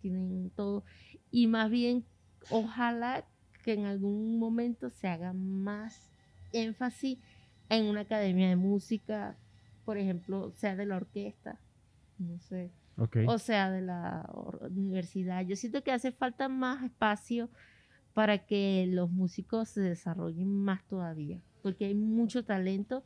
tienen 0.00 0.50
todo. 0.50 0.84
Y 1.30 1.46
más 1.46 1.70
bien, 1.70 2.04
ojalá 2.50 3.26
que 3.62 3.74
en 3.74 3.84
algún 3.84 4.38
momento 4.38 4.90
se 4.90 5.08
haga 5.08 5.32
más 5.32 6.10
énfasis 6.52 7.18
en 7.68 7.86
una 7.86 8.02
academia 8.02 8.48
de 8.48 8.56
música, 8.56 9.36
por 9.84 9.98
ejemplo, 9.98 10.52
sea 10.56 10.76
de 10.76 10.86
la 10.86 10.96
orquesta, 10.96 11.60
no 12.18 12.38
sé 12.38 12.72
o 13.26 13.38
sea, 13.38 13.70
de 13.70 13.80
la 13.80 14.28
universidad. 14.70 15.44
Yo 15.44 15.56
siento 15.56 15.82
que 15.82 15.92
hace 15.92 16.12
falta 16.12 16.48
más 16.48 16.84
espacio 16.84 17.50
para 18.14 18.46
que 18.46 18.86
los 18.88 19.10
músicos 19.10 19.68
se 19.68 19.80
desarrollen 19.82 20.48
más 20.48 20.86
todavía, 20.86 21.40
porque 21.62 21.86
hay 21.86 21.94
mucho 21.94 22.44
talento 22.44 23.04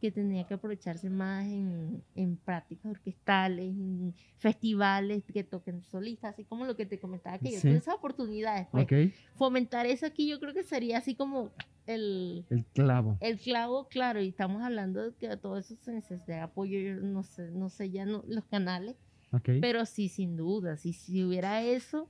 que 0.00 0.12
tenía 0.12 0.46
que 0.46 0.54
aprovecharse 0.54 1.10
más 1.10 1.44
en, 1.46 2.04
en 2.14 2.36
prácticas 2.36 2.92
orquestales, 2.92 3.66
en 3.74 4.14
festivales 4.36 5.24
que 5.32 5.42
toquen 5.42 5.82
solistas, 5.82 6.34
así 6.34 6.44
como 6.44 6.66
lo 6.66 6.76
que 6.76 6.86
te 6.86 7.00
comentaba, 7.00 7.38
que 7.38 7.50
yo 7.50 7.60
Sí. 7.60 7.68
tuve 7.68 7.78
esas 7.78 7.96
oportunidades. 7.96 8.68
pues. 8.70 8.86
Fomentar 9.34 9.86
eso 9.86 10.06
aquí 10.06 10.28
yo 10.28 10.38
creo 10.38 10.54
que 10.54 10.62
sería 10.62 10.98
así 10.98 11.16
como 11.16 11.52
el, 11.86 12.44
El 12.48 12.64
clavo. 12.66 13.16
el 13.20 13.38
clavo, 13.40 13.88
claro, 13.88 14.20
y 14.22 14.28
estamos 14.28 14.62
hablando 14.62 15.02
de 15.02 15.16
que 15.16 15.36
todo 15.36 15.58
eso 15.58 15.74
se 15.76 15.92
necesita 15.92 16.44
apoyo, 16.44 16.78
yo 16.78 16.94
no 16.96 17.22
sé, 17.24 17.50
no 17.50 17.68
sé 17.68 17.90
ya 17.90 18.04
no, 18.06 18.22
los 18.28 18.44
canales, 18.44 18.96
Ok. 19.32 19.48
pero 19.60 19.84
sí, 19.84 20.08
sin 20.08 20.36
duda, 20.36 20.76
si, 20.76 20.92
si 20.92 21.24
hubiera 21.24 21.62
eso, 21.64 22.08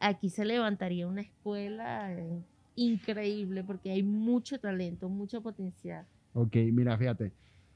aquí 0.00 0.30
se 0.30 0.44
levantaría 0.44 1.06
una 1.06 1.22
escuela 1.22 2.12
eh, 2.12 2.42
increíble 2.76 3.64
porque 3.64 3.90
hay 3.90 4.02
mucho 4.02 4.58
talento, 4.58 5.08
mucho 5.08 5.40
potencial. 5.42 6.04
Ok, 6.34 6.56
mira, 6.72 6.96
fíjate. 6.96 7.32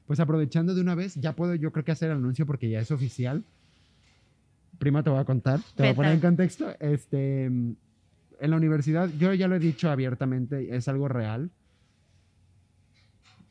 Pues 0.06 0.20
aprovechando 0.20 0.74
de 0.74 0.80
una 0.80 0.94
vez, 0.94 1.14
ya 1.16 1.34
puedo 1.34 1.54
yo 1.54 1.72
creo 1.72 1.84
que 1.84 1.92
hacer 1.92 2.10
el 2.10 2.16
anuncio 2.16 2.46
porque 2.46 2.68
ya 2.68 2.80
es 2.80 2.90
oficial. 2.90 3.44
Prima 4.78 5.02
te 5.02 5.10
voy 5.10 5.20
a 5.20 5.24
contar, 5.24 5.60
te 5.76 5.82
voy 5.82 5.92
a 5.92 5.94
poner 5.94 6.12
en 6.12 6.20
contexto. 6.20 6.74
Este, 6.80 7.44
en 7.44 7.76
la 8.38 8.56
universidad, 8.56 9.08
yo 9.18 9.32
ya 9.32 9.46
lo 9.46 9.54
he 9.54 9.60
dicho 9.60 9.90
abiertamente, 9.90 10.74
es 10.74 10.88
algo 10.88 11.08
real. 11.08 11.50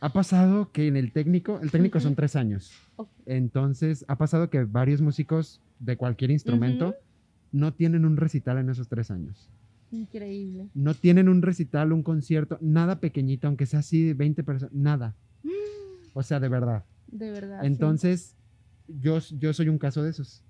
Ha 0.01 0.09
pasado 0.09 0.72
que 0.72 0.88
en 0.88 0.97
el 0.97 1.11
técnico, 1.11 1.59
el 1.61 1.72
técnico 1.72 1.99
son 1.99 2.15
tres 2.15 2.36
años. 2.36 2.74
Entonces, 3.26 4.03
ha 4.07 4.17
pasado 4.17 4.49
que 4.49 4.63
varios 4.63 4.99
músicos 4.99 5.61
de 5.80 5.95
cualquier 5.95 6.32
instrumento. 6.32 6.95
No 7.52 7.74
tienen 7.74 8.06
un 8.06 8.18
recital 8.18 8.58
en 8.58 8.70
esos 8.70 8.88
tres 8.88 9.12
años. 9.12 9.49
Increíble. 9.91 10.70
No 10.74 10.93
tienen 10.93 11.28
un 11.28 11.41
recital, 11.41 11.91
un 11.91 12.02
concierto, 12.04 12.58
nada 12.62 12.99
pequeñito, 12.99 13.47
aunque 13.47 13.66
sea 13.66 13.80
así 13.80 14.06
de 14.06 14.14
20 14.14 14.43
personas, 14.43 14.74
nada. 14.74 15.16
O 16.14 16.24
sea, 16.24 16.39
de 16.39 16.49
verdad. 16.49 16.86
De 17.08 17.32
verdad. 17.32 17.62
sí. 17.62 17.68
Entonces, 17.68 18.36
yo, 18.88 19.20
yo 19.20 19.54
soy 19.54 19.70
un 19.70 19.78
caso 19.78 20.02
de 20.04 20.10
esos. 20.12 20.43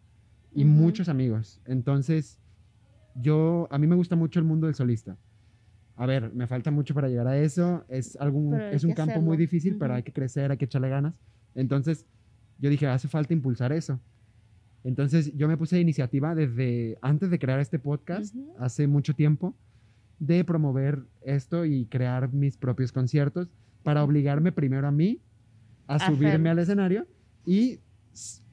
Y 0.54 0.66
muchos 0.66 1.10
amigos. 1.10 1.62
Entonces, 1.66 2.39
yo, 3.16 3.68
a 3.72 3.78
mí 3.78 3.88
me 3.88 3.95
gusta 3.95 4.16
mucho 4.16 4.39
el 4.39 4.45
mundo 4.45 4.68
del 4.68 4.76
solista. 4.76 5.18
A 5.95 6.06
ver, 6.06 6.34
me 6.34 6.47
falta 6.47 6.72
mucho 6.72 6.93
para 6.93 7.08
llegar 7.10 7.28
a 7.28 7.38
eso. 7.38 7.86
Es, 7.88 8.16
algún, 8.18 8.52
Pero 8.52 8.76
es 8.76 8.84
un 8.84 8.93
campo 8.93 9.12
hacerlo. 9.12 9.28
muy 9.28 9.38
difícil, 9.38 9.78
pero 9.78 9.93
Ujú. 9.93 9.97
hay 9.97 10.04
que 10.04 10.14
crecer, 10.14 10.52
hay 10.52 10.58
que 10.58 10.66
echarle 10.66 10.89
ganas. 10.89 11.14
Entonces, 11.56 12.06
yo 12.58 12.70
dije, 12.70 12.88
hace 12.88 13.08
falta 13.08 13.34
impulsar 13.34 13.72
eso. 13.72 13.99
Entonces, 14.84 15.36
yo 15.36 15.48
me 15.48 15.58
puse 15.58 15.76
de 15.76 15.82
iniciativa 15.82 16.34
desde 16.34 16.98
antes 17.02 17.30
de 17.30 17.40
crear 17.40 17.60
este 17.60 17.80
podcast, 17.80 18.36
hace 18.58 18.88
mucho 18.88 19.14
tiempo, 19.14 19.56
de 20.20 20.44
promover 20.44 21.04
esto 21.22 21.66
y 21.66 21.86
crear 21.86 22.32
mis 22.34 22.58
propios 22.58 22.92
conciertos 22.92 23.50
para 23.84 24.04
obligarme 24.04 24.52
primero 24.52 24.88
a 24.88 24.92
mí 24.92 25.20
a 25.88 26.00
subirme 26.00 26.50
al 26.50 26.60
escenario 26.60 27.08
y 27.46 27.80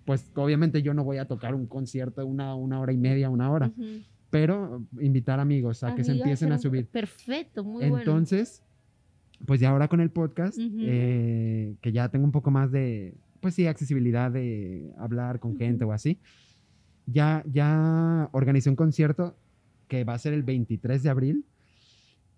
pues 0.04 0.30
obviamente 0.34 0.82
yo 0.82 0.94
no 0.94 1.04
voy 1.04 1.18
a 1.18 1.26
tocar 1.26 1.54
un 1.54 1.66
concierto 1.66 2.24
una, 2.24 2.54
una 2.54 2.80
hora 2.80 2.92
y 2.92 2.96
media, 2.96 3.28
una 3.28 3.50
hora, 3.50 3.70
pero 4.30 4.82
invitar 4.98 5.38
amigos 5.38 5.84
a 5.84 5.94
que 5.94 6.04
se 6.04 6.12
empiecen 6.12 6.52
a 6.52 6.58
subir. 6.58 6.86
Perfecto, 6.86 7.62
muy 7.62 7.82
bueno. 7.82 7.98
Entonces, 7.98 8.62
pues 9.44 9.60
ya 9.60 9.68
ahora 9.68 9.88
con 9.88 10.00
el 10.00 10.10
podcast, 10.10 10.58
eh, 10.58 11.76
que 11.82 11.92
ya 11.92 12.08
tengo 12.08 12.24
un 12.24 12.32
poco 12.32 12.50
más 12.50 12.72
de, 12.72 13.14
pues 13.40 13.54
sí, 13.54 13.66
accesibilidad 13.66 14.30
de 14.30 14.92
hablar 14.98 15.40
con 15.40 15.56
gente 15.56 15.84
o 15.84 15.92
así, 15.92 16.18
ya, 17.06 17.42
ya 17.46 18.28
organicé 18.32 18.70
un 18.70 18.76
concierto 18.76 19.36
que 19.88 20.04
va 20.04 20.14
a 20.14 20.18
ser 20.18 20.34
el 20.34 20.42
23 20.42 21.02
de 21.02 21.10
abril. 21.10 21.44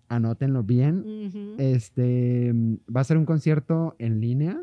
Anótenlo 0.07 0.63
bien. 0.63 1.55
Este 1.57 2.53
va 2.93 3.01
a 3.01 3.03
ser 3.03 3.17
un 3.17 3.25
concierto 3.25 3.95
en 3.97 4.19
línea. 4.19 4.61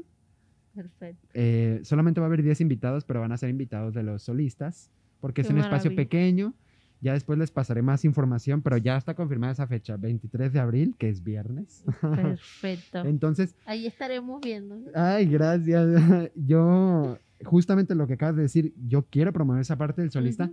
Perfecto. 0.74 1.26
Eh, 1.34 1.80
solamente 1.84 2.20
va 2.20 2.26
a 2.26 2.28
haber 2.28 2.42
10 2.42 2.60
invitados, 2.60 3.04
pero 3.04 3.20
van 3.20 3.32
a 3.32 3.36
ser 3.36 3.50
invitados 3.50 3.94
de 3.94 4.02
los 4.02 4.22
solistas, 4.22 4.90
porque 5.20 5.40
es 5.40 5.50
un 5.50 5.58
espacio 5.58 5.94
pequeño. 5.94 6.54
Ya 7.00 7.12
después 7.12 7.38
les 7.38 7.50
pasaré 7.50 7.82
más 7.82 8.04
información, 8.04 8.60
pero 8.62 8.76
ya 8.76 8.96
está 8.96 9.14
confirmada 9.14 9.52
esa 9.52 9.66
fecha, 9.66 9.96
23 9.96 10.52
de 10.52 10.58
abril, 10.60 10.96
que 10.98 11.08
es 11.08 11.22
viernes. 11.22 11.84
Perfecto. 12.00 12.98
Entonces, 13.04 13.54
Ahí 13.66 13.86
estaremos 13.86 14.40
viendo. 14.40 14.76
ay, 14.94 15.26
gracias. 15.26 15.86
Yo, 16.34 17.18
justamente 17.44 17.94
lo 17.94 18.06
que 18.06 18.14
acabas 18.14 18.36
de 18.36 18.42
decir, 18.42 18.74
yo 18.76 19.06
quiero 19.08 19.32
promover 19.32 19.60
esa 19.60 19.76
parte 19.78 20.02
del 20.02 20.10
solista, 20.10 20.50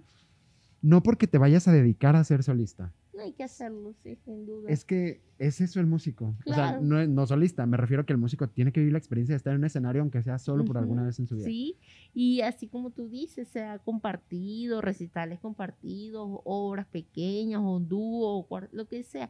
no 0.81 1.01
porque 1.01 1.25
te 1.25 1.39
vayas 1.39 1.67
a 1.67 1.71
dedicar 1.71 2.15
a 2.15 2.23
ser 2.23 2.43
solista. 2.43 2.93
Hay 3.25 3.33
que 3.33 3.43
hacerlo, 3.43 3.93
sí, 4.03 4.15
sin 4.23 4.45
duda. 4.45 4.69
Es 4.69 4.85
que 4.85 5.21
es 5.39 5.59
eso 5.61 5.79
el 5.79 5.87
músico. 5.87 6.35
O 6.45 6.53
sea, 6.53 6.69
Claro. 6.69 6.81
no, 6.81 6.99
es- 7.01 7.09
no 7.09 7.25
solista, 7.27 7.65
me 7.65 7.75
refiero 7.77 8.03
a 8.03 8.05
que 8.05 8.13
el 8.13 8.19
músico 8.19 8.47
tiene 8.47 8.71
que 8.71 8.79
vivir 8.79 8.93
la 8.93 8.99
experiencia 8.99 9.33
de 9.33 9.37
estar 9.37 9.51
en 9.53 9.59
un 9.59 9.65
escenario, 9.65 10.01
aunque 10.01 10.21
sea 10.23 10.37
solo 10.39 10.63
por 10.63 10.77
alguna 10.77 11.03
vez 11.03 11.19
en 11.19 11.27
su 11.27 11.35
vida. 11.35 11.45
Sí, 11.45 11.77
y 12.13 12.41
así 12.41 12.67
como 12.67 12.91
tú 12.91 13.09
dices, 13.09 13.47
se 13.47 13.63
ha 13.63 13.79
compartido, 13.79 14.81
recitales 14.81 15.39
compartidos, 15.39 16.39
obras 16.45 16.85
pequeñas, 16.87 17.61
o 17.63 17.79
dúo, 17.79 18.45
o 18.47 18.59
lo 18.71 18.87
que 18.87 19.03
sea. 19.03 19.29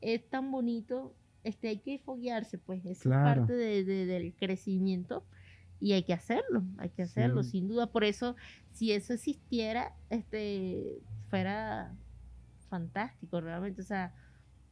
Es 0.00 0.28
tan 0.30 0.50
bonito, 0.50 1.14
este, 1.44 1.68
hay 1.68 1.78
que 1.78 1.98
foguearse, 1.98 2.56
pues, 2.58 2.84
eso 2.86 3.02
Claro. 3.10 3.28
es 3.42 3.46
parte 3.48 3.52
de- 3.54 3.84
de- 3.84 4.06
del 4.06 4.32
crecimiento 4.34 5.24
y 5.80 5.92
hay 5.92 6.04
que 6.04 6.12
hacerlo, 6.12 6.62
hay 6.78 6.90
que 6.90 7.02
hacerlo, 7.02 7.42
Sí. 7.42 7.50
sin 7.50 7.68
duda. 7.68 7.88
Por 7.90 8.04
eso, 8.04 8.36
si 8.72 8.92
eso 8.92 9.12
existiera, 9.12 9.94
este, 10.10 11.00
fuera 11.28 11.92
fantástico, 12.72 13.40
realmente. 13.40 13.82
O 13.82 13.84
sea, 13.84 14.14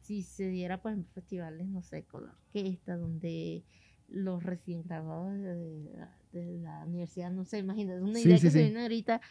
si 0.01 0.23
se 0.23 0.47
diera, 0.49 0.81
pues, 0.81 0.95
en 0.95 1.05
festivales, 1.05 1.67
no 1.67 1.83
sé, 1.83 2.05
con 2.07 2.25
la 2.25 2.31
orquesta, 2.33 2.97
donde 2.97 3.63
los 4.07 4.43
recién 4.43 4.83
graduados 4.83 5.39
de, 5.39 6.07
de 6.31 6.57
la 6.59 6.83
universidad, 6.85 7.31
no 7.31 7.45
sé, 7.45 7.59
imagínate, 7.59 8.01
una 8.01 8.19
Sí, 8.19 8.29
idea 8.29 8.37
sí, 8.37 8.41
que 8.41 8.49
se 8.51 8.57
sí. 8.57 8.63
viene 8.65 8.81
ahorita, 8.81 9.21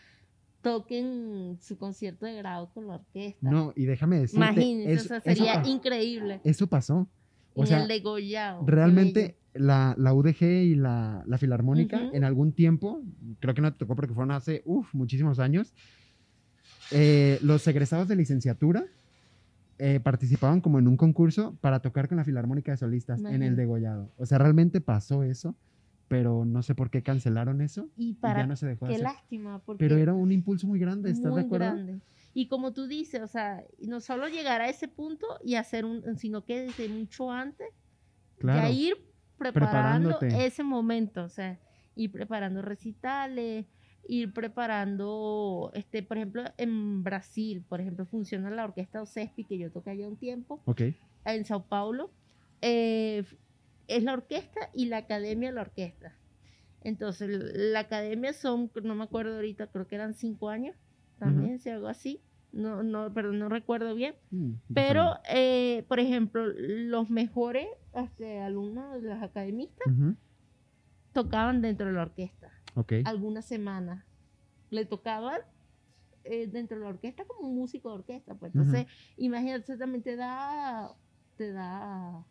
toquen 0.63 1.59
su 1.61 1.77
concierto 1.79 2.27
de 2.27 2.37
grado 2.37 2.71
con 2.73 2.87
la 2.87 2.95
orquesta. 2.95 3.51
No, 3.51 3.73
y 3.75 3.87
déjame 3.87 4.21
decirte, 4.21 4.37
Imagínense, 4.37 4.95
eso, 4.95 5.07
o 5.07 5.09
sea, 5.09 5.17
eso 5.19 5.45
sería 5.45 5.53
pa- 5.55 5.69
increíble. 5.69 6.41
eso 6.45 6.67
pasó. 6.69 7.11
O 7.55 7.63
en 7.63 7.67
sea, 7.67 7.83
el 7.83 7.89
degollado. 7.89 8.65
qué 8.67 8.71
realmente 8.71 9.39
la, 9.55 9.95
la 9.99 10.15
UDG 10.15 10.43
y 10.65 10.75
la, 10.77 11.25
la 11.27 11.39
Filarmónica 11.39 11.99
Ujú. 12.03 12.15
en 12.15 12.25
algún 12.25 12.55
tiempo, 12.55 13.03
creo 13.41 13.55
que 13.55 13.61
no 13.63 13.73
te 13.73 13.79
tocó 13.79 13.97
porque 13.97 14.15
fueron 14.15 14.31
hace 14.31 14.63
uf, 14.65 14.95
muchísimos 14.95 15.39
años, 15.41 15.75
eh, 16.91 17.39
los 17.43 17.67
egresados 17.67 18.09
de 18.09 18.17
licenciatura 18.17 18.85
eh, 19.79 19.99
participaban 20.01 20.61
como 20.61 20.79
en 20.79 20.89
un 20.89 20.97
concurso 20.97 21.57
para 21.61 21.81
tocar 21.81 22.09
con 22.09 22.19
la 22.19 22.25
Filarmónica 22.25 22.73
de 22.73 22.77
Solistas 22.79 23.23
en 23.25 23.43
el 23.43 23.57
degollado. 23.57 24.11
O 24.19 24.27
sea, 24.27 24.39
realmente 24.39 24.81
pasó 24.81 25.23
eso, 25.23 25.55
pero 26.09 26.45
no 26.45 26.63
sé 26.63 26.75
por 26.75 26.91
qué 26.91 27.03
cancelaron 27.03 27.61
eso. 27.63 27.89
Y 27.97 28.11
y 28.11 28.15
para 28.15 28.41
ya 28.41 28.47
no 28.47 28.57
se 28.57 28.67
dejó 28.67 28.87
de 28.87 28.91
qué 28.91 28.95
hacer. 28.97 29.05
lástima, 29.07 29.59
porque 29.61 29.79
Pero 29.85 29.97
era 29.97 30.13
un 30.13 30.33
impulso 30.33 30.67
muy 30.67 30.79
grande, 30.79 31.11
¿estás 31.11 31.31
muy 31.33 31.41
de 31.41 31.47
acuerdo? 31.47 31.67
grande. 31.67 32.01
Y 32.35 32.47
como 32.49 32.73
tú 32.73 32.87
dices, 32.87 33.23
o 33.23 33.27
sea, 33.27 33.65
no 33.81 34.01
solo 34.01 34.29
llegar 34.29 34.61
a 34.61 34.69
ese 34.69 34.87
punto 34.87 35.27
y 35.45 35.55
hacer 35.55 35.85
un, 35.85 36.17
sino 36.17 36.45
que 36.45 36.61
desde 36.63 36.89
mucho 36.89 37.31
antes, 37.33 37.69
Claro. 38.39 38.61
ya 38.69 38.71
ir 38.71 38.95
preparando 39.39 40.19
ese 40.21 40.63
momento, 40.63 41.25
o 41.25 41.29
sea, 41.29 41.59
ir 41.97 42.11
preparando 42.13 42.61
recitales, 42.63 43.67
ir 44.09 44.33
preparando, 44.33 45.71
este, 45.75 46.03
por 46.03 46.17
ejemplo, 46.17 46.45
en 46.57 47.03
Brasil, 47.03 47.65
por 47.69 47.81
ejemplo, 47.81 48.07
funciona 48.07 48.51
la 48.51 48.65
orquesta 48.65 49.03
OCESPI, 49.03 49.45
que 49.45 49.59
yo 49.59 49.71
toqué 49.71 49.91
allá 49.91 50.09
un 50.09 50.17
tiempo, 50.17 50.61
Ok, 50.65 50.83
en 51.25 51.45
Sao 51.45 51.65
Paulo, 51.65 52.11
eh, 52.63 53.25
es 53.89 54.03
la 54.03 54.13
orquesta 54.15 54.71
y 54.75 54.87
la 54.87 54.99
academia 54.99 55.51
de 55.51 55.55
la 55.55 55.63
orquesta. 55.63 56.15
Entonces, 56.83 57.29
la 57.55 57.81
academia 57.81 58.33
son, 58.33 58.71
no 58.83 58.95
me 58.95 59.05
acuerdo 59.05 59.35
ahorita, 59.37 59.67
creo 59.69 59.87
que 59.87 59.97
eran 59.97 60.15
cinco 60.15 60.49
años, 60.49 60.77
también, 61.19 61.59
si 61.59 61.69
algo 61.69 61.89
así. 61.89 62.21
No, 62.53 62.83
no, 62.83 63.13
pero 63.15 63.33
no 63.33 63.49
recuerdo 63.49 63.95
bien. 63.95 64.15
Mm, 64.31 64.53
Pero, 64.75 65.19
eh, 65.29 65.85
por 65.87 66.01
ejemplo, 66.01 66.47
los 66.47 67.09
mejores 67.11 67.69
este, 67.95 68.41
alumnos 68.41 69.01
las 69.03 69.23
academistas 69.23 69.87
tocaban 71.13 71.61
dentro 71.61 71.87
de 71.87 71.93
la 71.93 72.03
orquesta, 72.03 72.51
Algunas 73.05 73.45
semanas. 73.45 74.05
Le 74.71 74.85
tocaban 74.85 75.41
eh, 76.25 76.47
dentro 76.47 76.79
de 76.79 76.85
la 76.85 76.91
orquesta 76.91 77.25
como 77.25 77.49
un 77.49 77.57
músico 77.57 77.89
de 77.89 77.95
orquesta. 77.97 78.35
Pues. 78.35 78.55
Entonces, 78.55 78.87
imagínate, 79.17 79.77
también 79.77 80.03
te 80.03 80.17
da, 80.17 80.95
te 81.37 81.53
da 81.53 82.25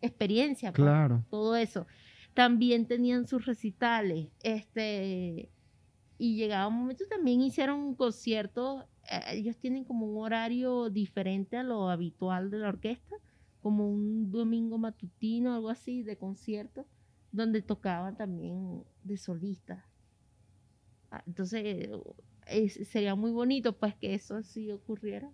experiencia. 0.00 0.72
pues, 0.72 0.82
claro. 0.82 1.24
todo 1.30 1.56
eso. 1.56 1.86
También 2.34 2.86
tenían 2.86 3.26
sus 3.26 3.46
recitales, 3.46 4.28
este, 4.42 5.48
y 6.18 6.36
llegaba 6.36 6.66
un 6.66 6.78
momento 6.78 7.04
también 7.08 7.40
hicieron 7.40 7.94
conciertos, 7.94 8.84
eh, 9.10 9.20
ellos 9.34 9.56
tienen 9.56 9.84
como 9.84 10.06
un 10.06 10.22
horario 10.22 10.90
diferente 10.90 11.56
a 11.56 11.62
lo 11.62 11.88
habitual 11.90 12.50
de 12.50 12.58
la 12.58 12.68
orquesta, 12.68 13.16
como 13.62 13.88
un 13.88 14.30
domingo 14.30 14.78
matutino, 14.78 15.54
algo 15.54 15.70
así, 15.70 16.02
de 16.02 16.16
conciertos, 16.16 16.86
donde 17.34 17.62
tocaban 17.62 18.16
también 18.16 18.84
de 19.02 19.16
solistas. 19.16 19.84
Ah, 21.10 21.22
Entonces, 21.26 21.88
es- 22.46 22.88
sería 22.88 23.14
muy 23.14 23.30
bonito 23.32 23.76
pues 23.78 23.94
que 23.96 24.14
eso 24.14 24.42
sí 24.42 24.70
ocurriera. 24.70 25.30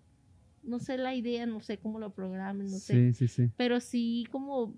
No 0.62 0.78
sé 0.78 0.98
la 0.98 1.14
idea, 1.14 1.46
no 1.46 1.61
sé 1.61 1.78
cómo 1.78 1.98
lo 1.98 2.12
programen, 2.12 2.66
no 2.70 2.78
sé 2.78 3.12
Sí, 3.12 3.14
sí, 3.14 3.28
sí. 3.28 3.51
pero 3.57 3.80
sí 3.80 4.24
como 4.30 4.74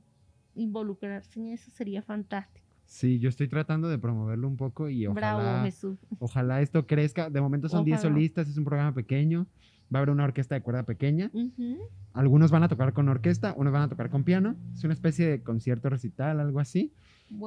involucrarse 0.55 1.41
en 1.41 1.49
eso 1.49 1.71
sería 1.71 2.03
fantástico. 2.03 2.67
Sí, 2.85 3.19
yo 3.19 3.29
estoy 3.29 3.49
tratando 3.49 3.89
de 3.89 3.99
promoverlo 3.99 4.49
un 4.49 4.57
poco 4.57 4.89
y 4.89 5.07
Bravo, 5.07 5.39
ojalá, 5.41 5.65
Jesús. 5.65 5.99
ojalá 6.19 6.61
esto 6.61 6.87
crezca. 6.87 7.31
De 7.31 7.41
momento 7.41 7.69
son 7.69 7.85
10 7.85 8.01
Ojalá. 8.01 8.15
solistas, 8.15 8.49
es 8.49 8.59
un 8.59 8.65
programa 8.65 8.93
pequeño. 8.95 9.47
Va 9.93 9.99
a 9.99 10.03
haber 10.03 10.11
una 10.11 10.25
orquesta 10.25 10.55
de 10.55 10.63
cuerda 10.63 10.85
pequeña. 10.85 11.31
Ujú. 11.33 11.79
Algunos 12.15 12.51
van 12.51 12.63
a 12.63 12.69
tocar 12.69 12.93
con 12.93 13.09
orquesta, 13.09 13.55
unos 13.57 13.73
van 13.73 13.83
a 13.83 13.89
tocar 13.89 14.11
con 14.11 14.25
piano. 14.25 14.57
Es 14.75 14.85
una 14.85 14.93
especie 14.95 15.27
de 15.29 15.43
concierto 15.43 15.89
recital, 15.89 16.41
algo 16.41 16.61
así. 16.61 16.95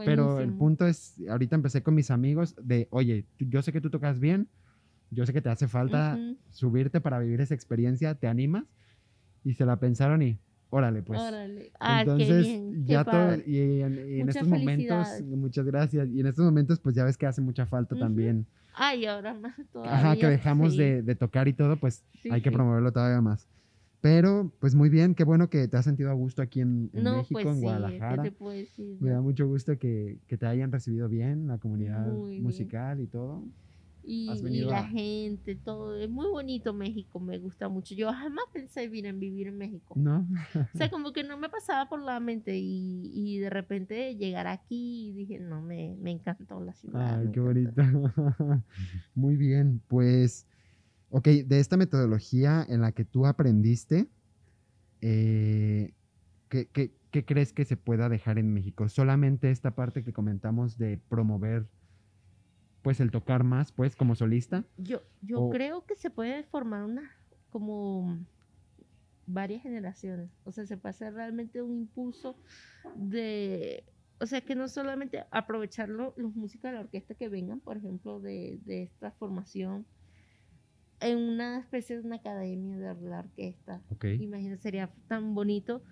Pero 0.06 0.40
el 0.40 0.48
Buenísimo. 0.48 0.58
punto 0.58 0.88
es, 0.88 1.22
ahorita 1.30 1.56
empecé 1.56 1.84
con 1.84 1.94
mis 1.96 2.10
amigos 2.12 2.56
de, 2.62 2.88
oye, 2.92 3.28
yo 3.38 3.62
sé 3.62 3.72
que 3.72 3.82
tú 3.82 3.90
tocas 3.90 4.20
bien, 4.20 4.50
yo 5.12 5.26
sé 5.26 5.34
que 5.34 5.42
te 5.42 5.50
hace 5.50 5.68
falta 5.68 6.18
Ujú. 6.20 6.38
subirte 6.50 7.00
para 7.00 7.20
vivir 7.20 7.42
esa 7.42 7.54
experiencia, 7.54 8.16
¿te 8.16 8.28
animas? 8.28 8.66
Y 9.44 9.54
se 9.54 9.66
la 9.66 9.80
pensaron 9.80 10.22
y, 10.24 10.40
órale, 10.70 11.04
pues. 11.04 11.22
Órale. 11.22 11.72
Ah, 11.80 12.00
Entonces, 12.00 12.48
qué 12.48 12.60
bien. 12.60 12.86
qué 12.86 12.92
ya 12.94 13.04
todo, 13.04 13.14
padre. 13.14 13.44
y 13.46 13.82
en, 13.82 14.10
y 14.10 14.20
en 14.22 14.30
estos 14.30 14.48
momentos, 14.48 15.08
muchas 15.22 15.66
gracias, 15.66 16.10
y 16.10 16.20
en 16.20 16.26
estos 16.26 16.44
momentos, 16.44 16.80
pues 16.80 16.96
ya 16.96 17.04
ves 17.04 17.18
que 17.18 17.28
hace 17.28 17.42
mucha 17.42 17.68
falta 17.68 17.94
Ujú. 17.94 18.04
también. 18.04 18.48
Ay, 18.76 19.06
ahora 19.06 19.34
más 19.34 19.56
todavía. 19.72 19.96
Ajá, 19.96 20.16
que 20.18 20.28
dejamos 20.28 20.72
sí. 20.72 20.78
de, 20.78 21.02
de 21.02 21.16
tocar 21.16 21.48
y 21.48 21.54
todo, 21.54 21.78
pues 21.80 22.06
Sí, 22.22 22.30
hay 22.32 22.42
que 22.42 22.52
promoverlo 22.52 22.92
todavía 22.92 23.22
más. 23.22 23.48
Pero, 24.02 24.54
pues 24.60 24.76
muy 24.76 24.90
bien, 24.90 25.16
qué 25.16 25.24
bueno 25.24 25.50
que 25.50 25.68
te 25.68 25.78
has 25.78 25.86
sentido 25.86 26.12
a 26.12 26.14
gusto 26.14 26.42
aquí 26.42 26.62
en, 26.62 26.92
en 26.94 27.04
No, 27.04 27.12
México, 27.18 27.34
pues 27.34 27.46
en 27.48 27.56
sí, 27.56 27.64
Guadalajara. 27.64 28.24
¿qué 28.24 28.30
te 28.30 28.36
puedo 28.36 28.52
decir? 28.56 28.98
Me 29.00 29.10
da 29.10 29.22
mucho 29.22 29.48
gusto 29.48 29.78
que, 29.80 30.20
que 30.28 30.38
te 30.38 30.46
hayan 30.46 30.72
recibido 30.72 31.10
bien, 31.10 31.48
la 31.48 31.58
comunidad 31.58 32.06
Muy 32.12 32.30
bien. 32.32 32.44
musical 32.44 33.02
y 33.02 33.08
todo. 33.08 33.44
Y, 34.08 34.62
la 34.62 34.80
a- 34.80 34.88
gente, 34.88 35.56
todo. 35.56 35.98
Es 36.00 36.10
muy 36.10 36.28
bonito 36.28 36.74
México, 36.74 37.20
me 37.20 37.38
gusta 37.40 37.70
mucho. 37.70 37.96
Yo 37.96 38.12
jamás 38.12 38.46
pensé 38.54 38.82
vivir 38.88 39.08
en 39.08 39.20
vivir 39.20 39.48
en 39.48 39.58
México. 39.58 39.96
¿No? 39.98 40.28
O 40.74 40.78
sea, 40.78 40.90
como 40.92 41.12
que 41.12 41.24
no 41.24 41.38
me 41.38 41.50
pasaba 41.50 41.90
por 41.90 42.02
la 42.02 42.20
mente 42.20 42.56
y, 42.58 43.12
y 43.14 43.40
de 43.40 43.50
repente 43.50 44.16
llegar 44.16 44.46
aquí 44.48 45.10
y 45.10 45.14
dije, 45.14 45.40
no, 45.40 45.62
me, 45.62 45.96
me 46.00 46.12
encantó 46.12 46.60
la 46.60 46.74
ciudad. 46.74 47.20
Ay, 47.20 47.32
qué 47.32 47.40
bonito. 47.40 47.82
Muy 49.16 49.36
bien, 49.38 49.82
pues, 49.88 50.46
ok, 51.10 51.28
de 51.28 51.60
esta 51.60 51.76
metodología 51.78 52.66
en 52.70 52.82
la 52.82 52.92
que 52.92 53.06
tú 53.06 53.26
aprendiste, 53.26 54.08
eh, 55.02 55.94
¿qué, 56.50 56.68
qué- 56.72 56.94
qué 57.12 57.26
crees 57.26 57.54
que 57.54 57.66
se 57.66 57.78
pueda 57.78 58.10
dejar 58.10 58.38
en 58.38 58.54
México? 58.54 58.90
Solamente 58.90 59.50
esta 59.52 59.74
parte 59.76 60.04
que 60.04 60.14
comentamos 60.14 60.78
de 60.78 61.00
promover, 61.10 61.66
pues, 62.86 63.00
el 63.02 63.12
tocar 63.12 63.44
más, 63.44 63.72
pues, 63.74 63.96
como 63.96 64.16
solista. 64.16 64.64
Yo, 64.78 65.02
yo 65.22 65.42
O- 65.42 65.50
creo 65.50 65.86
que 65.86 65.96
se 65.96 66.10
puede 66.10 66.44
formar 66.44 66.84
una, 66.86 67.12
como 67.50 68.18
varias 69.26 69.64
generaciones. 69.64 70.30
O 70.46 70.52
sea, 70.52 70.66
se 70.66 70.78
puede 70.78 70.92
hacer 70.92 71.14
realmente 71.14 71.62
un 71.62 71.74
impulso 71.76 72.38
de, 72.96 73.84
o 74.20 74.26
sea, 74.28 74.42
que 74.42 74.54
no 74.56 74.68
solamente 74.68 75.26
aprovecharlo 75.32 76.14
los 76.16 76.36
músicos 76.36 76.70
de 76.70 76.76
la 76.76 76.82
orquesta 76.82 77.16
que 77.16 77.28
vengan, 77.28 77.60
por 77.60 77.76
ejemplo, 77.78 78.20
de, 78.20 78.60
de 78.66 78.84
esta 78.84 79.12
formación 79.12 79.86
en 81.00 81.18
una 81.18 81.60
especie 81.60 81.98
de 82.00 82.06
una 82.06 82.18
academia 82.18 82.78
de 82.78 83.10
la 83.10 83.20
orquesta. 83.20 83.82
Ok. 83.90 84.06
Imagínate, 84.20 84.62
sería 84.62 84.94
tan 85.08 85.34
bonito 85.36 85.84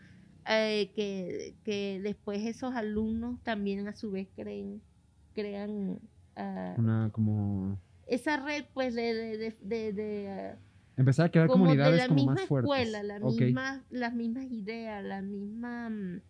eh, 0.48 0.91
que, 0.96 1.56
que 1.64 2.00
después 2.04 2.46
esos 2.46 2.74
alumnos 2.76 3.41
también 3.44 3.88
a 3.88 3.96
su 3.96 4.12
vez 4.12 4.30
creen, 4.36 4.82
crean 5.34 6.00
ah, 6.36 6.75
Una, 6.77 7.09
como, 7.11 7.77
esa 8.07 8.38
red 8.38 8.65
pues 8.73 8.93
de, 8.95 9.13
de, 9.13 9.38
de, 9.38 9.55
de- 9.61 9.93
de, 9.93 10.29
ah, 10.29 10.57
empezar 10.97 11.27
a 11.27 11.31
crear 11.31 11.47
como 11.47 11.65
de 11.65 11.69
comunidades 11.71 11.97
la 12.01 12.07
como 12.07 12.15
misma 12.17 12.34
más 12.36 12.43
fuertes. 12.45 12.69
escuela, 12.71 13.03
la 13.03 13.17
Ok. 13.25 13.41
misma, 13.41 13.84
las 13.89 14.13
mismas 14.13 14.45
ideas, 14.51 15.03
la 15.03 15.21
misma 15.21 15.89
mm, 15.89 16.21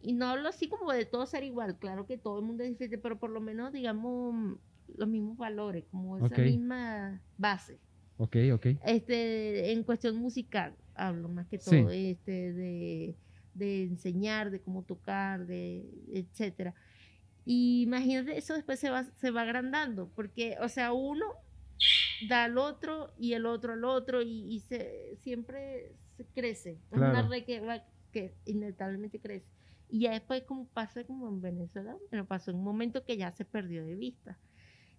y 0.00 0.12
no 0.12 0.26
hablo 0.26 0.48
así 0.48 0.68
como 0.68 0.92
de 0.92 1.04
todo 1.06 1.26
ser 1.26 1.42
igual, 1.42 1.76
claro 1.78 2.06
que 2.06 2.18
todo 2.18 2.38
el 2.38 2.44
mundo 2.44 2.62
es 2.62 2.70
diferente, 2.70 2.98
pero 2.98 3.18
por 3.18 3.30
lo 3.30 3.40
menos 3.40 3.72
digamos 3.72 4.34
mm, 4.34 4.54
los 4.96 5.08
mismos 5.08 5.36
valores, 5.36 5.84
como 5.90 6.16
esa 6.18 6.36
misma 6.38 7.20
base. 7.36 7.78
Ok, 8.16 8.36
ok. 8.54 8.66
Este, 8.84 9.72
en 9.72 9.84
cuestión 9.84 10.16
musical, 10.16 10.74
hablo 10.94 11.28
más 11.28 11.46
que 11.48 11.58
Sí. 11.58 11.70
todo, 11.70 11.90
este, 11.90 12.52
de, 12.52 13.16
de 13.54 13.82
enseñar, 13.84 14.50
de 14.50 14.60
cómo 14.60 14.82
tocar, 14.82 15.46
de 15.46 15.84
etcétera. 16.12 16.74
Y 17.50 17.80
imagínate, 17.80 18.36
eso 18.36 18.52
después 18.52 18.78
se 18.78 18.90
va, 18.90 19.04
se 19.04 19.30
va 19.30 19.40
agrandando, 19.40 20.10
porque, 20.14 20.58
o 20.60 20.68
sea, 20.68 20.92
uno 20.92 21.24
da 22.28 22.44
al 22.44 22.58
otro 22.58 23.14
y 23.18 23.32
el 23.32 23.46
otro 23.46 23.72
al 23.72 23.84
otro 23.86 24.20
y, 24.20 24.44
y 24.54 24.60
se, 24.60 25.16
siempre 25.22 25.94
se 26.18 26.26
crece. 26.26 26.72
Es 26.90 26.98
una 26.98 27.12
Claro. 27.12 27.28
red 27.30 27.44
que, 27.46 27.60
va, 27.60 27.82
que 28.12 28.34
inevitablemente 28.44 29.18
crece. 29.18 29.46
Y 29.88 30.00
ya 30.00 30.10
después, 30.12 30.42
como 30.42 30.66
pasa 30.66 31.04
como 31.04 31.26
en 31.26 31.40
Venezuela, 31.40 31.96
bueno, 32.10 32.26
pasó 32.26 32.50
en 32.50 32.58
un 32.58 32.64
momento 32.64 33.02
que 33.06 33.16
ya 33.16 33.32
se 33.32 33.46
perdió 33.46 33.82
de 33.82 33.94
vista. 33.94 34.38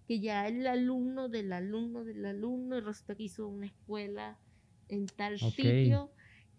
Que 0.08 0.18
ya 0.18 0.48
el 0.48 0.66
alumno 0.66 1.28
del 1.28 1.52
alumno 1.52 2.02
del 2.02 2.24
alumno, 2.26 2.78
y 2.78 2.80
resulta 2.80 3.14
que 3.14 3.22
hizo 3.22 3.46
una 3.46 3.66
escuela 3.66 4.38
en 4.88 5.06
tal 5.06 5.38
sitio 5.38 6.10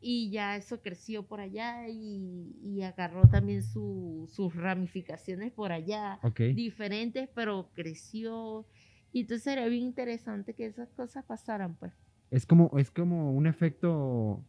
y 0.02 0.32
ya 0.32 0.56
eso 0.58 0.82
creció 0.82 1.28
por 1.28 1.39
allá 1.39 1.88
y, 1.88 2.56
y 2.64 2.82
agarró 2.82 3.28
también 3.30 3.64
su- 3.64 4.28
sus 4.32 4.56
ramificaciones 4.56 5.52
por 5.54 5.72
allá 5.72 6.20
Ok. 6.24 6.41
diferentes, 6.54 7.30
pero 7.36 7.72
creció. 7.74 8.66
Y 9.14 9.22
entonces 9.22 9.47
era 9.47 9.68
bien 9.68 9.84
interesante 9.84 10.56
que 10.56 10.66
esas 10.66 10.89
cosas 10.93 11.24
pasaran, 11.26 11.76
pues. 11.76 11.93
Es 12.32 12.45
como, 12.45 12.72
es 12.78 12.89
como 12.91 13.32
un 13.34 13.45
efecto, 13.45 14.43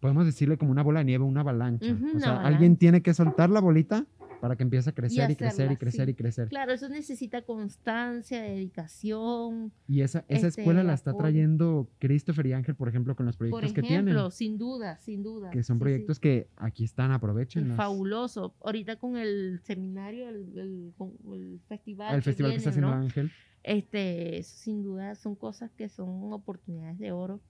podemos 0.00 0.26
decirle 0.26 0.58
como 0.58 0.72
una 0.72 0.82
bola 0.82 1.00
de 1.00 1.04
nieve, 1.06 1.24
una 1.24 1.40
avalancha. 1.42 1.92
Ujú, 1.92 2.06
o 2.06 2.10
una 2.10 2.20
sea, 2.20 2.30
avalancha. 2.32 2.48
alguien 2.48 2.76
tiene 2.76 3.02
que 3.02 3.14
soltar 3.14 3.48
la 3.50 3.60
bolita 3.60 4.06
para 4.40 4.56
que 4.56 4.62
empiece 4.62 4.90
a 4.90 4.92
crecer 4.94 5.30
y, 5.30 5.36
crecer 5.36 5.70
y 5.72 5.76
crecer 5.76 6.06
sí. 6.06 6.10
y 6.10 6.14
crecer. 6.14 6.48
Claro, 6.48 6.72
eso 6.72 6.88
necesita 6.88 7.42
constancia, 7.42 8.40
dedicación. 8.42 9.72
Y 9.86 10.00
esa, 10.00 10.24
esa 10.28 10.48
Este, 10.48 10.62
escuela 10.62 10.82
la 10.82 10.94
está 10.94 11.14
trayendo 11.14 11.88
Christopher 11.98 12.46
y 12.46 12.52
Ángel, 12.52 12.74
por 12.74 12.88
ejemplo, 12.88 13.14
con 13.16 13.26
los 13.26 13.36
Por 13.36 13.48
proyectos 13.50 13.72
que 13.74 13.82
tienen. 13.82 14.08
ejemplo, 14.08 14.30
sin 14.30 14.58
duda, 14.58 14.96
sin 14.98 15.22
duda. 15.22 15.50
Que 15.50 15.62
son 15.62 15.76
sí, 15.76 15.78
sí. 15.78 15.80
proyectos 15.80 16.18
que 16.20 16.48
aquí 16.56 16.84
están, 16.84 17.10
Es 17.10 17.16
aprovechen. 17.16 17.72
fabuloso. 17.74 18.54
Ahorita 18.64 18.96
con 18.96 19.16
el 19.16 19.60
seminario, 19.64 20.28
el, 20.28 20.58
el- 20.58 21.60
festival. 21.68 22.14
El 22.14 22.22
festival 22.22 22.50
que 22.52 22.56
está 22.58 22.70
viene, 22.70 22.86
haciendo 22.86 22.96
¿no? 22.96 23.04
Ángel. 23.04 23.30
Este, 23.62 24.42
sin 24.42 24.82
duda 24.82 25.14
son 25.14 25.34
cosas 25.34 25.70
que 25.72 25.88
son 25.90 26.32
oportunidades 26.32 26.98
de 26.98 27.12
oro 27.12 27.40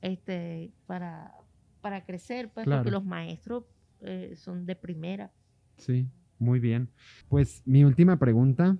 este, 0.00 0.70
para, 0.86 1.34
para 1.80 2.04
crecer, 2.04 2.48
pues, 2.50 2.64
Claro. 2.64 2.82
porque 2.82 2.92
los 2.92 3.04
maestros 3.04 3.64
eh, 4.00 4.34
son 4.36 4.66
de 4.66 4.76
primera. 4.76 5.32
Sí, 5.76 6.06
muy 6.38 6.60
bien. 6.60 6.90
Pues 7.28 7.62
mi 7.66 7.84
última 7.84 8.18
pregunta. 8.18 8.76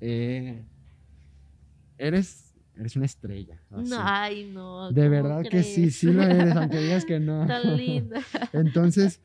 eh, 0.00 0.64
eres, 1.98 2.54
eres 2.74 2.96
una 2.96 3.06
estrella. 3.06 3.62
así. 3.70 3.90
No, 3.90 3.96
ay, 4.00 4.50
no. 4.52 4.90
De 4.92 5.02
¿cómo 5.02 5.10
verdad 5.10 5.42
que 5.48 5.62
sí, 5.62 5.90
sí 5.90 6.12
lo 6.12 6.22
eres, 6.22 6.54
aunque 6.56 6.80
digas 6.80 7.04
que 7.04 7.20
no. 7.20 7.46
Tan 7.46 7.76
linda. 7.76 8.20
Entonces, 8.52 9.20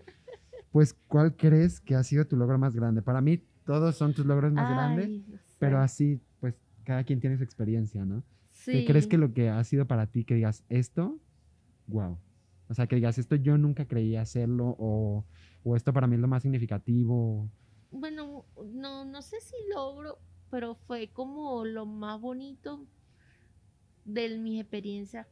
pues, 0.71 0.93
¿cuál 1.07 1.35
crees 1.35 1.79
que 1.79 1.95
ha 1.95 2.03
sido 2.03 2.25
tu 2.27 2.35
logro 2.37 2.57
más 2.57 2.75
grande? 2.75 3.01
Para 3.01 3.21
mí, 3.21 3.43
todos 3.65 3.95
son 3.95 4.13
tus 4.13 4.25
logros 4.25 4.53
más 4.53 4.69
grandes, 4.69 5.05
Ay, 5.07 5.25
no 5.27 5.37
sé. 5.37 5.43
pero 5.59 5.79
así, 5.79 6.21
pues, 6.39 6.55
cada 6.83 7.03
quien 7.03 7.19
tiene 7.19 7.37
su 7.37 7.43
experiencia, 7.43 8.05
¿no? 8.05 8.23
¿Qué 8.65 8.79
Sí. 8.81 8.85
crees 8.85 9.07
que 9.07 9.17
lo 9.17 9.33
que 9.33 9.49
ha 9.49 9.63
sido 9.63 9.87
para 9.87 10.07
ti 10.07 10.25
que 10.25 10.35
digas 10.35 10.63
esto? 10.69 11.19
Wow. 11.87 12.19
O 12.69 12.73
sea, 12.73 12.87
que 12.87 12.95
digas 12.95 13.17
esto 13.17 13.35
yo 13.35 13.57
nunca 13.57 13.87
creía 13.87 14.21
hacerlo 14.21 14.75
o, 14.77 15.25
o 15.63 15.75
esto 15.75 15.91
para 15.91 16.07
mí 16.07 16.15
es 16.15 16.21
lo 16.21 16.27
más 16.27 16.43
significativo. 16.43 17.49
Bueno, 17.91 18.45
no, 18.73 19.05
no 19.05 19.21
sé 19.21 19.41
si 19.41 19.55
logro, 19.73 20.19
pero 20.51 20.75
fue 20.75 21.09
como 21.09 21.65
lo 21.65 21.85
más 21.85 22.21
bonito 22.21 22.85
de 24.05 24.37
mis 24.37 24.61
experiencias 24.61 25.27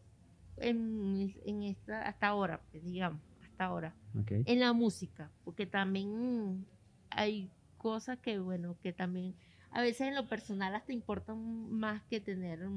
en, 0.58 1.34
en 1.46 1.64
esta, 1.64 2.02
hasta 2.02 2.28
ahora, 2.28 2.62
pues, 2.72 2.84
digamos, 2.84 3.22
hasta 3.44 3.66
ahora, 3.66 3.96
en 4.28 4.60
la 4.60 4.74
música, 4.74 5.32
porque 5.44 5.66
también 5.68 6.66
hay 7.12 7.50
cosas 7.78 8.18
que, 8.20 8.40
bueno, 8.40 8.76
que 8.82 8.94
también 8.94 9.36
a 9.72 9.82
veces 9.82 10.08
en 10.08 10.16
lo 10.16 10.28
personal 10.28 10.74
hasta 10.76 10.94
importan 10.94 11.72
más 11.72 12.02
que 12.04 12.20
tener 12.20 12.68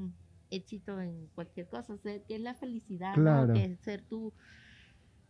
éxito 0.51 0.99
en 1.01 1.27
cualquier 1.33 1.67
cosa, 1.67 1.93
o 1.93 1.97
sea, 1.97 2.19
que 2.23 2.35
es 2.35 2.41
la 2.41 2.53
felicidad, 2.53 3.15
¿no? 3.15 3.23
Claro. 3.23 3.53
que 3.53 3.63
es 3.65 3.79
ser 3.79 4.01
tú 4.03 4.33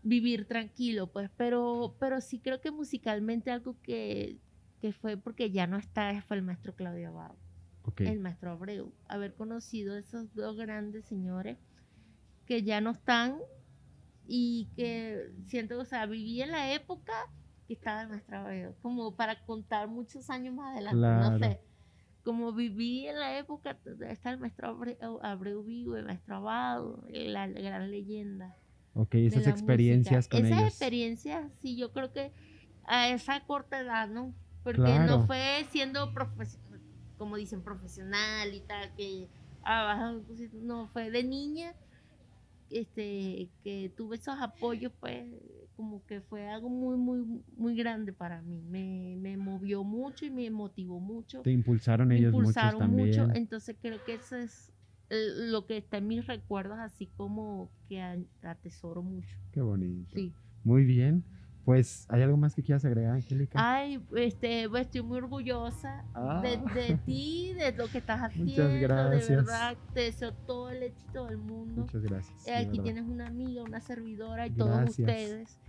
vivir 0.03 0.47
tranquilo, 0.47 1.07
pues, 1.11 1.29
pero, 1.37 1.95
pero 1.99 2.19
sí 2.21 2.39
creo 2.39 2.59
que 2.59 2.71
musicalmente 2.71 3.51
algo 3.51 3.77
que, 3.83 4.39
que 4.81 4.91
fue 4.93 5.15
porque 5.15 5.51
ya 5.51 5.67
no 5.67 5.77
está 5.77 6.21
fue 6.23 6.37
el 6.37 6.43
maestro 6.43 6.73
Claudio 6.75 7.09
Abado, 7.09 7.37
el 7.97 8.19
maestro 8.19 8.51
Abreu, 8.51 8.91
haber 9.07 9.35
conocido 9.35 9.93
a 9.95 9.99
esos 9.99 10.33
dos 10.33 10.57
grandes 10.57 11.05
señores 11.05 11.57
que 12.45 12.63
ya 12.63 12.81
no 12.81 12.91
están 12.91 13.37
y 14.27 14.69
que 14.75 15.31
siento, 15.45 15.79
o 15.79 15.85
sea, 15.85 16.05
viví 16.07 16.41
en 16.41 16.51
la 16.51 16.73
época 16.73 17.13
que 17.67 17.73
estaba 17.73 18.01
el 18.01 18.09
maestro 18.09 18.37
Abreu, 18.39 18.75
como 18.81 19.15
para 19.15 19.43
contar 19.45 19.87
muchos 19.87 20.29
años 20.31 20.55
más 20.55 20.73
adelante, 20.73 20.97
Claro. 20.97 21.29
no 21.31 21.39
sé. 21.39 21.59
Como 22.23 22.53
viví 22.53 23.07
en 23.07 23.19
la 23.19 23.37
época, 23.39 23.77
está 24.07 24.31
el 24.31 24.39
maestro 24.39 24.77
Abreu, 25.21 25.63
vivo, 25.63 25.95
el 25.97 26.05
maestro 26.05 26.35
Abado, 26.37 27.03
la 27.09 27.47
gran 27.47 27.89
leyenda 27.89 28.55
Ok, 28.93 29.15
esas 29.15 29.47
experiencias 29.47 30.25
música. 30.25 30.37
con 30.37 30.45
Esas 30.45 30.59
ellos. 30.59 30.69
experiencias, 30.73 31.51
sí, 31.61 31.77
yo 31.77 31.91
creo 31.93 32.11
que 32.11 32.31
a 32.83 33.09
esa 33.09 33.39
corta 33.45 33.79
edad, 33.79 34.07
¿no? 34.09 34.33
Porque 34.63 34.81
Claro. 34.81 35.05
no 35.19 35.25
fue 35.27 35.65
siendo, 35.71 36.13
como 37.17 37.37
dicen, 37.37 37.63
profesional 37.63 38.53
y 38.53 38.59
tal, 38.61 38.93
que 38.95 39.29
ah, 39.63 40.17
no, 40.53 40.87
fue 40.89 41.09
de 41.09 41.23
niña, 41.23 41.73
este, 42.69 43.49
que 43.63 43.91
tuve 43.95 44.17
esos 44.17 44.39
apoyos, 44.39 44.91
pues, 44.99 45.25
como 45.81 46.05
que 46.05 46.21
fue 46.21 46.47
algo 46.47 46.69
muy, 46.69 46.95
muy, 46.95 47.41
muy 47.57 47.75
grande 47.75 48.13
para 48.13 48.41
mí. 48.43 48.61
Me, 48.61 49.15
me 49.19 49.35
movió 49.35 49.83
mucho 49.83 50.25
y 50.25 50.29
me 50.29 50.49
motivó 50.51 50.99
mucho 50.99 51.41
Te 51.41 51.51
impulsaron 51.51 52.07
me 52.09 52.17
ellos 52.17 52.33
impulsaron 52.35 52.79
también. 52.79 53.07
mucho. 53.09 53.27
Entonces 53.33 53.75
creo 53.81 53.97
que 54.05 54.13
eso 54.15 54.35
es 54.35 54.71
eh, 55.09 55.15
lo 55.49 55.65
que 55.65 55.77
está 55.77 55.97
en 55.97 56.07
mis 56.07 56.27
recuerdos, 56.27 56.77
así 56.79 57.07
como 57.17 57.71
que 57.89 57.99
atesoro 58.43 59.01
mucho. 59.01 59.35
Qué 59.51 59.61
bonito. 59.61 60.11
Sí. 60.13 60.31
Muy 60.63 60.85
bien. 60.85 61.23
Pues, 61.65 62.07
¿hay 62.09 62.23
algo 62.23 62.37
más 62.37 62.55
que 62.55 62.63
quieras 62.63 62.83
agregar, 62.85 63.13
Angélica? 63.13 63.59
Ay, 63.61 64.01
este, 64.15 64.67
pues, 64.67 64.87
estoy 64.87 65.03
muy 65.03 65.19
orgullosa 65.19 66.03
de, 66.41 66.57
Ah. 66.57 66.71
de 66.73 66.97
ti, 67.05 67.53
de 67.53 67.71
lo 67.73 67.87
que 67.87 67.99
estás 67.99 68.19
Muchas 68.35 68.57
haciendo. 68.57 68.79
gracias. 68.81 69.27
De 69.29 69.35
verdad, 69.35 69.77
te 69.93 69.99
deseo 70.01 70.33
todo 70.33 70.71
el 70.71 70.81
éxito 70.81 71.27
del 71.27 71.37
mundo. 71.37 71.81
Muchas 71.81 72.01
gracias. 72.01 72.47
Eh, 72.47 72.51
de 72.51 72.57
aquí 72.57 72.67
verdad. 72.79 72.83
tienes 72.83 73.03
una 73.05 73.27
amiga, 73.27 73.61
una 73.63 73.79
servidora 73.79 74.47
y 74.47 74.51
todos 74.51 74.89
ustedes. 74.89 75.59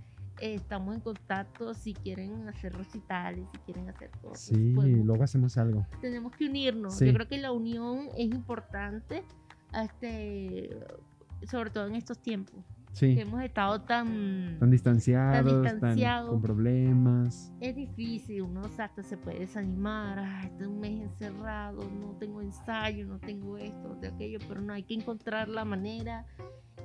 Eh, 0.41 0.55
estamos 0.55 0.95
en 0.95 1.01
contacto 1.01 1.74
si 1.74 1.95
quieren 1.95 2.49
hacer 2.49 2.72
recitales, 2.74 3.47
si 3.53 3.59
quieren 3.61 3.89
hacer 3.91 4.11
cosas. 4.22 4.41
Sí, 4.41 4.72
podemos- 4.74 5.07
luego 5.07 5.24
hacemos 5.24 5.57
algo. 5.59 5.87
tenemos 6.01 6.35
que 6.37 6.47
unirnos. 6.47 6.95
Sí. 6.97 7.07
Yo 7.07 7.12
creo 7.14 7.28
que 7.28 7.39
la 7.39 7.53
unión 7.53 8.09
es 8.16 8.26
importante, 8.30 9.22
este, 9.74 10.70
sobre 11.51 11.70
todo 11.70 11.87
en 11.87 11.95
estos 11.97 12.18
tiempos, 12.18 12.55
Sí. 12.93 13.14
que 13.14 13.22
hemos 13.22 13.43
estado 13.43 13.80
tan... 13.82 14.59
Tan 14.59 14.70
distanciados, 14.70 15.45
tan, 15.51 15.62
distanciados. 15.62 16.30
con 16.30 16.43
problemas. 16.43 17.53
Es 17.61 17.74
difícil, 17.74 18.43
uno 18.43 18.62
hasta 18.78 19.03
se 19.03 19.16
puede 19.16 19.40
desanimar, 19.40 20.18
"Ay, 20.18 20.47
este 20.49 20.64
es 20.64 20.68
un 20.68 20.80
mes 20.80 21.01
encerrado, 21.01 21.80
no 21.90 22.16
tengo 22.18 22.43
ensayo, 22.43 23.07
no 23.07 23.18
tengo 23.18 23.57
esto, 23.57 23.95
de 23.97 24.09
aquello, 24.09 24.38
pero 24.47 24.61
no, 24.61 24.72
hay 24.74 24.82
que 24.82 24.95
encontrar 24.95 25.49
la 25.49 25.64
manera 25.64 26.26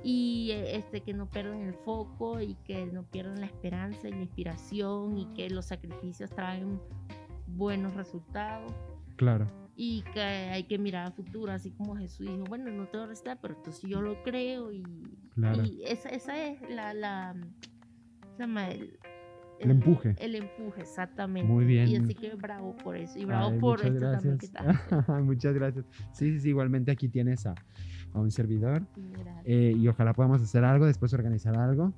y 0.02 0.50
eh, 0.52 0.76
este, 0.76 1.02
que 1.02 1.12
no 1.12 1.28
pierdan 1.28 1.60
el 1.60 1.74
foco 1.74 2.40
y 2.40 2.54
que 2.64 2.86
no 2.86 3.02
pierdan 3.02 3.40
la 3.40 3.46
esperanza 3.46 4.08
y 4.08 4.12
la 4.12 4.20
inspiración 4.22 5.18
y 5.18 5.26
que 5.34 5.50
los 5.50 5.66
sacrificios 5.66 6.30
traen 6.30 6.80
buenos 7.46 7.94
resultados. 7.94 8.72
Claro. 9.16 9.46
Y 9.80 10.02
que 10.12 10.20
hay 10.20 10.64
que 10.64 10.76
mirar 10.76 11.06
a 11.06 11.10
futuro, 11.12 11.52
así 11.52 11.70
como 11.70 11.94
Jesús 11.96 12.26
dijo, 12.26 12.42
bueno, 12.48 12.68
no 12.72 12.88
te 12.88 12.96
voy 12.96 13.04
a 13.06 13.08
recitar, 13.10 13.38
pero 13.40 13.54
entonces 13.54 13.88
yo 13.88 14.02
lo 14.02 14.20
creo 14.24 14.72
y, 14.72 14.82
Claro. 15.36 15.62
y 15.64 15.84
esa, 15.84 16.08
esa 16.08 16.36
es 16.36 16.60
la, 16.68 16.92
la 16.94 17.36
se 18.36 18.42
llama 18.42 18.70
el, 18.70 18.98
El 19.60 19.70
empuje. 19.70 20.16
El 20.18 20.34
empuje, 20.34 20.80
exactamente. 20.80 21.48
Muy 21.52 21.64
bien. 21.64 21.86
Y 21.86 21.94
así 21.96 22.12
que 22.14 22.34
bravo 22.34 22.74
por 22.76 22.96
eso, 22.96 23.20
y 23.20 23.24
bravo 23.24 23.50
Ay, 23.52 23.58
por 23.60 23.80
esto 23.80 24.00
también 24.00 24.38
que 24.38 24.48
gracias. 24.48 24.76
haciendo. 24.92 25.24
muchas 25.24 25.54
gracias. 25.54 25.84
Sí, 26.12 26.32
sí, 26.32 26.40
sí, 26.40 26.48
igualmente 26.48 26.90
aquí 26.90 27.08
tienes 27.08 27.46
a, 27.46 27.54
a 28.14 28.18
un 28.18 28.32
servidor 28.32 28.82
Gracias. 28.96 29.44
eh, 29.46 29.74
y 29.76 29.86
ojalá 29.86 30.12
podamos 30.12 30.42
hacer 30.42 30.64
algo, 30.64 30.86
después 30.86 31.14
organizar 31.14 31.56
algo. 31.56 31.92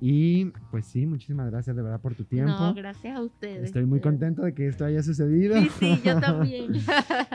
Y 0.00 0.46
pues 0.70 0.86
sí, 0.86 1.06
muchísimas 1.06 1.50
gracias 1.50 1.76
de 1.76 1.82
verdad 1.82 2.00
por 2.00 2.14
tu 2.14 2.24
tiempo. 2.24 2.52
No, 2.52 2.74
gracias 2.74 3.16
a 3.16 3.22
ustedes. 3.22 3.64
Estoy 3.64 3.84
muy 3.84 4.00
contento 4.00 4.42
de 4.42 4.54
que 4.54 4.66
esto 4.66 4.84
haya 4.84 5.02
sucedido. 5.02 5.56
Sí, 5.60 5.70
sí, 5.78 6.00
yo 6.04 6.18
también. 6.20 6.72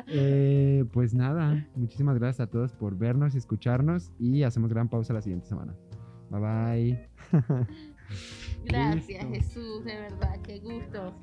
Eh, 0.08 0.86
pues 0.92 1.14
nada, 1.14 1.68
muchísimas 1.76 2.18
gracias 2.18 2.48
a 2.48 2.50
todos 2.50 2.74
por 2.74 2.98
vernos 2.98 3.36
y 3.36 3.38
escucharnos 3.38 4.12
y 4.20 4.44
hacemos 4.44 4.72
gran 4.72 4.90
pausa 4.90 5.14
la 5.14 5.22
siguiente 5.22 5.48
semana. 5.48 5.76
Bye 6.30 6.40
bye. 6.42 7.10
Gracias, 8.66 9.30
Listo. 9.30 9.30
Jesús, 9.34 9.86
de 9.86 9.96
verdad, 9.96 10.40
qué 10.44 10.60
gusto. 10.60 11.14